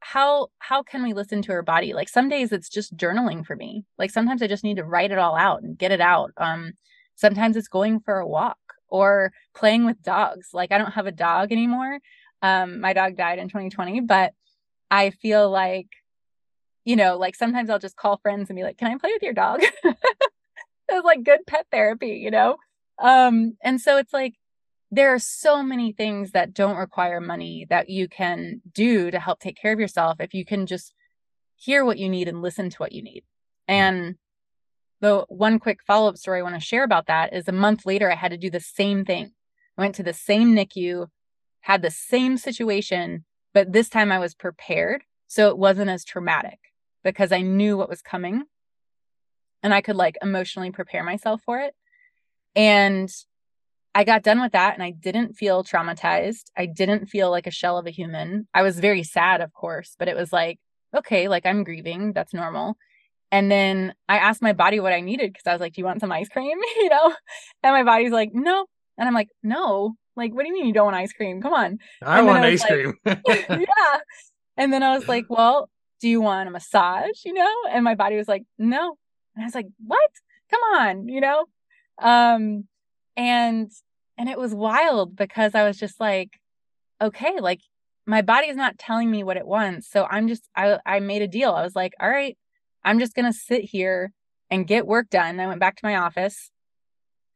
how 0.00 0.48
how 0.58 0.82
can 0.82 1.02
we 1.02 1.12
listen 1.12 1.42
to 1.42 1.52
our 1.52 1.62
body? 1.62 1.92
Like 1.92 2.08
some 2.08 2.30
days 2.30 2.50
it's 2.50 2.70
just 2.70 2.96
journaling 2.96 3.44
for 3.44 3.56
me. 3.56 3.84
Like 3.98 4.10
sometimes 4.10 4.42
i 4.42 4.46
just 4.46 4.64
need 4.64 4.78
to 4.78 4.84
write 4.84 5.12
it 5.12 5.18
all 5.18 5.36
out 5.36 5.62
and 5.62 5.76
get 5.76 5.92
it 5.92 6.00
out. 6.00 6.32
Um 6.38 6.72
sometimes 7.14 7.56
it's 7.56 7.68
going 7.68 8.00
for 8.00 8.18
a 8.18 8.26
walk 8.26 8.58
or 8.88 9.32
playing 9.54 9.84
with 9.84 10.00
dogs 10.02 10.48
like 10.52 10.72
i 10.72 10.78
don't 10.78 10.94
have 10.94 11.06
a 11.06 11.12
dog 11.12 11.52
anymore 11.52 11.98
um, 12.44 12.80
my 12.80 12.92
dog 12.92 13.16
died 13.16 13.38
in 13.38 13.48
2020, 13.48 14.00
but 14.00 14.34
I 14.90 15.08
feel 15.08 15.48
like, 15.48 15.88
you 16.84 16.94
know, 16.94 17.16
like 17.16 17.36
sometimes 17.36 17.70
I'll 17.70 17.78
just 17.78 17.96
call 17.96 18.18
friends 18.18 18.50
and 18.50 18.56
be 18.56 18.62
like, 18.62 18.76
"Can 18.76 18.92
I 18.92 18.98
play 18.98 19.12
with 19.14 19.22
your 19.22 19.32
dog?" 19.32 19.62
it's 19.82 21.04
like 21.04 21.24
good 21.24 21.40
pet 21.46 21.66
therapy, 21.72 22.18
you 22.22 22.30
know. 22.30 22.58
Um, 22.98 23.56
and 23.62 23.80
so 23.80 23.96
it's 23.96 24.12
like 24.12 24.34
there 24.90 25.14
are 25.14 25.18
so 25.18 25.62
many 25.62 25.92
things 25.92 26.32
that 26.32 26.52
don't 26.52 26.76
require 26.76 27.18
money 27.18 27.66
that 27.70 27.88
you 27.88 28.08
can 28.08 28.60
do 28.70 29.10
to 29.10 29.18
help 29.18 29.40
take 29.40 29.56
care 29.56 29.72
of 29.72 29.80
yourself 29.80 30.20
if 30.20 30.34
you 30.34 30.44
can 30.44 30.66
just 30.66 30.92
hear 31.56 31.82
what 31.82 31.96
you 31.96 32.10
need 32.10 32.28
and 32.28 32.42
listen 32.42 32.68
to 32.68 32.76
what 32.76 32.92
you 32.92 33.02
need. 33.02 33.24
And 33.66 34.16
the 35.04 35.26
one 35.28 35.58
quick 35.58 35.80
follow 35.86 36.08
up 36.08 36.16
story 36.16 36.40
I 36.40 36.42
want 36.42 36.54
to 36.54 36.60
share 36.60 36.82
about 36.82 37.08
that 37.08 37.34
is 37.34 37.46
a 37.46 37.52
month 37.52 37.84
later, 37.84 38.10
I 38.10 38.14
had 38.14 38.30
to 38.30 38.38
do 38.38 38.48
the 38.48 38.58
same 38.58 39.04
thing. 39.04 39.32
I 39.76 39.82
went 39.82 39.96
to 39.96 40.02
the 40.02 40.14
same 40.14 40.54
NICU, 40.54 41.08
had 41.60 41.82
the 41.82 41.90
same 41.90 42.38
situation, 42.38 43.26
but 43.52 43.70
this 43.70 43.90
time 43.90 44.10
I 44.10 44.18
was 44.18 44.34
prepared. 44.34 45.02
So 45.28 45.48
it 45.48 45.58
wasn't 45.58 45.90
as 45.90 46.04
traumatic 46.04 46.58
because 47.02 47.32
I 47.32 47.42
knew 47.42 47.76
what 47.76 47.90
was 47.90 48.00
coming 48.00 48.44
and 49.62 49.74
I 49.74 49.82
could 49.82 49.96
like 49.96 50.16
emotionally 50.22 50.70
prepare 50.70 51.04
myself 51.04 51.42
for 51.44 51.58
it. 51.60 51.74
And 52.56 53.10
I 53.94 54.04
got 54.04 54.22
done 54.22 54.40
with 54.40 54.52
that 54.52 54.72
and 54.72 54.82
I 54.82 54.90
didn't 54.90 55.34
feel 55.34 55.64
traumatized. 55.64 56.44
I 56.56 56.64
didn't 56.64 57.06
feel 57.06 57.30
like 57.30 57.46
a 57.46 57.50
shell 57.50 57.76
of 57.76 57.86
a 57.86 57.90
human. 57.90 58.48
I 58.54 58.62
was 58.62 58.80
very 58.80 59.02
sad, 59.02 59.42
of 59.42 59.52
course, 59.52 59.96
but 59.98 60.08
it 60.08 60.16
was 60.16 60.32
like, 60.32 60.60
okay, 60.96 61.28
like 61.28 61.44
I'm 61.44 61.62
grieving. 61.62 62.14
That's 62.14 62.32
normal. 62.32 62.78
And 63.34 63.50
then 63.50 63.94
I 64.08 64.18
asked 64.18 64.42
my 64.42 64.52
body 64.52 64.78
what 64.78 64.92
I 64.92 65.00
needed 65.00 65.32
because 65.32 65.48
I 65.48 65.52
was 65.52 65.60
like, 65.60 65.72
do 65.72 65.80
you 65.80 65.84
want 65.84 66.00
some 66.00 66.12
ice 66.12 66.28
cream? 66.28 66.56
you 66.76 66.88
know? 66.88 67.12
And 67.64 67.72
my 67.72 67.82
body's 67.82 68.12
like, 68.12 68.30
no. 68.32 68.66
And 68.96 69.08
I'm 69.08 69.14
like, 69.14 69.28
no, 69.42 69.96
like, 70.14 70.32
what 70.32 70.42
do 70.42 70.50
you 70.50 70.54
mean 70.54 70.66
you 70.66 70.72
don't 70.72 70.84
want 70.84 70.96
ice 70.96 71.12
cream? 71.12 71.42
Come 71.42 71.52
on. 71.52 71.78
I 72.00 72.22
want 72.22 72.44
I 72.44 72.50
ice 72.50 72.60
like, 72.60 72.70
cream. 72.70 72.94
yeah. 73.04 73.98
And 74.56 74.72
then 74.72 74.84
I 74.84 74.96
was 74.96 75.08
like, 75.08 75.24
well, 75.28 75.68
do 76.00 76.08
you 76.08 76.20
want 76.20 76.48
a 76.48 76.52
massage? 76.52 77.24
You 77.24 77.32
know? 77.32 77.52
And 77.72 77.82
my 77.82 77.96
body 77.96 78.14
was 78.14 78.28
like, 78.28 78.44
no. 78.56 78.96
And 79.34 79.42
I 79.42 79.46
was 79.46 79.54
like, 79.56 79.66
what? 79.84 80.10
Come 80.48 80.60
on, 80.78 81.08
you 81.08 81.20
know? 81.20 81.46
Um, 81.98 82.68
and 83.16 83.68
and 84.16 84.28
it 84.28 84.38
was 84.38 84.54
wild 84.54 85.16
because 85.16 85.56
I 85.56 85.64
was 85.64 85.76
just 85.76 85.98
like, 85.98 86.38
okay, 87.02 87.40
like 87.40 87.62
my 88.06 88.22
body 88.22 88.46
is 88.46 88.56
not 88.56 88.78
telling 88.78 89.10
me 89.10 89.24
what 89.24 89.36
it 89.36 89.46
wants. 89.46 89.90
So 89.90 90.06
I'm 90.08 90.28
just 90.28 90.48
I 90.54 90.78
I 90.86 91.00
made 91.00 91.22
a 91.22 91.26
deal. 91.26 91.50
I 91.50 91.62
was 91.62 91.74
like, 91.74 91.94
all 92.00 92.08
right, 92.08 92.36
I'm 92.84 92.98
just 92.98 93.14
gonna 93.14 93.32
sit 93.32 93.64
here 93.64 94.12
and 94.50 94.66
get 94.66 94.86
work 94.86 95.10
done. 95.10 95.40
I 95.40 95.46
went 95.46 95.60
back 95.60 95.76
to 95.76 95.86
my 95.86 95.96
office. 95.96 96.50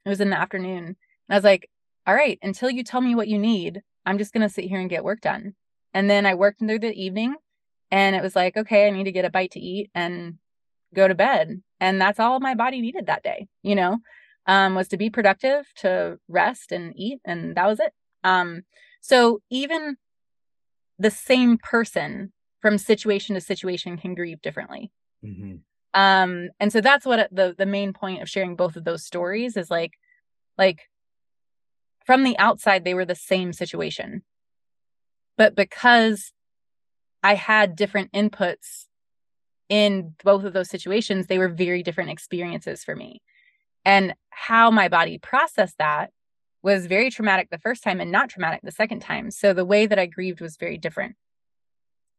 It 0.05 0.09
was 0.09 0.21
in 0.21 0.31
the 0.31 0.39
afternoon. 0.39 0.85
And 0.85 0.97
I 1.29 1.35
was 1.35 1.45
like, 1.45 1.69
all 2.07 2.15
right, 2.15 2.39
until 2.43 2.71
you 2.71 2.85
tell 2.85 3.01
me 3.01 3.15
what 3.15 3.29
you 3.29 3.39
need, 3.39 3.83
I'm 4.07 4.19
just 4.19 4.33
going 4.33 4.47
to 4.47 4.53
sit 4.53 4.65
here 4.65 4.81
and 4.81 4.89
get 4.89 5.05
work 5.05 5.21
done. 5.21 5.55
And 5.93 6.09
then 6.09 6.27
I 6.27 6.35
worked 6.35 6.61
through 6.61 6.79
the 6.79 6.93
evening 6.93 7.35
and 7.91 8.17
it 8.17 8.23
was 8.23 8.37
like, 8.37 8.57
okay, 8.57 8.87
I 8.87 8.91
need 8.91 9.05
to 9.05 9.13
get 9.13 9.25
a 9.25 9.31
bite 9.31 9.51
to 9.53 9.61
eat 9.61 9.91
and 9.95 10.39
go 10.95 11.09
to 11.09 11.15
bed. 11.15 11.63
And 11.81 12.01
that's 12.01 12.21
all 12.21 12.41
my 12.41 12.55
body 12.55 12.81
needed 12.81 13.07
that 13.07 13.23
day, 13.23 13.49
you 13.63 13.75
know, 13.75 13.99
um, 14.47 14.75
was 14.75 14.89
to 14.89 14.97
be 14.97 15.11
productive, 15.11 15.67
to 15.77 16.19
rest 16.29 16.73
and 16.73 16.93
eat. 16.97 17.21
And 17.25 17.57
that 17.57 17.67
was 17.67 17.81
it. 17.81 17.93
Um, 18.25 18.63
so 19.01 19.41
even 19.51 19.97
the 20.99 21.11
same 21.11 21.59
person 21.59 22.33
from 22.61 22.79
situation 22.79 23.35
to 23.35 23.41
situation 23.41 23.99
can 23.99 24.15
grieve 24.15 24.41
differently. 24.41 24.91
Mm-hmm. 25.25 25.57
Um, 25.95 26.51
and 26.61 26.73
so 26.73 26.81
that's 26.81 27.07
what 27.07 27.29
the 27.33 27.55
the 27.57 27.67
main 27.67 27.93
point 27.93 28.23
of 28.23 28.29
sharing 28.29 28.57
both 28.57 28.77
of 28.77 28.85
those 28.85 29.05
stories 29.05 29.57
is 29.57 29.71
like, 29.71 29.93
like 30.57 30.89
from 32.05 32.25
the 32.25 32.39
outside, 32.39 32.85
they 32.85 32.95
were 32.95 33.05
the 33.05 33.15
same 33.15 33.53
situation. 33.53 34.23
But 35.37 35.55
because 35.55 36.33
I 37.23 37.35
had 37.35 37.77
different 37.77 38.13
inputs 38.13 38.87
in 39.69 40.15
both 40.25 40.45
of 40.45 40.53
those 40.53 40.71
situations, 40.71 41.27
they 41.27 41.39
were 41.39 41.49
very 41.49 41.83
different 41.83 42.11
experiences 42.11 42.85
for 42.85 42.95
me. 42.97 43.23
And 43.85 44.15
how 44.31 44.71
my 44.71 44.89
body 44.89 45.19
processed 45.19 45.79
that 45.79 46.11
was 46.63 46.87
very 46.87 47.11
traumatic 47.11 47.49
the 47.51 47.59
first 47.59 47.83
time 47.83 48.01
and 48.01 48.11
not 48.11 48.29
traumatic 48.29 48.61
the 48.63 48.73
second 48.73 49.01
time. 49.01 49.31
So 49.31 49.53
the 49.53 49.65
way 49.65 49.87
that 49.87 49.99
I 49.99 50.07
grieved 50.07 50.41
was 50.41 50.57
very 50.57 50.79
different. 50.79 51.17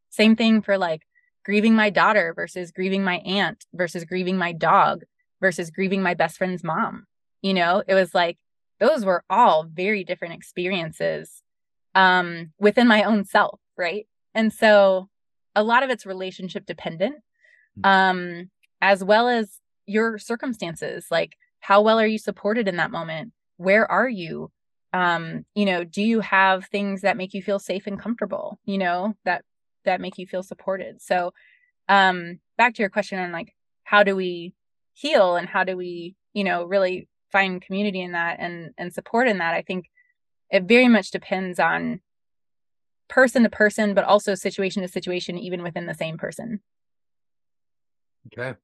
Same 0.10 0.36
thing 0.36 0.62
for 0.62 0.78
like 0.78 1.04
grieving 1.50 1.74
my 1.74 1.90
daughter 1.90 2.32
versus 2.36 2.72
grieving 2.72 3.04
my 3.04 3.18
aunt 3.26 3.66
versus 3.74 4.06
grieving 4.06 4.38
my 4.38 4.52
dog 4.52 5.02
versus 5.42 5.72
grieving 5.72 6.00
my 6.00 6.14
best 6.14 6.38
friend's 6.38 6.64
mom. 6.64 7.08
You 7.42 7.56
know, 7.56 7.82
it 7.88 7.96
was 7.96 8.14
like 8.14 8.38
those 8.80 9.04
were 9.04 9.24
all 9.32 9.64
very 9.64 10.04
different 10.04 10.36
experiences 10.36 11.42
um, 11.96 12.52
within 12.60 12.88
my 12.88 13.02
own 13.02 13.26
self, 13.26 13.60
right? 13.76 14.06
And 14.36 14.54
so 14.54 15.10
a 15.56 15.64
lot 15.64 15.82
of 15.82 15.90
it's 15.90 16.06
relationship 16.06 16.68
dependent, 16.68 17.16
hmm. 17.78 17.82
um, 17.84 18.52
as 18.80 19.04
well 19.04 19.28
as 19.28 19.60
your 19.88 20.20
circumstances. 20.20 21.08
Like, 21.10 21.36
how 21.62 21.82
well 21.82 22.00
are 22.00 22.06
you 22.06 22.20
supported 22.20 22.68
in 22.68 22.76
that 22.76 22.92
moment? 22.92 23.34
Where 23.58 23.92
are 23.92 24.08
you? 24.08 24.52
Um, 24.94 25.48
you 25.56 25.66
know, 25.66 25.84
do 25.84 26.04
you 26.04 26.20
have 26.20 26.66
things 26.66 27.02
that 27.02 27.18
make 27.18 27.34
you 27.34 27.42
feel 27.42 27.58
safe 27.58 27.88
and 27.88 28.00
comfortable? 28.00 28.60
You 28.66 28.78
know, 28.78 29.16
that 29.26 29.44
that 29.86 30.02
make 30.02 30.18
you 30.18 30.28
feel 30.28 30.44
supported. 30.44 31.02
So, 31.02 31.34
um, 31.88 32.40
back 32.58 32.76
to 32.76 32.84
your 32.84 32.90
question 32.90 33.20
on 33.20 33.32
like, 33.32 33.56
how 33.84 34.04
do 34.04 34.16
we 34.16 34.54
heal 34.94 35.36
and 35.36 35.48
how 35.48 35.64
do 35.64 35.76
we, 35.76 36.16
you 36.34 36.44
know, 36.44 36.66
really 36.66 37.08
find 37.32 37.62
community 37.62 38.02
in 38.02 38.14
that 38.14 38.38
and 38.40 38.72
and 38.78 38.94
support 38.94 39.28
in 39.28 39.38
that 39.38 39.54
i 39.54 39.62
think 39.62 39.86
it 40.50 40.64
very 40.64 40.88
much 40.88 41.12
depends 41.12 41.60
on 41.60 42.00
person 43.08 43.44
to 43.44 43.50
person 43.50 43.94
but 43.94 44.04
also 44.04 44.36
situation 44.36 44.82
to 44.82 44.88
situation 44.88 45.38
even 45.38 45.64
within 45.64 45.86
the 45.88 45.94
same 45.94 46.18
person. 46.18 46.60
Okay. 48.28 48.58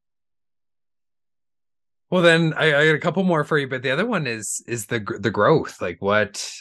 Well 2.11 2.21
then 2.21 2.53
I, 2.53 2.67
I 2.67 2.85
got 2.85 2.95
a 2.95 2.99
couple 2.99 3.23
more 3.23 3.43
for 3.43 3.57
you 3.57 3.67
but 3.67 3.81
the 3.81 3.91
other 3.91 4.05
one 4.05 4.27
is 4.27 4.63
is 4.67 4.85
the 4.85 4.99
the 5.19 5.31
growth 5.31 5.81
like 5.81 5.97
what 5.99 6.51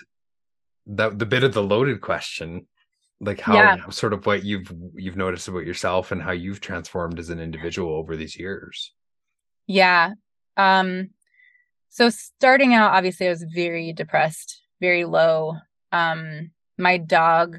the 0.86 1.11
the 1.11 1.26
bit 1.26 1.44
of 1.44 1.52
the 1.52 1.62
loaded 1.62 2.00
question 2.00 2.66
like 3.20 3.40
how 3.40 3.54
yeah. 3.54 3.88
sort 3.90 4.12
of 4.12 4.26
what 4.26 4.44
you've 4.44 4.72
you've 4.94 5.16
noticed 5.16 5.48
about 5.48 5.64
yourself 5.64 6.12
and 6.12 6.22
how 6.22 6.32
you've 6.32 6.60
transformed 6.60 7.18
as 7.18 7.30
an 7.30 7.40
individual 7.40 7.94
over 7.94 8.16
these 8.16 8.38
years 8.38 8.92
yeah 9.66 10.10
um 10.56 11.08
so 11.94 12.10
starting 12.10 12.74
out, 12.74 12.90
obviously, 12.90 13.28
I 13.28 13.30
was 13.30 13.44
very 13.44 13.92
depressed, 13.92 14.60
very 14.80 15.04
low. 15.04 15.58
Um, 15.92 16.50
my 16.76 16.96
dog 16.96 17.58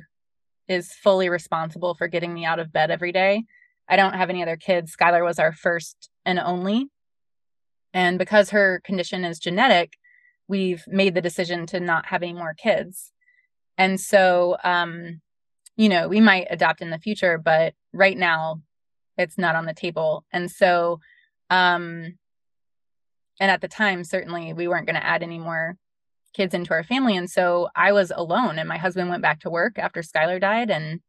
is 0.68 0.92
fully 0.92 1.30
responsible 1.30 1.96
for 1.96 2.10
getting 2.10 2.34
me 2.34 2.44
out 2.44 2.60
of 2.60 2.74
bed 2.74 2.92
every 2.92 3.14
day. 3.14 3.46
I 3.88 3.96
don't 3.96 4.16
have 4.16 4.30
any 4.30 4.42
other 4.42 4.58
kids. 4.58 4.94
Skylar 4.94 5.24
was 5.24 5.40
our 5.40 5.54
first 5.54 6.10
and 6.26 6.38
only. 6.38 6.88
And 7.94 8.20
because 8.20 8.50
her 8.50 8.82
condition 8.84 9.24
is 9.24 9.40
genetic, 9.40 9.94
we've 10.50 10.84
made 10.86 11.16
the 11.16 11.22
decision 11.22 11.66
to 11.68 11.80
not 11.80 12.08
have 12.08 12.22
any 12.22 12.34
more 12.34 12.56
kids. 12.56 13.14
And 13.78 14.02
so 14.02 14.58
um, 14.66 15.22
you 15.76 15.90
know, 15.90 16.08
we 16.08 16.22
might 16.22 16.48
adopt 16.50 16.82
in 16.82 16.90
the 16.90 17.00
future, 17.00 17.38
but 17.38 17.74
right 17.94 18.18
now 18.18 18.62
it's 19.18 19.38
not 19.38 19.56
on 19.56 19.66
the 19.66 19.74
table. 19.74 20.26
And 20.32 20.50
so, 20.50 21.00
um, 21.50 22.18
and 23.40 23.52
at 23.52 23.62
the 23.62 23.68
time, 23.68 24.04
certainly 24.04 24.54
we 24.54 24.68
weren't 24.68 24.88
going 24.88 25.00
to 25.00 25.06
add 25.06 25.24
any 25.24 25.40
more 25.40 25.78
kids 26.34 26.54
into 26.54 26.72
our 26.72 26.84
family. 26.84 27.16
And 27.18 27.30
so 27.30 27.70
I 27.76 27.92
was 27.92 28.12
alone, 28.16 28.60
and 28.60 28.68
my 28.68 28.78
husband 28.78 29.10
went 29.10 29.22
back 29.22 29.42
to 29.42 29.50
work 29.50 29.78
after 29.78 30.02
Skylar 30.02 30.40
died. 30.40 30.70
And 30.70 31.02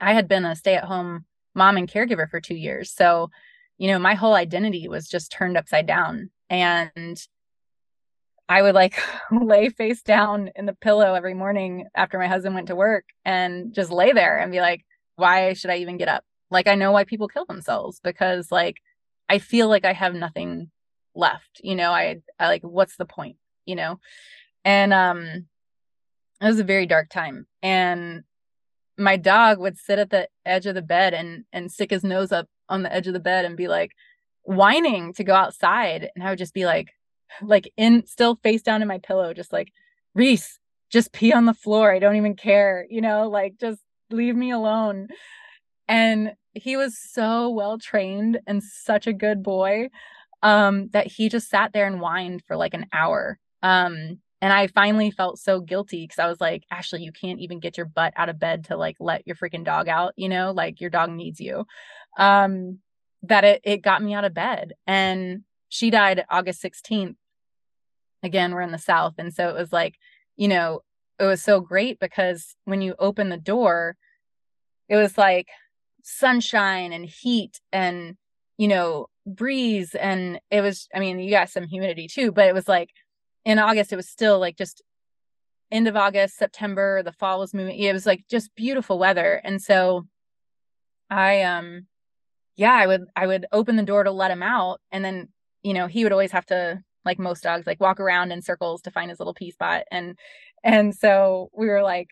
I 0.00 0.12
had 0.12 0.28
been 0.28 0.44
a 0.44 0.56
stay 0.56 0.74
at 0.74 0.84
home 0.84 1.24
mom 1.54 1.76
and 1.76 1.90
caregiver 1.90 2.28
for 2.28 2.40
two 2.40 2.54
years. 2.54 2.92
So, 2.92 3.30
you 3.78 3.88
know, 3.88 3.98
my 3.98 4.14
whole 4.14 4.34
identity 4.34 4.88
was 4.88 5.08
just 5.08 5.32
turned 5.32 5.56
upside 5.56 5.86
down. 5.86 6.30
And 6.48 7.18
I 8.50 8.62
would 8.62 8.74
like 8.74 9.00
lay 9.30 9.68
face 9.68 10.02
down 10.02 10.50
in 10.56 10.66
the 10.66 10.74
pillow 10.74 11.14
every 11.14 11.34
morning 11.34 11.86
after 11.94 12.18
my 12.18 12.26
husband 12.26 12.56
went 12.56 12.66
to 12.66 12.74
work 12.74 13.04
and 13.24 13.72
just 13.72 13.92
lay 13.92 14.12
there 14.12 14.36
and 14.38 14.50
be 14.50 14.60
like, 14.60 14.84
why 15.14 15.52
should 15.52 15.70
I 15.70 15.76
even 15.76 15.96
get 15.96 16.08
up? 16.08 16.24
Like, 16.50 16.66
I 16.66 16.74
know 16.74 16.90
why 16.90 17.04
people 17.04 17.28
kill 17.28 17.44
themselves 17.44 18.00
because, 18.02 18.50
like, 18.50 18.78
I 19.28 19.38
feel 19.38 19.68
like 19.68 19.84
I 19.84 19.92
have 19.92 20.14
nothing 20.14 20.72
left. 21.14 21.60
You 21.62 21.76
know, 21.76 21.92
I, 21.92 22.22
I 22.40 22.48
like, 22.48 22.62
what's 22.62 22.96
the 22.96 23.04
point? 23.04 23.36
You 23.66 23.76
know? 23.76 24.00
And, 24.64 24.92
um, 24.92 25.46
it 26.40 26.46
was 26.46 26.58
a 26.58 26.64
very 26.64 26.86
dark 26.86 27.08
time. 27.08 27.46
And 27.62 28.24
my 28.98 29.16
dog 29.16 29.60
would 29.60 29.78
sit 29.78 30.00
at 30.00 30.10
the 30.10 30.28
edge 30.44 30.66
of 30.66 30.74
the 30.74 30.82
bed 30.82 31.14
and, 31.14 31.44
and 31.52 31.70
stick 31.70 31.90
his 31.90 32.02
nose 32.02 32.32
up 32.32 32.48
on 32.68 32.82
the 32.82 32.92
edge 32.92 33.06
of 33.06 33.12
the 33.12 33.20
bed 33.20 33.44
and 33.44 33.56
be 33.56 33.68
like, 33.68 33.92
whining 34.42 35.12
to 35.14 35.22
go 35.22 35.34
outside. 35.34 36.10
And 36.16 36.24
I 36.24 36.30
would 36.30 36.38
just 36.38 36.54
be 36.54 36.64
like, 36.64 36.88
like 37.42 37.72
in 37.76 38.06
still 38.06 38.36
face 38.42 38.62
down 38.62 38.82
in 38.82 38.88
my 38.88 38.98
pillow, 38.98 39.32
just 39.32 39.52
like, 39.52 39.72
Reese, 40.14 40.58
just 40.90 41.12
pee 41.12 41.32
on 41.32 41.46
the 41.46 41.54
floor. 41.54 41.92
I 41.92 41.98
don't 41.98 42.16
even 42.16 42.34
care, 42.34 42.86
you 42.90 43.00
know, 43.00 43.28
like 43.28 43.58
just 43.58 43.80
leave 44.10 44.36
me 44.36 44.50
alone. 44.50 45.08
And 45.88 46.32
he 46.54 46.76
was 46.76 46.98
so 46.98 47.50
well 47.50 47.78
trained 47.78 48.40
and 48.46 48.62
such 48.62 49.06
a 49.06 49.12
good 49.12 49.42
boy 49.42 49.88
um, 50.42 50.88
that 50.92 51.06
he 51.06 51.28
just 51.28 51.48
sat 51.48 51.72
there 51.72 51.86
and 51.86 52.00
whined 52.00 52.42
for 52.46 52.56
like 52.56 52.74
an 52.74 52.86
hour. 52.92 53.38
Um, 53.62 54.18
and 54.42 54.52
I 54.52 54.68
finally 54.68 55.10
felt 55.10 55.38
so 55.38 55.60
guilty 55.60 56.02
because 56.04 56.18
I 56.18 56.26
was 56.26 56.40
like, 56.40 56.64
Ashley, 56.70 57.02
you 57.02 57.12
can't 57.12 57.40
even 57.40 57.60
get 57.60 57.76
your 57.76 57.86
butt 57.86 58.14
out 58.16 58.30
of 58.30 58.38
bed 58.38 58.64
to 58.64 58.76
like 58.76 58.96
let 58.98 59.26
your 59.26 59.36
freaking 59.36 59.64
dog 59.64 59.88
out, 59.88 60.14
you 60.16 60.28
know, 60.28 60.52
like 60.52 60.80
your 60.80 60.90
dog 60.90 61.10
needs 61.10 61.40
you. 61.40 61.66
Um, 62.16 62.78
that 63.24 63.44
it 63.44 63.60
it 63.64 63.82
got 63.82 64.02
me 64.02 64.14
out 64.14 64.24
of 64.24 64.32
bed. 64.32 64.72
And 64.86 65.44
she 65.68 65.90
died 65.90 66.24
August 66.30 66.62
16th 66.62 67.16
again 68.22 68.52
we're 68.52 68.60
in 68.60 68.72
the 68.72 68.78
south 68.78 69.14
and 69.18 69.32
so 69.32 69.48
it 69.48 69.54
was 69.54 69.72
like 69.72 69.96
you 70.36 70.48
know 70.48 70.80
it 71.18 71.24
was 71.24 71.42
so 71.42 71.60
great 71.60 71.98
because 72.00 72.56
when 72.64 72.80
you 72.80 72.94
open 72.98 73.28
the 73.28 73.36
door 73.36 73.96
it 74.88 74.96
was 74.96 75.16
like 75.16 75.48
sunshine 76.02 76.92
and 76.92 77.04
heat 77.04 77.60
and 77.72 78.16
you 78.56 78.68
know 78.68 79.06
breeze 79.26 79.94
and 79.94 80.40
it 80.50 80.60
was 80.60 80.88
i 80.94 80.98
mean 80.98 81.18
you 81.18 81.30
got 81.30 81.50
some 81.50 81.64
humidity 81.64 82.08
too 82.08 82.32
but 82.32 82.48
it 82.48 82.54
was 82.54 82.68
like 82.68 82.90
in 83.44 83.58
august 83.58 83.92
it 83.92 83.96
was 83.96 84.08
still 84.08 84.38
like 84.38 84.56
just 84.56 84.82
end 85.70 85.86
of 85.86 85.96
august 85.96 86.36
september 86.36 87.02
the 87.02 87.12
fall 87.12 87.38
was 87.38 87.54
moving 87.54 87.78
it 87.78 87.92
was 87.92 88.06
like 88.06 88.24
just 88.28 88.54
beautiful 88.54 88.98
weather 88.98 89.40
and 89.44 89.62
so 89.62 90.06
i 91.10 91.42
um 91.42 91.86
yeah 92.56 92.72
i 92.72 92.86
would 92.86 93.04
i 93.14 93.26
would 93.26 93.46
open 93.52 93.76
the 93.76 93.82
door 93.82 94.04
to 94.04 94.10
let 94.10 94.30
him 94.30 94.42
out 94.42 94.80
and 94.90 95.04
then 95.04 95.28
you 95.62 95.74
know 95.74 95.86
he 95.86 96.02
would 96.02 96.12
always 96.12 96.32
have 96.32 96.46
to 96.46 96.82
like 97.04 97.18
most 97.18 97.42
dogs 97.42 97.66
like 97.66 97.80
walk 97.80 98.00
around 98.00 98.32
in 98.32 98.42
circles 98.42 98.82
to 98.82 98.90
find 98.90 99.10
his 99.10 99.20
little 99.20 99.34
pee 99.34 99.50
spot. 99.50 99.84
And 99.90 100.18
and 100.62 100.94
so 100.94 101.50
we 101.54 101.68
were 101.68 101.82
like 101.82 102.08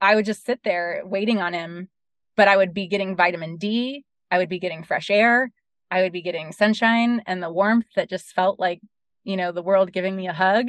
i 0.00 0.14
would 0.14 0.24
just 0.24 0.44
sit 0.44 0.60
there 0.64 1.02
waiting 1.04 1.40
on 1.40 1.52
him 1.52 1.88
but 2.36 2.48
i 2.48 2.56
would 2.56 2.74
be 2.74 2.86
getting 2.86 3.16
vitamin 3.16 3.56
d 3.56 4.04
i 4.30 4.38
would 4.38 4.48
be 4.48 4.58
getting 4.58 4.82
fresh 4.82 5.08
air 5.08 5.50
i 5.90 6.02
would 6.02 6.12
be 6.12 6.20
getting 6.20 6.52
sunshine 6.52 7.22
and 7.26 7.42
the 7.42 7.50
warmth 7.50 7.86
that 7.94 8.10
just 8.10 8.32
felt 8.32 8.58
like 8.58 8.80
you 9.26 9.36
know 9.36 9.52
the 9.52 9.62
world 9.62 9.92
giving 9.92 10.16
me 10.16 10.28
a 10.28 10.32
hug. 10.32 10.68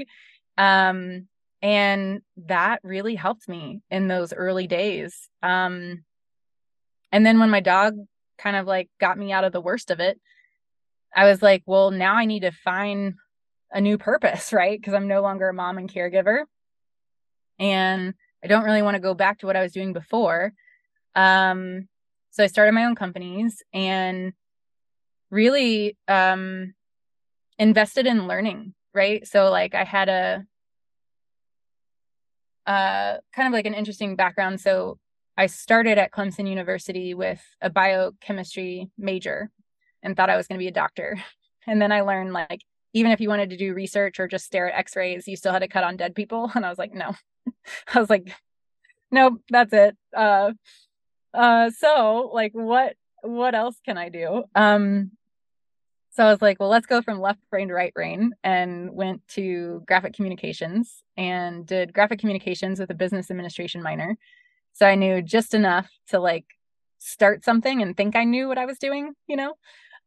Um 0.58 1.28
and 1.62 2.22
that 2.46 2.82
really 2.84 3.16
helped 3.16 3.50
me 3.50 3.82
in 3.90 4.08
those 4.08 4.32
early 4.34 4.68
days. 4.68 5.30
Um 5.42 6.04
and 7.12 7.26
then 7.26 7.40
when 7.40 7.50
my 7.50 7.62
dog 7.62 7.96
kind 8.38 8.56
of 8.56 8.68
like 8.68 8.90
got 9.00 9.18
me 9.18 9.32
out 9.32 9.44
of 9.44 9.52
the 9.52 9.62
worst 9.62 9.90
of 9.90 10.00
it 10.00 10.20
i 11.16 11.26
was 11.26 11.42
like 11.42 11.64
well 11.66 11.90
now 11.90 12.14
i 12.14 12.26
need 12.26 12.42
to 12.42 12.52
find 12.52 13.16
a 13.72 13.82
new 13.82 13.98
purpose, 13.98 14.54
right? 14.54 14.80
Because 14.80 14.94
I'm 14.94 15.08
no 15.08 15.22
longer 15.22 15.50
a 15.50 15.54
mom 15.54 15.78
and 15.78 15.92
caregiver. 15.92 16.44
And 17.60 18.14
I 18.44 18.48
don't 18.48 18.64
really 18.64 18.82
want 18.82 18.96
to 18.96 19.02
go 19.02 19.14
back 19.14 19.40
to 19.40 19.46
what 19.46 19.56
I 19.56 19.64
was 19.64 19.74
doing 19.74 19.94
before. 19.94 20.54
Um, 21.16 21.88
so 22.32 22.44
I 22.44 22.48
started 22.48 22.74
my 22.74 22.86
own 22.86 22.96
companies 22.96 23.64
and 23.74 24.34
really 25.32 25.98
um, 26.08 26.76
invested 27.58 28.06
in 28.06 28.28
learning, 28.28 28.76
right? 28.94 29.28
So 29.28 29.50
like 29.50 29.74
I 29.74 29.84
had 29.84 30.10
a 30.10 30.46
uh, 32.68 33.18
kind 33.34 33.48
of 33.48 33.54
like 33.54 33.66
an 33.66 33.74
interesting 33.74 34.16
background. 34.16 34.60
So 34.62 35.00
I 35.38 35.48
started 35.48 35.98
at 35.98 36.12
Clemson 36.12 36.48
University 36.48 37.14
with 37.14 37.42
a 37.62 37.70
biochemistry 37.70 38.90
major 38.98 39.50
and 40.04 40.16
thought 40.16 40.30
I 40.30 40.38
was 40.38 40.48
going 40.48 40.60
to 40.60 40.64
be 40.64 40.70
a 40.70 40.72
doctor. 40.72 41.18
And 41.70 41.82
then 41.82 41.92
I 41.92 42.00
learned 42.00 42.32
like 42.32 42.62
even 42.98 43.12
if 43.12 43.22
you 43.22 43.30
wanted 43.30 43.50
to 43.52 43.58
do 43.58 43.74
research 43.74 44.20
or 44.20 44.28
just 44.28 44.46
stare 44.46 44.70
at 44.72 44.80
x-rays 44.80 45.28
you 45.28 45.36
still 45.38 45.54
had 45.54 45.60
to 45.60 45.68
cut 45.68 45.84
on 45.84 45.98
dead 45.98 46.16
people. 46.16 46.52
And 46.56 46.66
i 46.66 46.70
was 46.70 46.80
like 46.80 46.94
no. 46.94 47.14
I 47.94 48.00
was 48.00 48.10
like 48.10 48.28
nope 49.12 49.36
that's 49.50 49.74
it. 49.74 49.96
Uh 50.16 50.52
uh 51.34 51.70
so 51.72 52.32
like 52.34 52.54
what 52.54 52.96
what 53.22 53.54
else 53.56 53.78
can 53.86 53.98
i 53.98 54.10
do? 54.10 54.44
Um 54.56 55.12
so 56.12 56.26
i 56.26 56.32
was 56.32 56.42
like 56.42 56.60
well 56.60 56.70
let's 56.70 56.88
go 56.88 57.02
from 57.02 57.22
left 57.22 57.40
brain 57.52 57.68
to 57.68 57.76
right 57.76 57.94
brain 57.94 58.34
and 58.44 58.92
went 58.92 59.22
to 59.30 59.84
graphic 59.88 60.14
communications 60.14 61.04
and 61.16 61.66
did 61.68 61.94
graphic 61.94 62.20
communications 62.20 62.80
with 62.80 62.90
a 62.90 62.96
business 63.04 63.30
administration 63.30 63.84
minor. 63.84 64.18
So 64.74 64.86
i 64.88 64.96
knew 64.96 65.22
just 65.22 65.54
enough 65.54 65.90
to 66.10 66.20
like 66.20 66.46
start 67.00 67.44
something 67.44 67.82
and 67.84 67.96
think 67.96 68.16
i 68.16 68.24
knew 68.24 68.48
what 68.48 68.58
i 68.58 68.66
was 68.66 68.80
doing 68.80 69.14
you 69.28 69.36
know? 69.36 69.54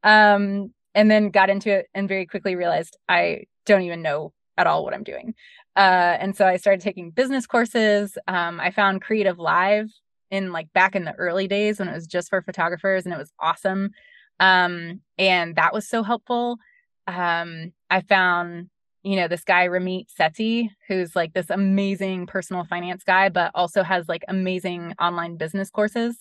Um 0.03 0.73
and 0.95 1.11
then 1.11 1.31
got 1.31 1.51
into 1.51 1.71
it 1.71 1.87
and 1.95 2.09
very 2.09 2.27
quickly 2.27 2.57
realized 2.57 2.97
I 3.09 3.45
don't 3.67 3.83
even 3.83 4.03
know 4.03 4.33
at 4.57 4.67
all 4.67 4.85
what 4.85 4.95
I'm 4.95 5.05
doing. 5.05 5.35
Uh, 5.77 6.17
and 6.21 6.37
so 6.37 6.47
I 6.47 6.57
started 6.57 6.81
taking 6.81 7.11
business 7.11 7.47
courses. 7.47 8.19
Um, 8.27 8.61
I 8.61 8.71
found 8.71 9.03
CreativeLive 9.03 9.89
in 10.31 10.53
like 10.53 10.73
back 10.73 10.95
in 10.95 11.05
the 11.05 11.15
early 11.15 11.49
days 11.49 11.79
when 11.79 11.89
it 11.89 11.95
was 11.95 12.07
just 12.07 12.29
for 12.29 12.43
photographers 12.43 13.05
and 13.05 13.15
it 13.15 13.19
was 13.19 13.33
awesome. 13.39 13.91
Um, 14.39 15.01
and 15.19 15.57
that 15.57 15.73
was 15.73 15.89
so 15.89 16.03
helpful. 16.03 16.59
Um, 17.07 17.73
I 17.89 18.01
found, 18.01 18.71
you 19.03 19.17
know, 19.17 19.29
this 19.29 19.45
guy, 19.45 19.69
Ramit 19.69 20.07
Sethi, 20.19 20.71
who's 20.89 21.17
like 21.17 21.33
this 21.33 21.51
amazing 21.51 22.27
personal 22.27 22.65
finance 22.65 23.03
guy, 23.05 23.29
but 23.29 23.51
also 23.55 23.83
has 23.83 24.09
like 24.09 24.25
amazing 24.29 24.95
online 25.01 25.37
business 25.37 25.71
courses. 25.71 26.17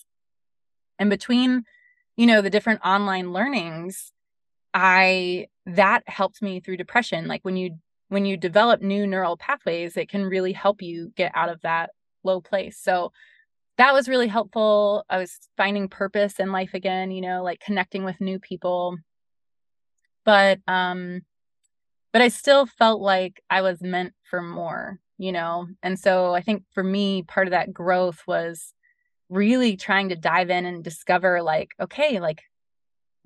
And 0.98 1.10
between, 1.10 1.64
you 2.18 2.26
know, 2.26 2.42
the 2.42 2.50
different 2.50 2.82
online 2.84 3.32
learnings, 3.32 4.12
I 4.74 5.48
that 5.66 6.04
helped 6.08 6.42
me 6.42 6.60
through 6.60 6.78
depression. 6.78 7.28
Like 7.28 7.42
when 7.44 7.58
you 7.58 7.78
when 8.10 8.26
you 8.26 8.38
develop 8.38 8.82
new 8.82 9.06
neural 9.08 9.38
pathways, 9.38 9.96
it 9.96 10.10
can 10.10 10.26
really 10.26 10.54
help 10.54 10.82
you 10.82 11.12
get 11.16 11.32
out 11.36 11.50
of 11.50 11.62
that 11.62 11.92
low 12.24 12.42
place. 12.42 12.78
So 12.78 13.12
that 13.78 13.94
was 13.94 14.10
really 14.10 14.28
helpful. 14.28 15.06
I 15.10 15.18
was 15.18 15.40
finding 15.56 15.88
purpose 15.88 16.40
in 16.40 16.52
life 16.52 16.74
again, 16.74 17.12
you 17.12 17.22
know, 17.22 17.44
like 17.44 17.62
connecting 17.62 18.04
with 18.04 18.20
new 18.20 18.40
people. 18.40 18.98
But 20.26 20.60
um 20.68 21.22
but 22.12 22.22
I 22.22 22.28
still 22.30 22.66
felt 22.66 23.02
like 23.02 23.42
I 23.50 23.62
was 23.62 23.82
meant 23.82 24.14
for 24.24 24.42
more, 24.42 25.00
you 25.18 25.32
know. 25.32 25.68
And 25.84 25.98
so 26.00 26.34
I 26.34 26.42
think 26.42 26.64
for 26.74 26.84
me 26.84 27.24
part 27.24 27.48
of 27.48 27.52
that 27.52 27.74
growth 27.74 28.24
was 28.28 28.74
really 29.30 29.78
trying 29.78 30.10
to 30.10 30.16
dive 30.16 30.50
in 30.50 30.66
and 30.66 30.84
discover 30.84 31.42
like 31.42 31.72
okay, 31.80 32.20
like 32.20 32.44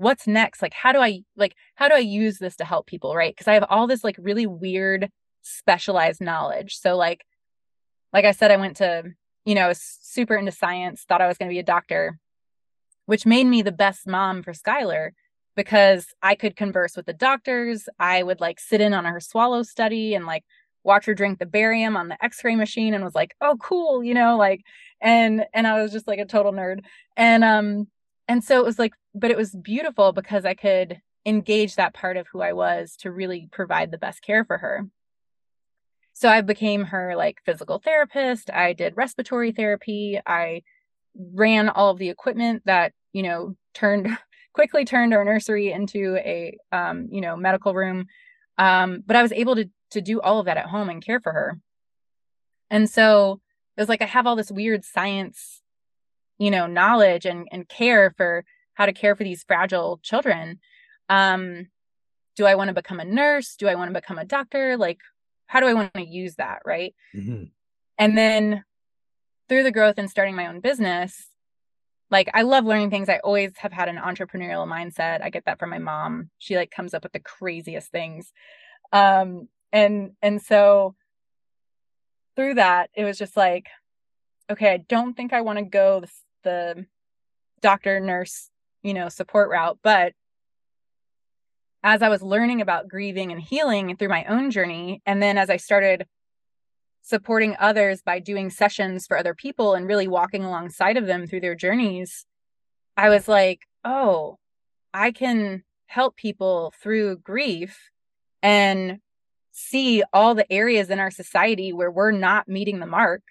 what's 0.03 0.27
next? 0.27 0.61
Like 0.61 0.73
how 0.73 0.91
do 0.91 0.99
i 0.99 1.21
like 1.35 1.55
how 1.75 1.87
do 1.87 1.95
i 1.95 1.99
use 1.99 2.37
this 2.37 2.55
to 2.57 2.65
help 2.65 2.87
people 2.87 3.15
right? 3.15 3.33
Because 3.35 3.47
i 3.47 3.53
have 3.53 3.65
all 3.69 3.87
this 3.87 4.03
like 4.03 4.15
really 4.19 4.45
weird 4.45 5.09
specialized 5.41 6.21
knowledge. 6.21 6.77
So 6.77 6.95
like 6.95 7.25
like 8.13 8.25
i 8.25 8.31
said 8.31 8.51
i 8.51 8.57
went 8.57 8.77
to 8.77 9.03
you 9.43 9.55
know 9.55 9.71
super 9.73 10.35
into 10.35 10.51
science 10.51 11.03
thought 11.03 11.21
i 11.21 11.27
was 11.27 11.37
going 11.37 11.49
to 11.49 11.53
be 11.53 11.59
a 11.59 11.63
doctor 11.63 12.17
which 13.05 13.25
made 13.25 13.45
me 13.45 13.61
the 13.61 13.71
best 13.71 14.07
mom 14.07 14.43
for 14.43 14.53
skylar 14.53 15.09
because 15.55 16.07
i 16.21 16.35
could 16.35 16.55
converse 16.55 16.95
with 16.95 17.05
the 17.05 17.13
doctors. 17.13 17.89
I 17.99 18.23
would 18.23 18.39
like 18.39 18.59
sit 18.59 18.79
in 18.79 18.93
on 18.93 19.05
her 19.05 19.19
swallow 19.19 19.63
study 19.63 20.15
and 20.15 20.25
like 20.25 20.43
watch 20.83 21.05
her 21.05 21.13
drink 21.13 21.39
the 21.39 21.45
barium 21.45 21.97
on 21.97 22.09
the 22.09 22.23
x-ray 22.23 22.55
machine 22.55 22.93
and 22.93 23.03
was 23.03 23.15
like 23.15 23.35
oh 23.41 23.57
cool 23.59 24.03
you 24.03 24.13
know 24.13 24.37
like 24.37 24.61
and 25.01 25.45
and 25.53 25.65
i 25.65 25.81
was 25.81 25.91
just 25.91 26.07
like 26.07 26.19
a 26.19 26.25
total 26.25 26.51
nerd. 26.53 26.81
And 27.17 27.43
um 27.43 27.87
and 28.27 28.43
so 28.43 28.59
it 28.59 28.65
was 28.65 28.79
like 28.79 28.93
but 29.13 29.31
it 29.31 29.37
was 29.37 29.51
beautiful 29.51 30.11
because 30.11 30.45
i 30.45 30.53
could 30.53 31.01
engage 31.25 31.75
that 31.75 31.93
part 31.93 32.17
of 32.17 32.27
who 32.27 32.41
i 32.41 32.53
was 32.53 32.95
to 32.97 33.11
really 33.11 33.47
provide 33.51 33.91
the 33.91 33.97
best 33.97 34.21
care 34.21 34.43
for 34.43 34.57
her 34.57 34.87
so 36.13 36.29
I 36.29 36.41
became 36.41 36.85
her 36.85 37.15
like 37.15 37.41
physical 37.43 37.79
therapist. 37.79 38.51
I 38.51 38.73
did 38.73 38.95
respiratory 38.95 39.51
therapy. 39.51 40.19
I 40.25 40.61
ran 41.15 41.69
all 41.69 41.89
of 41.89 41.97
the 41.97 42.09
equipment 42.09 42.63
that, 42.65 42.93
you 43.11 43.23
know, 43.23 43.55
turned 43.73 44.15
quickly 44.53 44.85
turned 44.85 45.13
our 45.13 45.25
nursery 45.25 45.71
into 45.71 46.15
a 46.17 46.57
um, 46.71 47.07
you 47.11 47.21
know, 47.21 47.35
medical 47.35 47.73
room. 47.73 48.05
Um, 48.59 49.03
but 49.05 49.15
I 49.15 49.23
was 49.23 49.31
able 49.31 49.55
to 49.55 49.69
to 49.91 50.01
do 50.01 50.21
all 50.21 50.39
of 50.39 50.45
that 50.45 50.57
at 50.57 50.67
home 50.67 50.89
and 50.89 51.03
care 51.03 51.19
for 51.19 51.31
her. 51.31 51.59
And 52.69 52.89
so 52.89 53.41
it 53.75 53.81
was 53.81 53.89
like 53.89 54.03
I 54.03 54.05
have 54.05 54.27
all 54.27 54.35
this 54.35 54.51
weird 54.51 54.85
science, 54.85 55.62
you 56.37 56.51
know, 56.51 56.67
knowledge 56.67 57.25
and 57.25 57.47
and 57.51 57.67
care 57.67 58.13
for 58.17 58.43
how 58.73 58.85
to 58.85 58.93
care 58.93 59.15
for 59.15 59.23
these 59.23 59.43
fragile 59.43 59.99
children. 60.03 60.59
Um, 61.09 61.67
do 62.35 62.45
I 62.45 62.55
want 62.55 62.69
to 62.69 62.73
become 62.73 62.99
a 62.99 63.05
nurse? 63.05 63.55
Do 63.55 63.67
I 63.67 63.75
want 63.75 63.93
to 63.93 63.99
become 63.99 64.17
a 64.17 64.25
doctor? 64.25 64.77
Like, 64.77 64.99
how 65.45 65.59
do 65.59 65.67
I 65.67 65.73
want 65.73 65.93
to 65.93 66.05
use 66.05 66.35
that? 66.35 66.59
Right. 66.65 66.95
Mm-hmm. 67.15 67.45
And 67.97 68.17
then 68.17 68.63
through 69.47 69.63
the 69.63 69.71
growth 69.71 69.95
and 69.97 70.09
starting 70.09 70.35
my 70.35 70.47
own 70.47 70.59
business, 70.59 71.27
like 72.09 72.29
I 72.33 72.43
love 72.43 72.65
learning 72.65 72.89
things. 72.89 73.09
I 73.09 73.19
always 73.23 73.51
have 73.57 73.71
had 73.71 73.89
an 73.89 73.97
entrepreneurial 73.97 74.67
mindset. 74.67 75.21
I 75.21 75.29
get 75.29 75.45
that 75.45 75.59
from 75.59 75.69
my 75.69 75.79
mom. 75.79 76.29
She 76.39 76.55
like 76.55 76.71
comes 76.71 76.93
up 76.93 77.03
with 77.03 77.11
the 77.11 77.19
craziest 77.19 77.91
things. 77.91 78.31
Um, 78.91 79.47
and 79.71 80.11
and 80.21 80.41
so 80.41 80.95
through 82.35 82.55
that, 82.55 82.89
it 82.95 83.03
was 83.03 83.17
just 83.17 83.37
like, 83.37 83.67
okay, 84.49 84.73
I 84.73 84.77
don't 84.77 85.15
think 85.15 85.33
I 85.33 85.41
want 85.41 85.59
to 85.59 85.65
go 85.65 86.01
the, 86.01 86.09
the 86.43 86.85
doctor, 87.61 87.99
nurse, 87.99 88.49
you 88.81 88.93
know, 88.93 89.09
support 89.09 89.49
route, 89.49 89.79
but 89.83 90.13
as 91.83 92.01
I 92.01 92.09
was 92.09 92.21
learning 92.21 92.61
about 92.61 92.87
grieving 92.87 93.31
and 93.31 93.41
healing 93.41 93.95
through 93.97 94.07
my 94.07 94.23
own 94.25 94.51
journey, 94.51 95.01
and 95.05 95.21
then 95.21 95.37
as 95.37 95.49
I 95.49 95.57
started 95.57 96.07
supporting 97.01 97.57
others 97.59 98.01
by 98.01 98.19
doing 98.19 98.49
sessions 98.49 99.05
for 99.05 99.17
other 99.17 99.33
people 99.33 99.73
and 99.73 99.85
really 99.85 100.07
walking 100.07 100.45
alongside 100.45 100.95
of 100.95 101.05
them 101.05 101.27
through 101.27 101.41
their 101.41 101.55
journeys, 101.55 102.25
I 102.95 103.09
was 103.09 103.27
like, 103.27 103.59
oh, 103.83 104.39
I 104.93 105.11
can 105.11 105.63
help 105.87 106.15
people 106.15 106.73
through 106.81 107.17
grief 107.17 107.77
and 108.41 108.99
see 109.51 110.03
all 110.13 110.35
the 110.35 110.51
areas 110.51 110.89
in 110.89 110.99
our 110.99 111.11
society 111.11 111.73
where 111.73 111.91
we're 111.91 112.11
not 112.11 112.47
meeting 112.47 112.79
the 112.79 112.85
mark 112.85 113.21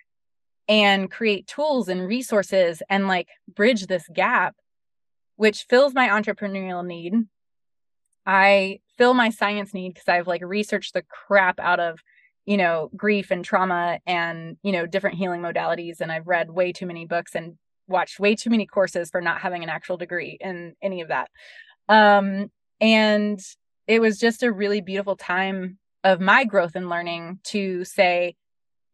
and 0.68 1.10
create 1.10 1.46
tools 1.46 1.88
and 1.88 2.06
resources 2.06 2.82
and 2.88 3.08
like 3.08 3.28
bridge 3.52 3.86
this 3.86 4.04
gap, 4.12 4.54
which 5.36 5.66
fills 5.68 5.94
my 5.94 6.08
entrepreneurial 6.08 6.84
need 6.86 7.14
I 8.26 8.80
fill 8.96 9.14
my 9.14 9.30
science 9.30 9.74
need 9.74 9.94
because 9.94 10.08
I've 10.08 10.26
like 10.26 10.42
researched 10.44 10.94
the 10.94 11.02
crap 11.02 11.58
out 11.58 11.80
of, 11.80 11.98
you 12.46 12.56
know, 12.56 12.90
grief 12.96 13.30
and 13.30 13.44
trauma 13.44 13.98
and, 14.06 14.56
you 14.62 14.72
know, 14.72 14.86
different 14.86 15.16
healing 15.16 15.40
modalities. 15.40 16.00
And 16.00 16.12
I've 16.12 16.26
read 16.26 16.50
way 16.50 16.72
too 16.72 16.86
many 16.86 17.06
books 17.06 17.34
and 17.34 17.56
watched 17.88 18.20
way 18.20 18.34
too 18.34 18.50
many 18.50 18.66
courses 18.66 19.10
for 19.10 19.20
not 19.20 19.40
having 19.40 19.62
an 19.62 19.68
actual 19.68 19.96
degree 19.96 20.38
in 20.40 20.74
any 20.82 21.00
of 21.00 21.08
that. 21.08 21.30
Um, 21.88 22.50
and 22.80 23.40
it 23.86 24.00
was 24.00 24.18
just 24.18 24.42
a 24.42 24.52
really 24.52 24.80
beautiful 24.80 25.16
time 25.16 25.78
of 26.04 26.20
my 26.20 26.44
growth 26.44 26.76
and 26.76 26.88
learning 26.88 27.40
to 27.44 27.84
say, 27.84 28.36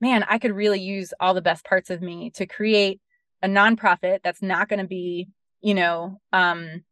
man, 0.00 0.24
I 0.28 0.38
could 0.38 0.54
really 0.54 0.80
use 0.80 1.12
all 1.20 1.34
the 1.34 1.42
best 1.42 1.64
parts 1.64 1.90
of 1.90 2.02
me 2.02 2.30
to 2.30 2.46
create 2.46 3.00
a 3.42 3.48
nonprofit 3.48 4.20
that's 4.22 4.42
not 4.42 4.68
going 4.68 4.80
to 4.80 4.86
be, 4.86 5.28
you 5.60 5.74
know, 5.74 6.20
um, 6.32 6.84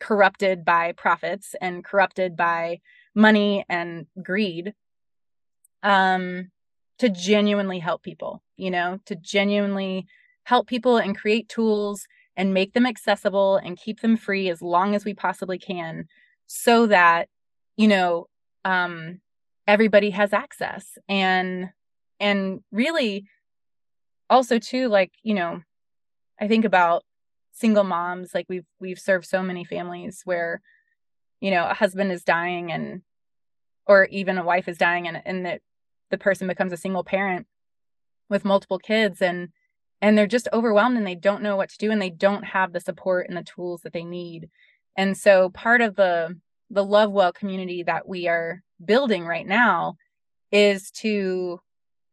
corrupted 0.00 0.64
by 0.64 0.92
profits 0.92 1.54
and 1.60 1.84
corrupted 1.84 2.36
by 2.36 2.80
money 3.14 3.64
and 3.68 4.06
greed 4.20 4.72
um 5.84 6.50
to 6.98 7.08
genuinely 7.08 7.78
help 7.78 8.02
people 8.02 8.42
you 8.56 8.70
know 8.70 8.98
to 9.04 9.14
genuinely 9.14 10.06
help 10.44 10.66
people 10.66 10.96
and 10.96 11.16
create 11.16 11.48
tools 11.48 12.06
and 12.36 12.54
make 12.54 12.72
them 12.72 12.86
accessible 12.86 13.56
and 13.56 13.78
keep 13.78 14.00
them 14.00 14.16
free 14.16 14.48
as 14.48 14.62
long 14.62 14.94
as 14.94 15.04
we 15.04 15.14
possibly 15.14 15.58
can 15.58 16.06
so 16.46 16.86
that 16.86 17.28
you 17.76 17.86
know 17.86 18.26
um 18.64 19.20
everybody 19.66 20.10
has 20.10 20.32
access. 20.32 20.98
And 21.08 21.70
and 22.22 22.60
really 22.70 23.26
also 24.30 24.58
too 24.58 24.88
like 24.88 25.12
you 25.22 25.34
know 25.34 25.60
i 26.40 26.48
think 26.48 26.64
about 26.64 27.04
single 27.52 27.84
moms 27.84 28.34
like 28.34 28.46
we've 28.48 28.64
we've 28.80 28.98
served 28.98 29.26
so 29.26 29.42
many 29.42 29.64
families 29.64 30.22
where 30.24 30.62
you 31.40 31.50
know 31.50 31.66
a 31.68 31.74
husband 31.74 32.10
is 32.10 32.24
dying 32.24 32.72
and 32.72 33.02
or 33.86 34.06
even 34.06 34.38
a 34.38 34.44
wife 34.44 34.68
is 34.68 34.78
dying 34.78 35.06
and 35.06 35.20
and 35.26 35.44
that 35.44 35.60
the 36.10 36.16
person 36.16 36.46
becomes 36.46 36.72
a 36.72 36.76
single 36.78 37.04
parent 37.04 37.46
with 38.30 38.44
multiple 38.44 38.78
kids 38.78 39.20
and 39.20 39.50
and 40.00 40.18
they're 40.18 40.26
just 40.26 40.48
overwhelmed 40.52 40.96
and 40.96 41.06
they 41.06 41.14
don't 41.14 41.42
know 41.42 41.56
what 41.56 41.70
to 41.70 41.78
do 41.78 41.92
and 41.92 42.02
they 42.02 42.10
don't 42.10 42.44
have 42.44 42.72
the 42.72 42.80
support 42.80 43.28
and 43.28 43.36
the 43.36 43.44
tools 43.44 43.82
that 43.82 43.92
they 43.92 44.02
need. 44.02 44.50
And 44.96 45.16
so 45.16 45.50
part 45.50 45.80
of 45.80 45.94
the 45.94 46.38
the 46.68 46.84
love 46.84 47.12
well 47.12 47.32
community 47.32 47.82
that 47.84 48.08
we 48.08 48.26
are 48.26 48.62
building 48.84 49.24
right 49.26 49.46
now 49.46 49.96
is 50.50 50.90
to 50.90 51.60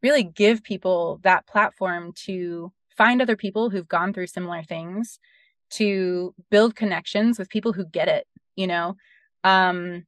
really 0.02 0.24
give 0.24 0.64
people 0.64 1.20
that 1.24 1.48
platform 1.48 2.14
to 2.26 2.72
find 2.96 3.22
other 3.22 3.36
people 3.36 3.70
who've 3.70 3.88
gone 3.88 4.14
through 4.14 4.28
similar 4.28 4.64
things 4.64 5.20
to 5.72 6.34
build 6.50 6.76
connections 6.76 7.38
with 7.38 7.50
people 7.50 7.74
who 7.74 7.86
get 7.86 8.08
it 8.08 8.26
you 8.60 8.68
know? 8.68 8.98
Um 9.44 10.06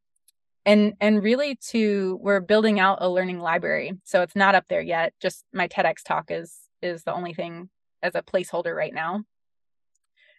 and 0.63 0.93
and 0.99 1.23
really 1.23 1.55
to 1.69 2.19
we're 2.21 2.39
building 2.39 2.79
out 2.79 2.99
a 3.01 3.09
learning 3.09 3.39
library 3.39 3.93
so 4.03 4.21
it's 4.21 4.35
not 4.35 4.53
up 4.53 4.65
there 4.69 4.81
yet 4.81 5.11
just 5.19 5.43
my 5.51 5.67
tedx 5.67 6.03
talk 6.05 6.25
is 6.29 6.55
is 6.83 7.03
the 7.03 7.13
only 7.13 7.33
thing 7.33 7.67
as 8.03 8.13
a 8.13 8.21
placeholder 8.21 8.75
right 8.75 8.93
now. 8.93 9.23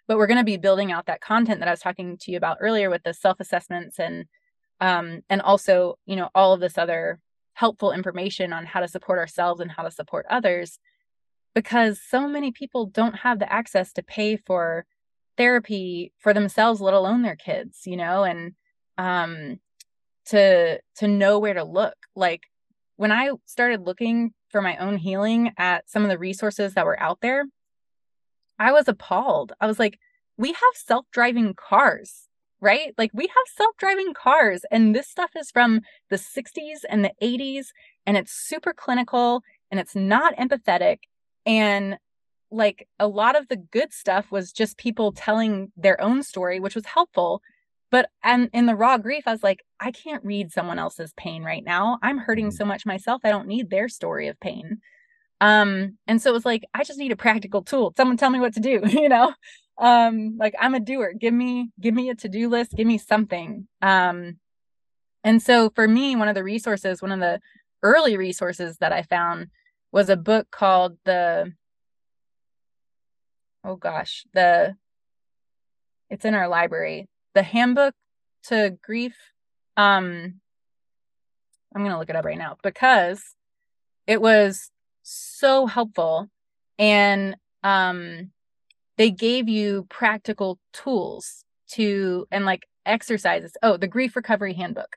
But 0.07 0.19
we're 0.19 0.29
going 0.29 0.39
to 0.39 0.45
be 0.45 0.59
building 0.59 0.93
out 0.93 1.07
that 1.07 1.21
content 1.21 1.61
that 1.61 1.69
i 1.69 1.73
was 1.73 1.81
talking 1.81 2.19
to 2.19 2.31
you 2.31 2.37
about 2.37 2.59
earlier 2.61 2.91
with 2.91 3.03
the 3.03 3.15
self 3.15 3.41
assessments 3.41 3.99
and 3.99 4.27
um 4.81 5.23
and 5.31 5.41
also 5.41 5.99
you 6.07 6.17
know 6.17 6.29
all 6.35 6.53
of 6.53 6.61
this 6.61 6.77
other 6.77 7.19
helpful 7.55 7.93
information 7.93 8.53
on 8.53 8.67
how 8.67 8.81
to 8.81 8.89
support 8.89 9.19
ourselves 9.19 9.61
and 9.61 9.71
how 9.71 9.83
to 9.83 9.91
support 9.91 10.27
others 10.31 10.79
because 11.55 12.01
so 12.01 12.27
many 12.27 12.51
people 12.51 12.87
don't 12.87 13.17
have 13.17 13.39
the 13.39 13.53
access 13.53 13.93
to 13.93 14.03
pay 14.03 14.37
for 14.37 14.87
therapy 15.37 16.13
for 16.19 16.33
themselves 16.33 16.81
let 16.81 16.95
alone 16.95 17.23
their 17.23 17.37
kids 17.37 17.81
you 17.87 17.97
know 17.97 18.25
and 18.25 18.55
um 18.99 19.59
to 20.27 20.81
to 20.97 21.09
know 21.09 21.39
where 21.39 21.55
to 21.55 21.65
look. 21.65 21.95
Like 22.15 22.45
when 22.97 23.13
i 23.13 23.31
started 23.47 23.87
looking 23.87 24.33
for 24.51 24.61
my 24.61 24.77
own 24.77 24.97
healing 24.97 25.53
at 25.57 25.89
some 25.89 26.03
of 26.03 26.11
the 26.11 26.19
resources 26.19 26.75
that 26.75 26.85
were 26.85 27.01
out 27.01 27.21
there 27.23 27.47
i 28.59 28.71
was 28.73 28.87
appalled. 28.89 29.53
I 29.61 29.67
was 29.67 29.79
like 29.79 29.99
we 30.37 30.49
have 30.49 30.75
self-driving 30.75 31.55
cars 31.55 32.29
right 32.63 32.95
like 32.97 33.11
we 33.13 33.25
have 33.25 33.57
self-driving 33.57 34.15
cars 34.15 34.63
and 34.71 34.95
this 34.95 35.09
stuff 35.09 35.31
is 35.37 35.51
from 35.51 35.81
the 36.09 36.17
60s 36.17 36.81
and 36.89 37.05
the 37.05 37.13
80s 37.21 37.67
and 38.07 38.17
it's 38.17 38.33
super 38.33 38.73
clinical 38.73 39.43
and 39.71 39.79
it's 39.79 39.95
not 39.95 40.35
empathetic 40.37 41.01
and 41.45 41.99
like 42.53 42.87
a 42.99 43.09
lot 43.09 43.37
of 43.37 43.49
the 43.49 43.57
good 43.57 43.93
stuff 43.93 44.31
was 44.31 44.53
just 44.53 44.77
people 44.77 45.13
telling 45.13 45.73
their 45.77 46.01
own 46.01 46.23
story, 46.23 46.61
which 46.61 46.75
was 46.75 46.87
helpful. 46.87 47.43
But 47.91 48.11
and 48.23 48.49
in 48.53 48.67
the 48.67 48.77
raw 48.77 48.99
grief, 48.99 49.25
I 49.27 49.33
was 49.33 49.43
like, 49.43 49.61
I 49.81 49.91
can't 49.91 50.25
read 50.25 50.53
someone 50.53 50.79
else's 50.79 51.13
pain 51.17 51.43
right 51.43 51.65
now. 51.65 51.99
I'm 52.03 52.19
hurting 52.19 52.47
mm-hmm. 52.49 52.57
so 52.57 52.65
much 52.65 52.87
myself. 52.87 53.23
I 53.25 53.31
don't 53.31 53.49
need 53.49 53.71
their 53.71 53.89
story 53.89 54.29
of 54.29 54.39
pain. 54.41 54.79
Um, 55.41 55.99
and 56.07 56.23
so 56.23 56.31
it 56.31 56.35
was 56.35 56.45
like, 56.45 56.65
I 56.73 56.85
just 56.85 56.99
need 56.99 57.11
a 57.11 57.17
practical 57.17 57.63
tool. 57.63 57.93
Someone 57.97 58.17
tell 58.17 58.31
me 58.31 58.39
what 58.39 58.55
to 58.55 58.61
do, 58.61 58.81
you 58.87 59.09
know? 59.09 59.35
Um, 59.79 60.37
like 60.39 60.55
I'm 60.61 60.75
a 60.75 60.81
doer. 60.81 61.13
Give 61.19 61.35
me, 61.35 61.71
give 61.81 61.95
me 61.95 62.11
a 62.11 62.15
to-do 62.15 62.49
list, 62.49 62.73
give 62.77 62.87
me 62.87 62.99
something. 62.99 63.67
Um, 63.81 64.39
and 65.25 65.43
so 65.43 65.71
for 65.75 65.87
me, 65.87 66.17
one 66.17 66.29
of 66.29 66.35
the 66.35 66.45
resources, 66.45 67.01
one 67.01 67.13
of 67.13 67.21
the 67.21 67.41
early 67.83 68.17
resources 68.17 68.79
that 68.79 68.93
I 68.93 69.03
found 69.03 69.49
was 69.91 70.09
a 70.09 70.17
book 70.17 70.51
called 70.51 70.97
the 71.05 71.53
oh 73.65 73.77
gosh, 73.77 74.25
the 74.33 74.77
it's 76.11 76.25
in 76.25 76.35
our 76.35 76.49
library. 76.49 77.09
The 77.35 77.43
handbook 77.43 77.95
to 78.45 78.77
grief. 78.83 79.17
Um 79.77 80.41
I'm 81.75 81.83
gonna 81.83 81.99
look 81.99 82.11
it 82.11 82.17
up 82.17 82.25
right 82.25 82.39
now 82.39 82.57
because 82.63 83.23
it 84.07 84.21
was 84.21 84.71
so 85.03 85.67
helpful 85.67 86.29
and 86.79 87.37
um 87.63 88.32
they 89.03 89.11
gave 89.11 89.49
you 89.49 89.85
practical 89.89 90.61
tools 90.73 91.45
to 91.67 92.25
and 92.31 92.45
like 92.45 92.69
exercises. 92.87 93.57
Oh, 93.61 93.77
the 93.77 93.89
grief 93.89 94.15
recovery 94.15 94.55
handbook. 94.55 94.97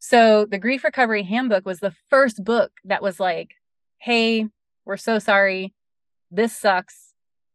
So 0.00 0.44
the 0.44 0.58
grief 0.58 0.82
recovery 0.82 1.22
handbook 1.22 1.64
was 1.64 1.78
the 1.78 1.94
first 2.10 2.42
book 2.42 2.72
that 2.84 3.00
was 3.00 3.20
like, 3.20 3.50
hey, 3.98 4.48
we're 4.84 4.96
so 4.96 5.20
sorry. 5.20 5.72
This 6.32 6.52
sucks. 6.56 7.14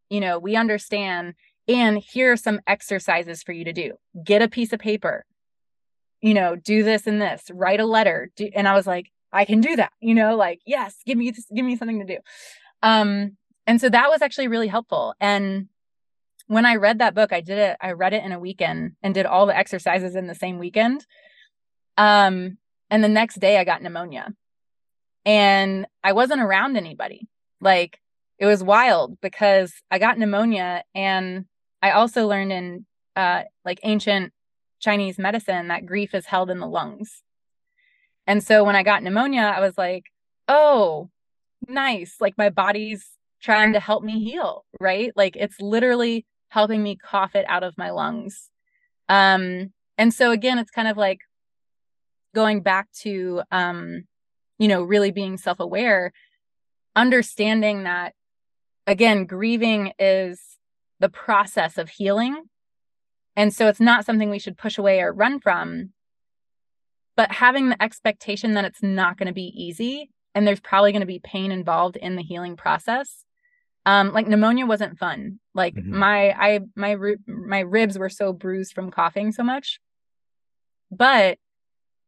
You 0.10 0.22
know, 0.22 0.40
we 0.40 0.56
understand. 0.56 1.34
And 1.68 1.98
here 1.98 2.32
are 2.32 2.38
some 2.38 2.62
exercises 2.66 3.44
for 3.44 3.52
you 3.52 3.66
to 3.66 3.74
do. 3.74 3.96
Get 4.24 4.42
a 4.42 4.48
piece 4.48 4.72
of 4.72 4.80
paper, 4.80 5.26
you 6.22 6.34
know, 6.34 6.56
do 6.56 6.84
this 6.84 7.08
and 7.08 7.22
this, 7.22 7.52
write 7.52 7.82
a 7.82 7.86
letter. 7.86 8.32
Do, 8.38 8.50
and 8.56 8.70
I 8.70 8.74
was 8.74 8.88
like, 8.88 9.08
I 9.34 9.44
can 9.44 9.60
do 9.60 9.76
that, 9.76 9.92
you 10.00 10.16
know, 10.16 10.38
like, 10.38 10.62
yes, 10.66 10.96
give 11.06 11.18
me, 11.18 11.34
give 11.54 11.66
me 11.66 11.76
something 11.76 12.00
to 12.00 12.06
do. 12.06 12.20
Um, 12.82 13.36
and 13.68 13.82
so 13.82 13.90
that 13.90 14.10
was 14.10 14.22
actually 14.22 14.48
really 14.48 14.70
helpful. 14.70 15.14
And 15.20 15.68
when 16.48 16.66
I 16.66 16.78
read 16.78 17.00
that 17.00 17.14
book, 17.14 17.34
I 17.34 17.42
did 17.42 17.58
it, 17.58 17.78
I 17.82 17.92
read 17.92 18.14
it 18.14 18.24
in 18.24 18.32
a 18.32 18.40
weekend 18.40 18.94
and 19.04 19.14
did 19.14 19.26
all 19.26 19.46
the 19.46 19.56
exercises 19.56 20.16
in 20.16 20.28
the 20.28 20.36
same 20.36 20.58
weekend. 20.58 21.06
Um, 21.98 22.58
and 22.90 23.04
the 23.04 23.10
next 23.10 23.42
day 23.42 23.58
I 23.58 23.66
got 23.66 23.84
pneumonia 23.84 24.34
and 25.26 25.86
I 26.02 26.14
wasn't 26.14 26.42
around 26.42 26.78
anybody. 26.78 27.28
Like 27.60 28.00
it 28.40 28.46
was 28.46 28.64
wild 28.64 29.20
because 29.20 29.74
I 29.92 30.00
got 30.00 30.18
pneumonia 30.18 30.84
and 30.96 31.46
I 31.82 31.92
also 31.92 32.28
learned 32.28 32.54
in 32.54 32.86
uh, 33.18 33.44
like 33.66 33.82
ancient 33.84 34.32
Chinese 34.80 35.20
medicine 35.20 35.68
that 35.68 35.86
grief 35.86 36.16
is 36.16 36.26
held 36.26 36.50
in 36.50 36.60
the 36.60 36.68
lungs. 36.68 37.24
And 38.26 38.42
so 38.42 38.64
when 38.64 38.76
I 38.76 38.84
got 38.84 39.04
pneumonia, 39.04 39.42
I 39.42 39.60
was 39.60 39.78
like, 39.78 40.06
oh, 40.48 41.10
nice. 41.68 42.16
Like 42.22 42.38
my 42.38 42.50
body's 42.50 43.06
trying 43.42 43.74
to 43.74 43.80
help 43.80 44.04
me 44.04 44.24
heal, 44.24 44.66
right? 44.80 45.12
Like 45.16 45.36
it's 45.36 45.60
literally 45.60 46.26
helping 46.50 46.82
me 46.82 46.96
cough 46.96 47.36
it 47.36 47.46
out 47.48 47.64
of 47.64 47.78
my 47.78 47.92
lungs. 47.92 48.50
Um, 49.10 49.74
and 49.98 50.14
so 50.14 50.32
again, 50.32 50.60
it's 50.60 50.72
kind 50.72 50.88
of 50.88 50.98
like 50.98 51.20
going 52.34 52.62
back 52.62 52.92
to 53.02 53.42
um, 53.52 54.04
you 54.58 54.68
know, 54.68 54.82
really 54.82 55.12
being 55.12 55.38
self-aware, 55.38 56.12
understanding 56.96 57.84
that 57.84 58.14
again, 58.86 59.26
grieving 59.26 59.94
is 60.00 60.42
the 61.00 61.10
process 61.10 61.78
of 61.78 61.90
healing. 61.90 62.44
And 63.36 63.54
so 63.54 63.68
it's 63.68 63.80
not 63.80 64.06
something 64.06 64.30
we 64.30 64.40
should 64.40 64.58
push 64.58 64.78
away 64.78 65.02
or 65.02 65.14
run 65.14 65.40
from. 65.40 65.92
But 67.16 67.32
having 67.32 67.70
the 67.70 67.82
expectation 67.82 68.54
that 68.54 68.66
it's 68.66 68.82
not 68.82 69.18
going 69.18 69.28
to 69.28 69.34
be 69.34 69.54
easy 69.56 70.10
and 70.34 70.48
there's 70.48 70.60
probably 70.60 70.92
going 70.92 71.02
to 71.02 71.08
be 71.08 71.20
pain 71.20 71.52
involved 71.52 71.98
in 71.98 72.16
the 72.16 72.24
healing 72.24 72.56
process. 72.56 73.26
Um, 73.88 74.12
like 74.12 74.28
pneumonia 74.28 74.66
wasn't 74.66 75.00
fun. 75.00 75.40
Like 75.54 75.74
mm-hmm. 75.74 75.98
my 75.98 76.32
I 76.32 76.60
my 76.76 76.98
my 77.26 77.62
ribs 77.62 77.98
were 77.98 78.10
so 78.10 78.34
bruised 78.34 78.74
from 78.74 78.92
coughing 78.92 79.32
so 79.32 79.44
much. 79.44 79.80
But 80.92 81.38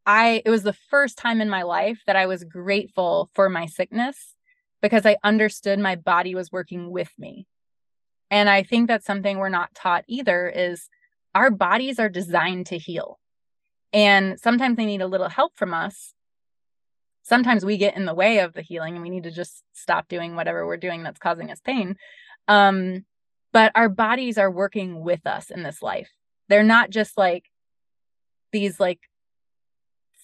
I 0.05 0.41
it 0.43 0.49
was 0.49 0.63
the 0.63 0.73
first 0.73 1.17
time 1.17 1.39
in 1.39 1.49
my 1.49 1.63
life 1.63 2.01
that 2.05 2.17
I 2.17 2.25
was 2.25 2.43
grateful 2.43 3.29
for 3.33 3.49
my 3.49 3.65
sickness 3.65 4.35
because 4.81 5.05
I 5.05 5.15
understood 5.23 5.79
my 5.79 5.95
body 5.95 6.35
was 6.35 6.51
working 6.51 6.91
with 6.91 7.11
me. 7.17 7.47
And 8.29 8.49
I 8.49 8.63
think 8.63 8.89
that's 8.89 9.05
something 9.05 9.37
we're 9.37 9.47
not 9.47 9.73
taught 9.73 10.03
either 10.05 10.49
is 10.49 10.89
our 11.33 11.49
bodies 11.49 11.97
are 11.97 12.09
designed 12.09 12.65
to 12.67 12.77
heal. 12.77 13.19
And 13.93 14.37
sometimes 14.37 14.75
they 14.75 14.85
need 14.85 15.01
a 15.01 15.07
little 15.07 15.29
help 15.29 15.53
from 15.55 15.73
us. 15.73 16.13
Sometimes 17.29 17.63
we 17.63 17.77
get 17.77 17.95
in 17.95 18.05
the 18.05 18.13
way 18.13 18.39
of 18.39 18.53
the 18.53 18.61
healing 18.61 18.95
and 18.95 19.03
we 19.03 19.09
need 19.09 19.23
to 19.23 19.31
just 19.31 19.63
stop 19.73 20.07
doing 20.07 20.35
whatever 20.35 20.65
we're 20.65 20.77
doing 20.77 21.03
that's 21.03 21.19
causing 21.19 21.51
us 21.51 21.61
pain. 21.61 21.95
Um, 22.47 23.05
but 23.53 23.71
our 23.75 23.87
bodies 23.87 24.37
are 24.37 24.51
working 24.51 25.01
with 25.01 25.25
us 25.25 25.51
in 25.51 25.63
this 25.63 25.81
life. 25.81 26.09
They're 26.49 26.63
not 26.63 26.89
just 26.89 27.17
like 27.17 27.45
these 28.51 28.79
like 28.79 28.99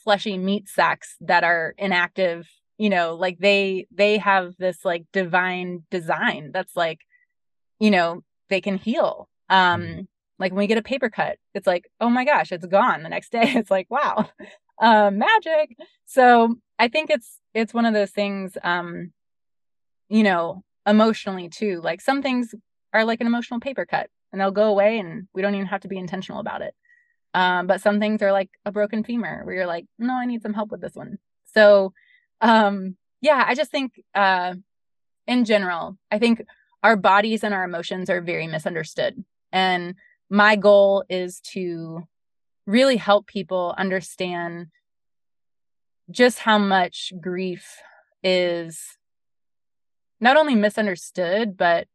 fleshy 0.03 0.37
meat 0.37 0.67
sacks 0.67 1.15
that 1.21 1.43
are 1.43 1.73
inactive 1.77 2.47
you 2.77 2.89
know 2.89 3.15
like 3.15 3.37
they 3.39 3.87
they 3.91 4.17
have 4.17 4.53
this 4.57 4.83
like 4.83 5.05
divine 5.11 5.83
design 5.89 6.51
that's 6.53 6.75
like 6.75 6.99
you 7.79 7.91
know 7.91 8.21
they 8.49 8.61
can 8.61 8.77
heal 8.77 9.27
um 9.49 9.81
mm-hmm. 9.81 10.01
like 10.39 10.51
when 10.51 10.59
we 10.59 10.67
get 10.67 10.77
a 10.77 10.83
paper 10.83 11.09
cut 11.09 11.37
it's 11.53 11.67
like 11.67 11.89
oh 12.01 12.09
my 12.09 12.25
gosh 12.25 12.51
it's 12.51 12.65
gone 12.65 13.03
the 13.03 13.09
next 13.09 13.31
day 13.31 13.43
it's 13.55 13.71
like 13.71 13.87
wow 13.89 14.29
um 14.79 15.17
magic. 15.17 15.77
So 16.05 16.55
i 16.77 16.87
think 16.87 17.09
it's 17.09 17.39
it's 17.53 17.73
one 17.73 17.85
of 17.85 17.93
those 17.93 18.11
things 18.11 18.57
um 18.63 19.11
you 20.09 20.23
know 20.23 20.61
emotionally 20.85 21.49
too 21.49 21.79
like 21.81 22.01
some 22.01 22.21
things 22.21 22.53
are 22.93 23.05
like 23.05 23.21
an 23.21 23.27
emotional 23.27 23.59
paper 23.59 23.85
cut 23.85 24.09
and 24.31 24.39
they'll 24.39 24.51
go 24.51 24.69
away 24.69 24.99
and 24.99 25.27
we 25.33 25.41
don't 25.41 25.55
even 25.55 25.67
have 25.67 25.81
to 25.81 25.87
be 25.87 25.97
intentional 25.97 26.39
about 26.39 26.61
it. 26.61 26.73
Um 27.33 27.67
but 27.67 27.81
some 27.81 27.99
things 27.99 28.21
are 28.21 28.31
like 28.31 28.49
a 28.65 28.71
broken 28.71 29.03
femur 29.03 29.43
where 29.43 29.55
you're 29.55 29.67
like 29.67 29.85
no 29.97 30.13
i 30.13 30.25
need 30.25 30.41
some 30.41 30.53
help 30.53 30.71
with 30.71 30.81
this 30.81 30.95
one. 30.95 31.17
So 31.45 31.93
um 32.41 32.97
yeah 33.21 33.43
i 33.47 33.55
just 33.55 33.71
think 33.71 33.93
uh 34.13 34.55
in 35.27 35.45
general 35.45 35.97
i 36.11 36.19
think 36.19 36.45
our 36.85 36.95
bodies 36.95 37.43
and 37.43 37.51
our 37.51 37.63
emotions 37.63 38.11
are 38.11 38.21
very 38.21 38.45
misunderstood. 38.45 39.23
And 39.51 39.95
my 40.29 40.55
goal 40.55 41.03
is 41.09 41.39
to 41.53 42.03
really 42.65 42.97
help 42.97 43.27
people 43.27 43.75
understand 43.77 44.67
just 46.09 46.39
how 46.39 46.57
much 46.57 47.13
grief 47.19 47.77
is 48.23 48.97
not 50.19 50.37
only 50.37 50.55
misunderstood 50.55 51.57
but 51.57 51.87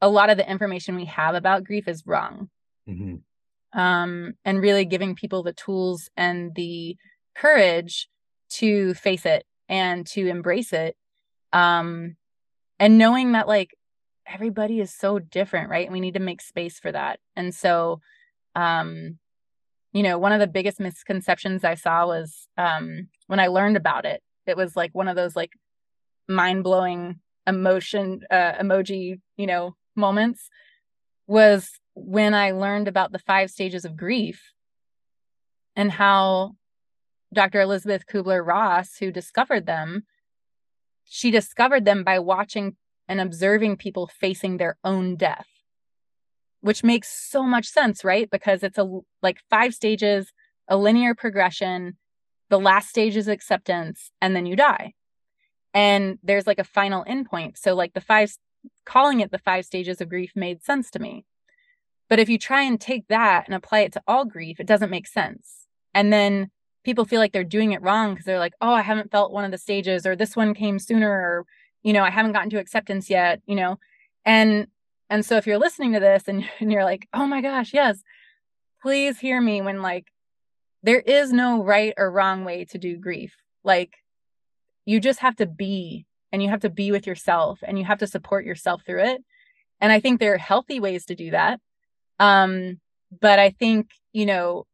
a 0.00 0.08
lot 0.08 0.30
of 0.30 0.36
the 0.36 0.48
information 0.48 0.94
we 0.94 1.06
have 1.06 1.34
about 1.34 1.64
grief 1.64 1.88
is 1.88 2.06
wrong. 2.06 2.48
Mm-hmm. 2.88 3.78
um, 3.78 4.32
and 4.46 4.62
really 4.62 4.86
giving 4.86 5.14
people 5.14 5.42
the 5.42 5.52
tools 5.52 6.08
and 6.16 6.54
the 6.54 6.96
courage 7.34 8.08
to 8.48 8.94
face 8.94 9.26
it 9.26 9.44
and 9.68 10.06
to 10.06 10.26
embrace 10.26 10.72
it. 10.72 10.96
Um 11.52 12.16
and 12.78 12.96
knowing 12.96 13.32
that 13.32 13.46
like 13.46 13.74
everybody 14.26 14.80
is 14.80 14.94
so 14.94 15.18
different 15.18 15.68
right? 15.68 15.92
We 15.92 16.00
need 16.00 16.14
to 16.14 16.20
make 16.20 16.40
space 16.40 16.78
for 16.78 16.90
that. 16.92 17.20
And 17.36 17.54
so 17.54 18.00
um 18.54 19.18
you 19.92 20.02
know 20.02 20.18
one 20.18 20.32
of 20.32 20.40
the 20.40 20.46
biggest 20.46 20.80
misconceptions 20.80 21.64
i 21.64 21.74
saw 21.74 22.06
was 22.06 22.48
um 22.56 23.08
when 23.26 23.40
i 23.40 23.46
learned 23.46 23.76
about 23.76 24.04
it 24.04 24.22
it 24.46 24.56
was 24.56 24.76
like 24.76 24.94
one 24.94 25.08
of 25.08 25.16
those 25.16 25.36
like 25.36 25.52
mind-blowing 26.28 27.18
emotion 27.46 28.20
uh, 28.30 28.52
emoji 28.54 29.20
you 29.36 29.46
know 29.46 29.74
moments 29.96 30.48
was 31.26 31.70
when 31.94 32.34
i 32.34 32.50
learned 32.50 32.88
about 32.88 33.12
the 33.12 33.18
five 33.18 33.50
stages 33.50 33.84
of 33.84 33.96
grief 33.96 34.52
and 35.76 35.92
how 35.92 36.56
Dr. 37.32 37.60
Elisabeth 37.60 38.06
Kübler-Ross, 38.06 38.96
who 38.98 39.12
discovered 39.12 39.66
them, 39.66 40.04
she 41.04 41.30
discovered 41.30 41.84
them 41.84 42.04
by 42.04 42.18
watching 42.18 42.76
and 43.06 43.20
observing 43.20 43.76
people 43.76 44.06
facing 44.06 44.56
their 44.56 44.76
own 44.84 45.16
death, 45.16 45.46
which 46.60 46.82
makes 46.82 47.08
so 47.08 47.42
much 47.42 47.66
sense, 47.66 48.04
right? 48.04 48.30
Because 48.30 48.62
it's 48.62 48.78
a 48.78 49.00
like 49.22 49.38
five 49.50 49.74
stages, 49.74 50.32
a 50.68 50.76
linear 50.76 51.14
progression. 51.14 51.96
The 52.50 52.58
last 52.58 52.88
stage 52.88 53.16
is 53.16 53.28
acceptance, 53.28 54.10
and 54.20 54.34
then 54.34 54.46
you 54.46 54.56
die. 54.56 54.94
And 55.74 56.18
there's 56.22 56.46
like 56.46 56.58
a 56.58 56.64
final 56.64 57.04
endpoint. 57.04 57.58
So, 57.58 57.74
like 57.74 57.94
the 57.94 58.00
five, 58.00 58.34
calling 58.84 59.20
it 59.20 59.30
the 59.30 59.38
five 59.38 59.64
stages 59.64 60.00
of 60.00 60.08
grief 60.08 60.32
made 60.34 60.64
sense 60.64 60.90
to 60.92 60.98
me. 60.98 61.24
But 62.08 62.18
if 62.18 62.28
you 62.28 62.38
try 62.38 62.62
and 62.62 62.80
take 62.80 63.06
that 63.08 63.46
and 63.46 63.54
apply 63.54 63.80
it 63.80 63.92
to 63.92 64.02
all 64.06 64.24
grief, 64.24 64.60
it 64.60 64.66
doesn't 64.66 64.90
make 64.90 65.06
sense. 65.06 65.66
And 65.94 66.12
then 66.12 66.50
people 66.84 67.04
feel 67.04 67.20
like 67.20 67.32
they're 67.32 67.44
doing 67.44 67.72
it 67.72 67.82
wrong 67.82 68.14
because 68.14 68.24
they're 68.24 68.38
like, 68.38 68.54
oh, 68.62 68.72
I 68.72 68.80
haven't 68.80 69.10
felt 69.10 69.32
one 69.32 69.44
of 69.44 69.50
the 69.50 69.58
stages, 69.58 70.06
or 70.06 70.16
this 70.16 70.34
one 70.34 70.54
came 70.54 70.78
sooner, 70.78 71.10
or 71.10 71.46
you 71.82 71.92
know, 71.92 72.02
I 72.02 72.10
haven't 72.10 72.32
gotten 72.32 72.50
to 72.50 72.58
acceptance 72.58 73.08
yet, 73.10 73.40
you 73.46 73.54
know, 73.54 73.78
and 74.24 74.66
and 75.10 75.24
so 75.24 75.36
if 75.36 75.46
you're 75.46 75.58
listening 75.58 75.92
to 75.94 76.00
this 76.00 76.24
and, 76.28 76.48
and 76.60 76.70
you're 76.72 76.84
like, 76.84 77.08
oh 77.12 77.26
my 77.26 77.40
gosh, 77.40 77.72
yes, 77.72 78.02
please 78.82 79.18
hear 79.18 79.40
me 79.40 79.60
when 79.60 79.82
like 79.82 80.06
there 80.82 81.00
is 81.00 81.32
no 81.32 81.62
right 81.62 81.94
or 81.96 82.10
wrong 82.10 82.44
way 82.44 82.64
to 82.66 82.78
do 82.78 82.96
grief. 82.96 83.34
Like 83.64 83.94
you 84.84 85.00
just 85.00 85.20
have 85.20 85.36
to 85.36 85.46
be 85.46 86.06
and 86.32 86.42
you 86.42 86.50
have 86.50 86.60
to 86.60 86.70
be 86.70 86.92
with 86.92 87.06
yourself 87.06 87.60
and 87.62 87.78
you 87.78 87.84
have 87.84 87.98
to 87.98 88.06
support 88.06 88.44
yourself 88.44 88.82
through 88.86 89.04
it. 89.04 89.24
And 89.80 89.92
I 89.92 90.00
think 90.00 90.20
there 90.20 90.34
are 90.34 90.38
healthy 90.38 90.80
ways 90.80 91.06
to 91.06 91.14
do 91.14 91.30
that. 91.30 91.60
Um, 92.18 92.80
but 93.20 93.38
I 93.38 93.50
think, 93.50 93.90
you 94.12 94.26
know, 94.26 94.66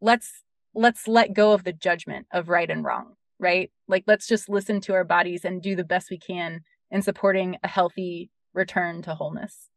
let's 0.00 0.42
let's 0.74 1.06
let 1.06 1.34
go 1.34 1.52
of 1.52 1.64
the 1.64 1.72
judgment 1.72 2.26
of 2.32 2.48
right 2.48 2.68
and 2.68 2.84
wrong, 2.84 3.14
right? 3.38 3.70
Like 3.88 4.04
let's 4.06 4.26
just 4.26 4.48
listen 4.48 4.80
to 4.82 4.94
our 4.94 5.04
bodies 5.04 5.44
and 5.44 5.62
do 5.62 5.76
the 5.76 5.84
best 5.84 6.10
we 6.10 6.18
can 6.18 6.62
in 6.90 7.02
supporting 7.02 7.56
a 7.62 7.68
healthy 7.68 8.30
return 8.54 9.02
to 9.02 9.14
wholeness. 9.14 9.68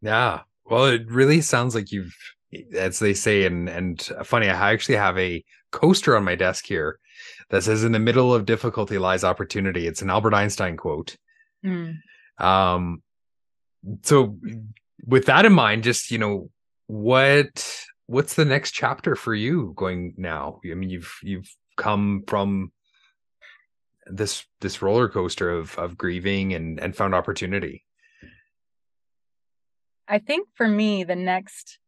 Yeah. 0.00 0.40
Well, 0.64 0.86
it 0.86 1.10
really 1.10 1.40
sounds 1.40 1.74
like 1.74 1.92
you've 1.92 2.14
as 2.72 3.00
they 3.00 3.14
say 3.14 3.46
and 3.46 3.68
and 3.68 4.00
funny 4.22 4.48
i 4.48 4.72
actually 4.72 4.94
have 4.94 5.18
a 5.18 5.42
coaster 5.72 6.16
on 6.16 6.22
my 6.22 6.36
desk 6.36 6.64
here 6.64 7.00
that 7.50 7.64
says 7.64 7.82
in 7.82 7.90
the 7.90 7.98
middle 7.98 8.32
of 8.32 8.46
difficulty 8.46 8.96
lies 8.96 9.24
opportunity 9.24 9.88
it's 9.88 10.02
an 10.02 10.08
albert 10.08 10.32
einstein 10.32 10.76
quote 10.76 11.16
mm. 11.64 11.96
um 12.38 13.02
so 14.02 14.38
with 15.04 15.26
that 15.26 15.44
in 15.44 15.52
mind 15.52 15.82
just 15.82 16.12
you 16.12 16.18
know 16.18 16.48
what 16.86 17.84
what's 18.06 18.34
the 18.34 18.44
next 18.44 18.72
chapter 18.72 19.16
for 19.16 19.34
you 19.34 19.72
going 19.76 20.14
now? 20.16 20.60
I 20.70 20.74
mean, 20.74 20.90
you've 20.90 21.12
you've 21.22 21.50
come 21.76 22.24
from 22.26 22.72
this 24.06 24.44
this 24.60 24.82
roller 24.82 25.08
coaster 25.08 25.50
of 25.50 25.78
of 25.78 25.96
grieving 25.96 26.54
and 26.54 26.78
and 26.78 26.96
found 26.96 27.14
opportunity. 27.14 27.84
I 30.08 30.18
think 30.18 30.48
for 30.54 30.68
me, 30.68 31.04
the 31.04 31.16
next, 31.16 31.78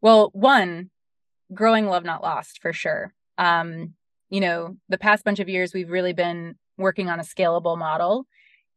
well, 0.00 0.30
one, 0.32 0.90
growing 1.52 1.86
love 1.86 2.04
not 2.04 2.22
lost 2.22 2.60
for 2.60 2.72
sure. 2.72 3.12
Um, 3.38 3.94
you 4.30 4.40
know, 4.40 4.76
the 4.88 4.98
past 4.98 5.24
bunch 5.24 5.40
of 5.40 5.48
years, 5.48 5.72
we've 5.72 5.90
really 5.90 6.12
been 6.12 6.56
working 6.78 7.08
on 7.08 7.20
a 7.20 7.24
scalable 7.24 7.78
model. 7.78 8.26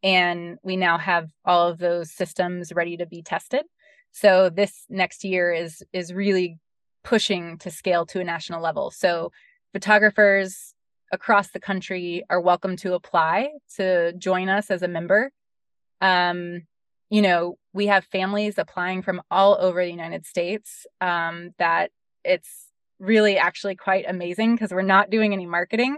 And 0.02 0.58
we 0.64 0.78
now 0.78 0.98
have 0.98 1.30
all 1.44 1.68
of 1.68 1.78
those 1.78 2.12
systems 2.12 2.72
ready 2.72 2.98
to 2.98 3.06
be 3.06 3.22
tested. 3.22 3.64
So 4.12 4.50
this 4.50 4.86
next 4.90 5.24
year 5.24 5.52
is 5.52 5.84
is 5.94 6.14
really 6.14 6.58
pushing 7.04 7.58
to 7.60 7.72
scale 7.72 8.06
to 8.08 8.20
a 8.20 8.24
national 8.24 8.62
level. 8.62 8.92
So 8.92 9.32
photographers 9.74 10.74
across 11.12 11.50
the 11.50 11.60
country 11.60 12.24
are 12.30 12.40
welcome 12.40 12.76
to 12.78 12.94
apply 12.94 13.50
to 13.76 14.14
join 14.14 14.50
us 14.50 14.72
as 14.72 14.84
a 14.84 14.88
member. 14.88 15.32
Um, 16.02 16.64
you 17.10 17.22
know, 17.22 17.58
we 17.74 17.88
have 17.88 18.06
families 18.06 18.58
applying 18.58 19.02
from 19.02 19.22
all 19.32 19.58
over 19.60 19.84
the 19.84 19.92
United 19.92 20.26
States 20.26 20.86
um, 21.02 21.52
that 21.58 21.92
it's 22.24 22.68
really 23.00 23.38
actually 23.38 23.76
quite 23.76 24.06
amazing 24.08 24.56
because 24.56 24.72
we're 24.72 24.82
not 24.82 25.10
doing 25.10 25.34
any 25.34 25.46
marketing. 25.46 25.98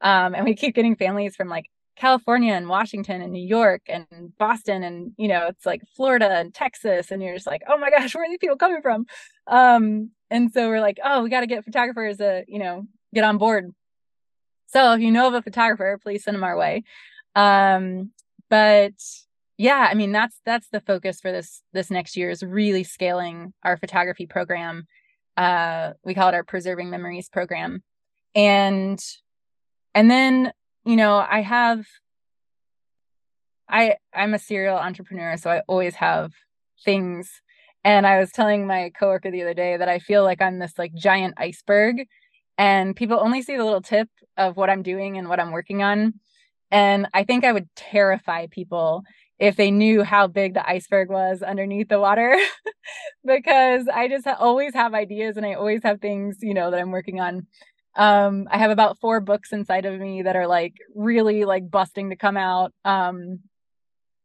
Um, 0.00 0.34
and 0.34 0.44
we 0.44 0.54
keep 0.54 0.74
getting 0.74 0.96
families 0.96 1.36
from 1.36 1.48
like 1.48 1.66
California 1.96 2.54
and 2.54 2.68
Washington 2.68 3.20
and 3.22 3.32
New 3.32 3.46
York 3.46 3.82
and 3.86 4.06
Boston 4.38 4.82
and 4.82 5.12
you 5.18 5.28
know 5.28 5.48
it's 5.48 5.66
like 5.66 5.82
Florida 5.94 6.28
and 6.28 6.52
Texas 6.52 7.10
and 7.10 7.22
you're 7.22 7.34
just 7.34 7.46
like 7.46 7.62
oh 7.68 7.76
my 7.76 7.90
gosh 7.90 8.14
where 8.14 8.24
are 8.24 8.28
these 8.28 8.38
people 8.38 8.56
coming 8.56 8.80
from 8.80 9.06
um 9.46 10.10
and 10.30 10.52
so 10.52 10.68
we're 10.68 10.80
like 10.80 10.98
oh 11.04 11.22
we 11.22 11.28
got 11.28 11.40
to 11.40 11.46
get 11.46 11.64
photographers 11.64 12.16
to 12.16 12.44
you 12.48 12.58
know 12.58 12.86
get 13.14 13.24
on 13.24 13.36
board 13.36 13.70
so 14.68 14.94
if 14.94 15.00
you 15.00 15.12
know 15.12 15.28
of 15.28 15.34
a 15.34 15.42
photographer 15.42 15.98
please 16.02 16.24
send 16.24 16.34
them 16.34 16.44
our 16.44 16.56
way 16.56 16.82
um 17.36 18.10
but 18.48 18.94
yeah 19.58 19.88
i 19.90 19.94
mean 19.94 20.12
that's 20.12 20.40
that's 20.44 20.68
the 20.68 20.80
focus 20.80 21.20
for 21.20 21.30
this 21.30 21.62
this 21.72 21.90
next 21.90 22.16
year 22.16 22.30
is 22.30 22.42
really 22.42 22.84
scaling 22.84 23.52
our 23.62 23.76
photography 23.76 24.26
program. 24.26 24.84
Uh 25.36 25.92
we 26.04 26.14
call 26.14 26.28
it 26.28 26.34
our 26.34 26.44
preserving 26.44 26.90
memories 26.90 27.28
program. 27.28 27.82
And 28.34 28.98
and 29.94 30.10
then 30.10 30.52
you 30.84 30.96
know 30.96 31.16
i 31.16 31.42
have 31.42 31.86
i 33.68 33.96
i'm 34.14 34.34
a 34.34 34.38
serial 34.38 34.76
entrepreneur 34.76 35.36
so 35.36 35.50
i 35.50 35.62
always 35.68 35.94
have 35.96 36.32
things. 36.84 37.30
And 37.84 38.06
i 38.06 38.18
was 38.18 38.30
telling 38.32 38.66
my 38.66 38.90
coworker 38.98 39.30
the 39.30 39.42
other 39.42 39.54
day 39.54 39.76
that 39.76 39.88
i 39.88 39.98
feel 39.98 40.22
like 40.24 40.40
i'm 40.40 40.58
this 40.58 40.78
like 40.78 40.94
giant 40.94 41.34
iceberg 41.36 42.06
and 42.58 42.96
people 42.96 43.18
only 43.20 43.42
see 43.42 43.56
the 43.56 43.64
little 43.64 43.82
tip 43.82 44.08
of 44.36 44.56
what 44.56 44.70
i'm 44.70 44.82
doing 44.82 45.18
and 45.18 45.28
what 45.28 45.40
i'm 45.40 45.52
working 45.52 45.82
on. 45.82 46.14
And 46.70 47.06
i 47.12 47.24
think 47.24 47.44
i 47.44 47.52
would 47.52 47.68
terrify 47.76 48.46
people 48.50 49.04
if 49.42 49.56
they 49.56 49.72
knew 49.72 50.04
how 50.04 50.28
big 50.28 50.54
the 50.54 50.64
iceberg 50.66 51.10
was 51.10 51.42
underneath 51.42 51.88
the 51.88 51.98
water 51.98 52.38
because 53.26 53.88
I 53.92 54.06
just 54.06 54.24
ha- 54.24 54.36
always 54.38 54.72
have 54.72 54.94
ideas 54.94 55.36
and 55.36 55.44
I 55.44 55.54
always 55.54 55.82
have 55.82 56.00
things, 56.00 56.36
you 56.42 56.54
know, 56.54 56.70
that 56.70 56.78
I'm 56.78 56.92
working 56.92 57.18
on. 57.18 57.48
Um, 57.96 58.46
I 58.52 58.58
have 58.58 58.70
about 58.70 59.00
four 59.00 59.20
books 59.20 59.52
inside 59.52 59.84
of 59.84 59.98
me 59.98 60.22
that 60.22 60.36
are 60.36 60.46
like 60.46 60.74
really 60.94 61.44
like 61.44 61.68
busting 61.68 62.10
to 62.10 62.16
come 62.16 62.36
out. 62.36 62.72
Um, 62.84 63.40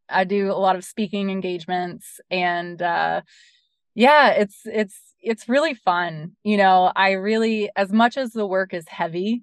I 0.08 0.24
do 0.24 0.52
a 0.52 0.54
lot 0.54 0.76
of 0.76 0.86
speaking 0.86 1.32
engagements 1.32 2.22
and 2.30 2.80
uh 2.80 3.22
yeah, 3.96 4.30
it's 4.30 4.62
it's 4.66 5.00
it's 5.20 5.50
really 5.50 5.74
fun. 5.74 6.34
You 6.44 6.58
know, 6.58 6.92
I 6.96 7.14
really 7.14 7.72
as 7.76 7.92
much 7.92 8.18
as 8.18 8.34
the 8.34 8.46
work 8.46 8.72
is 8.72 8.88
heavy 8.88 9.42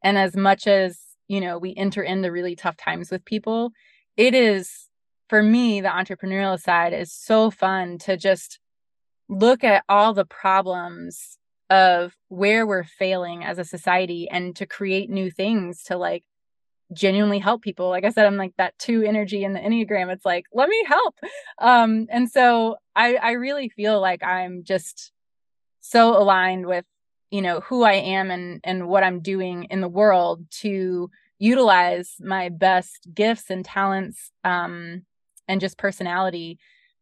and 0.00 0.16
as 0.16 0.36
much 0.36 0.68
as, 0.68 0.96
you 1.26 1.40
know, 1.40 1.58
we 1.58 1.74
enter 1.76 2.04
into 2.04 2.30
really 2.30 2.54
tough 2.54 2.76
times 2.76 3.10
with 3.10 3.24
people, 3.24 3.72
it 4.16 4.32
is 4.32 4.87
for 5.28 5.42
me, 5.42 5.80
the 5.80 5.88
entrepreneurial 5.88 6.60
side 6.60 6.92
is 6.92 7.12
so 7.12 7.50
fun 7.50 7.98
to 7.98 8.16
just 8.16 8.58
look 9.28 9.62
at 9.62 9.84
all 9.88 10.14
the 10.14 10.24
problems 10.24 11.38
of 11.70 12.16
where 12.28 12.66
we're 12.66 12.84
failing 12.84 13.44
as 13.44 13.58
a 13.58 13.64
society 13.64 14.28
and 14.30 14.56
to 14.56 14.66
create 14.66 15.10
new 15.10 15.30
things 15.30 15.82
to 15.84 15.98
like 15.98 16.24
genuinely 16.92 17.38
help 17.38 17.60
people. 17.60 17.90
Like 17.90 18.04
I 18.04 18.10
said, 18.10 18.26
I'm 18.26 18.36
like 18.36 18.54
that 18.56 18.78
two 18.78 19.02
energy 19.02 19.44
in 19.44 19.52
the 19.52 19.60
Enneagram. 19.60 20.10
It's 20.10 20.24
like, 20.24 20.46
let 20.52 20.68
me 20.68 20.82
help. 20.86 21.14
Um, 21.58 22.06
and 22.08 22.30
so 22.30 22.76
I, 22.96 23.16
I 23.16 23.32
really 23.32 23.68
feel 23.68 24.00
like 24.00 24.22
I'm 24.22 24.64
just 24.64 25.12
so 25.80 26.16
aligned 26.16 26.66
with, 26.66 26.86
you 27.30 27.42
know, 27.42 27.60
who 27.60 27.82
I 27.82 27.94
am 27.94 28.30
and 28.30 28.60
and 28.64 28.88
what 28.88 29.04
I'm 29.04 29.20
doing 29.20 29.64
in 29.64 29.80
the 29.80 29.88
world 29.88 30.46
to 30.60 31.10
utilize 31.38 32.14
my 32.20 32.48
best 32.48 33.08
gifts 33.14 33.50
and 33.50 33.64
talents 33.64 34.32
um 34.44 35.02
and 35.48 35.60
just 35.60 35.78
personality. 35.78 36.58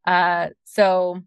Uh, 0.07 0.49
so 0.65 1.23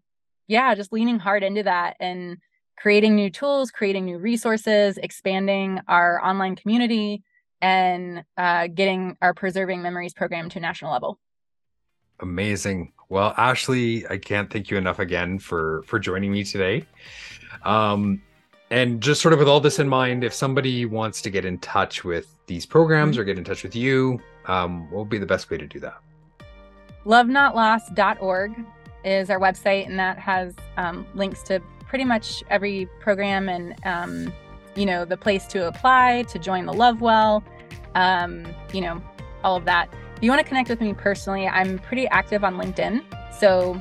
yeah, 0.48 0.74
just 0.74 0.92
leaning 0.92 1.18
hard 1.18 1.42
into 1.44 1.62
that 1.62 1.96
and 2.00 2.38
creating 2.76 3.14
new 3.14 3.30
tools, 3.30 3.70
creating 3.70 4.06
new 4.06 4.18
resources, 4.18 4.98
expanding 4.98 5.80
our 5.86 6.24
online 6.24 6.56
community, 6.56 7.22
and 7.60 8.24
uh, 8.36 8.66
getting 8.66 9.16
our 9.20 9.34
preserving 9.34 9.82
memories 9.82 10.14
program 10.14 10.48
to 10.48 10.58
a 10.58 10.62
national 10.62 10.92
level. 10.92 11.20
Amazing. 12.20 12.92
Well, 13.08 13.34
Ashley, 13.36 14.06
I 14.08 14.18
can't 14.18 14.50
thank 14.50 14.70
you 14.70 14.76
enough 14.76 14.98
again 14.98 15.38
for 15.38 15.82
for 15.86 15.98
joining 15.98 16.32
me 16.32 16.44
today. 16.44 16.86
Um, 17.64 18.22
and 18.70 19.00
just 19.00 19.20
sort 19.20 19.32
of 19.32 19.40
with 19.40 19.48
all 19.48 19.60
this 19.60 19.78
in 19.78 19.88
mind, 19.88 20.22
if 20.22 20.32
somebody 20.32 20.86
wants 20.86 21.20
to 21.22 21.30
get 21.30 21.44
in 21.44 21.58
touch 21.58 22.04
with 22.04 22.34
these 22.46 22.64
programs 22.64 23.14
mm-hmm. 23.14 23.22
or 23.22 23.24
get 23.24 23.38
in 23.38 23.44
touch 23.44 23.62
with 23.62 23.74
you, 23.74 24.20
um, 24.46 24.90
what 24.90 25.00
would 25.00 25.08
be 25.08 25.18
the 25.18 25.26
best 25.26 25.50
way 25.50 25.58
to 25.58 25.66
do 25.66 25.80
that? 25.80 26.00
lovenotlost.org 27.06 28.52
is 29.04 29.30
our 29.30 29.40
website, 29.40 29.86
and 29.86 29.98
that 29.98 30.18
has 30.18 30.54
um, 30.76 31.06
links 31.14 31.42
to 31.44 31.60
pretty 31.88 32.04
much 32.04 32.44
every 32.50 32.88
program 33.00 33.48
and, 33.48 33.74
um, 33.84 34.32
you 34.76 34.86
know, 34.86 35.04
the 35.04 35.16
place 35.16 35.46
to 35.48 35.66
apply, 35.66 36.22
to 36.28 36.38
join 36.38 36.66
the 36.66 36.72
Love 36.72 37.00
Well, 37.00 37.42
um, 37.94 38.46
you 38.72 38.80
know, 38.80 39.02
all 39.42 39.56
of 39.56 39.64
that. 39.64 39.92
If 40.16 40.22
you 40.22 40.30
want 40.30 40.40
to 40.40 40.46
connect 40.46 40.68
with 40.68 40.80
me 40.80 40.94
personally, 40.94 41.48
I'm 41.48 41.78
pretty 41.78 42.06
active 42.08 42.44
on 42.44 42.56
LinkedIn. 42.56 43.02
So 43.36 43.80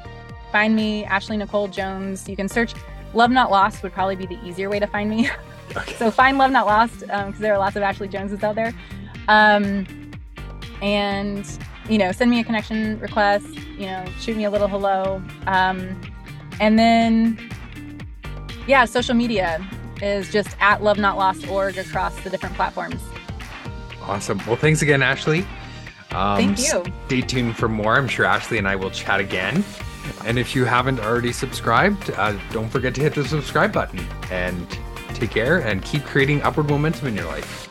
find 0.51 0.75
me, 0.75 1.03
Ashley 1.05 1.37
Nicole 1.37 1.67
Jones. 1.67 2.27
You 2.27 2.35
can 2.35 2.47
search 2.47 2.73
Love 3.13 3.29
Not 3.31 3.51
Lost, 3.51 3.83
would 3.83 3.91
probably 3.91 4.15
be 4.15 4.25
the 4.25 4.39
easier 4.45 4.69
way 4.69 4.79
to 4.79 4.87
find 4.87 5.09
me. 5.09 5.29
Okay. 5.77 5.93
so 5.97 6.09
find 6.09 6.39
Love 6.39 6.49
Not 6.49 6.65
Lost 6.65 7.01
because 7.01 7.27
um, 7.27 7.35
there 7.37 7.53
are 7.53 7.59
lots 7.59 7.75
of 7.75 7.83
Ashley 7.83 8.07
Joneses 8.07 8.43
out 8.43 8.55
there. 8.55 8.73
Um, 9.27 9.85
and 10.81 11.45
you 11.89 11.97
know, 11.97 12.11
send 12.11 12.29
me 12.29 12.39
a 12.39 12.43
connection 12.43 12.99
request, 12.99 13.47
you 13.77 13.87
know, 13.87 14.05
shoot 14.19 14.37
me 14.37 14.43
a 14.43 14.49
little 14.51 14.67
hello. 14.67 15.21
Um, 15.47 15.99
and 16.59 16.77
then, 16.77 17.49
yeah, 18.67 18.85
social 18.85 19.15
media 19.15 19.67
is 20.01 20.31
just 20.31 20.55
at 20.59 20.83
love 20.83 20.97
not 20.97 21.17
lost 21.17 21.47
org 21.47 21.77
across 21.77 22.19
the 22.21 22.29
different 22.29 22.55
platforms. 22.55 23.01
Awesome. 24.01 24.39
Well, 24.45 24.55
thanks 24.55 24.81
again, 24.81 25.01
Ashley. 25.01 25.45
Um, 26.11 26.37
Thank 26.37 26.59
you. 26.59 26.83
Stay 27.07 27.21
tuned 27.21 27.55
for 27.55 27.67
more. 27.67 27.95
I'm 27.95 28.07
sure 28.07 28.25
Ashley 28.25 28.57
and 28.57 28.67
I 28.67 28.75
will 28.75 28.91
chat 28.91 29.19
again. 29.19 29.63
And 30.25 30.39
if 30.39 30.55
you 30.55 30.65
haven't 30.65 30.99
already 30.99 31.31
subscribed, 31.31 32.09
uh, 32.11 32.37
don't 32.51 32.69
forget 32.69 32.95
to 32.95 33.01
hit 33.01 33.13
the 33.13 33.25
subscribe 33.25 33.71
button 33.71 33.99
and 34.31 34.67
take 35.13 35.31
care 35.31 35.59
and 35.59 35.83
keep 35.83 36.03
creating 36.05 36.41
upward 36.41 36.69
momentum 36.69 37.07
in 37.07 37.15
your 37.15 37.25
life. 37.25 37.68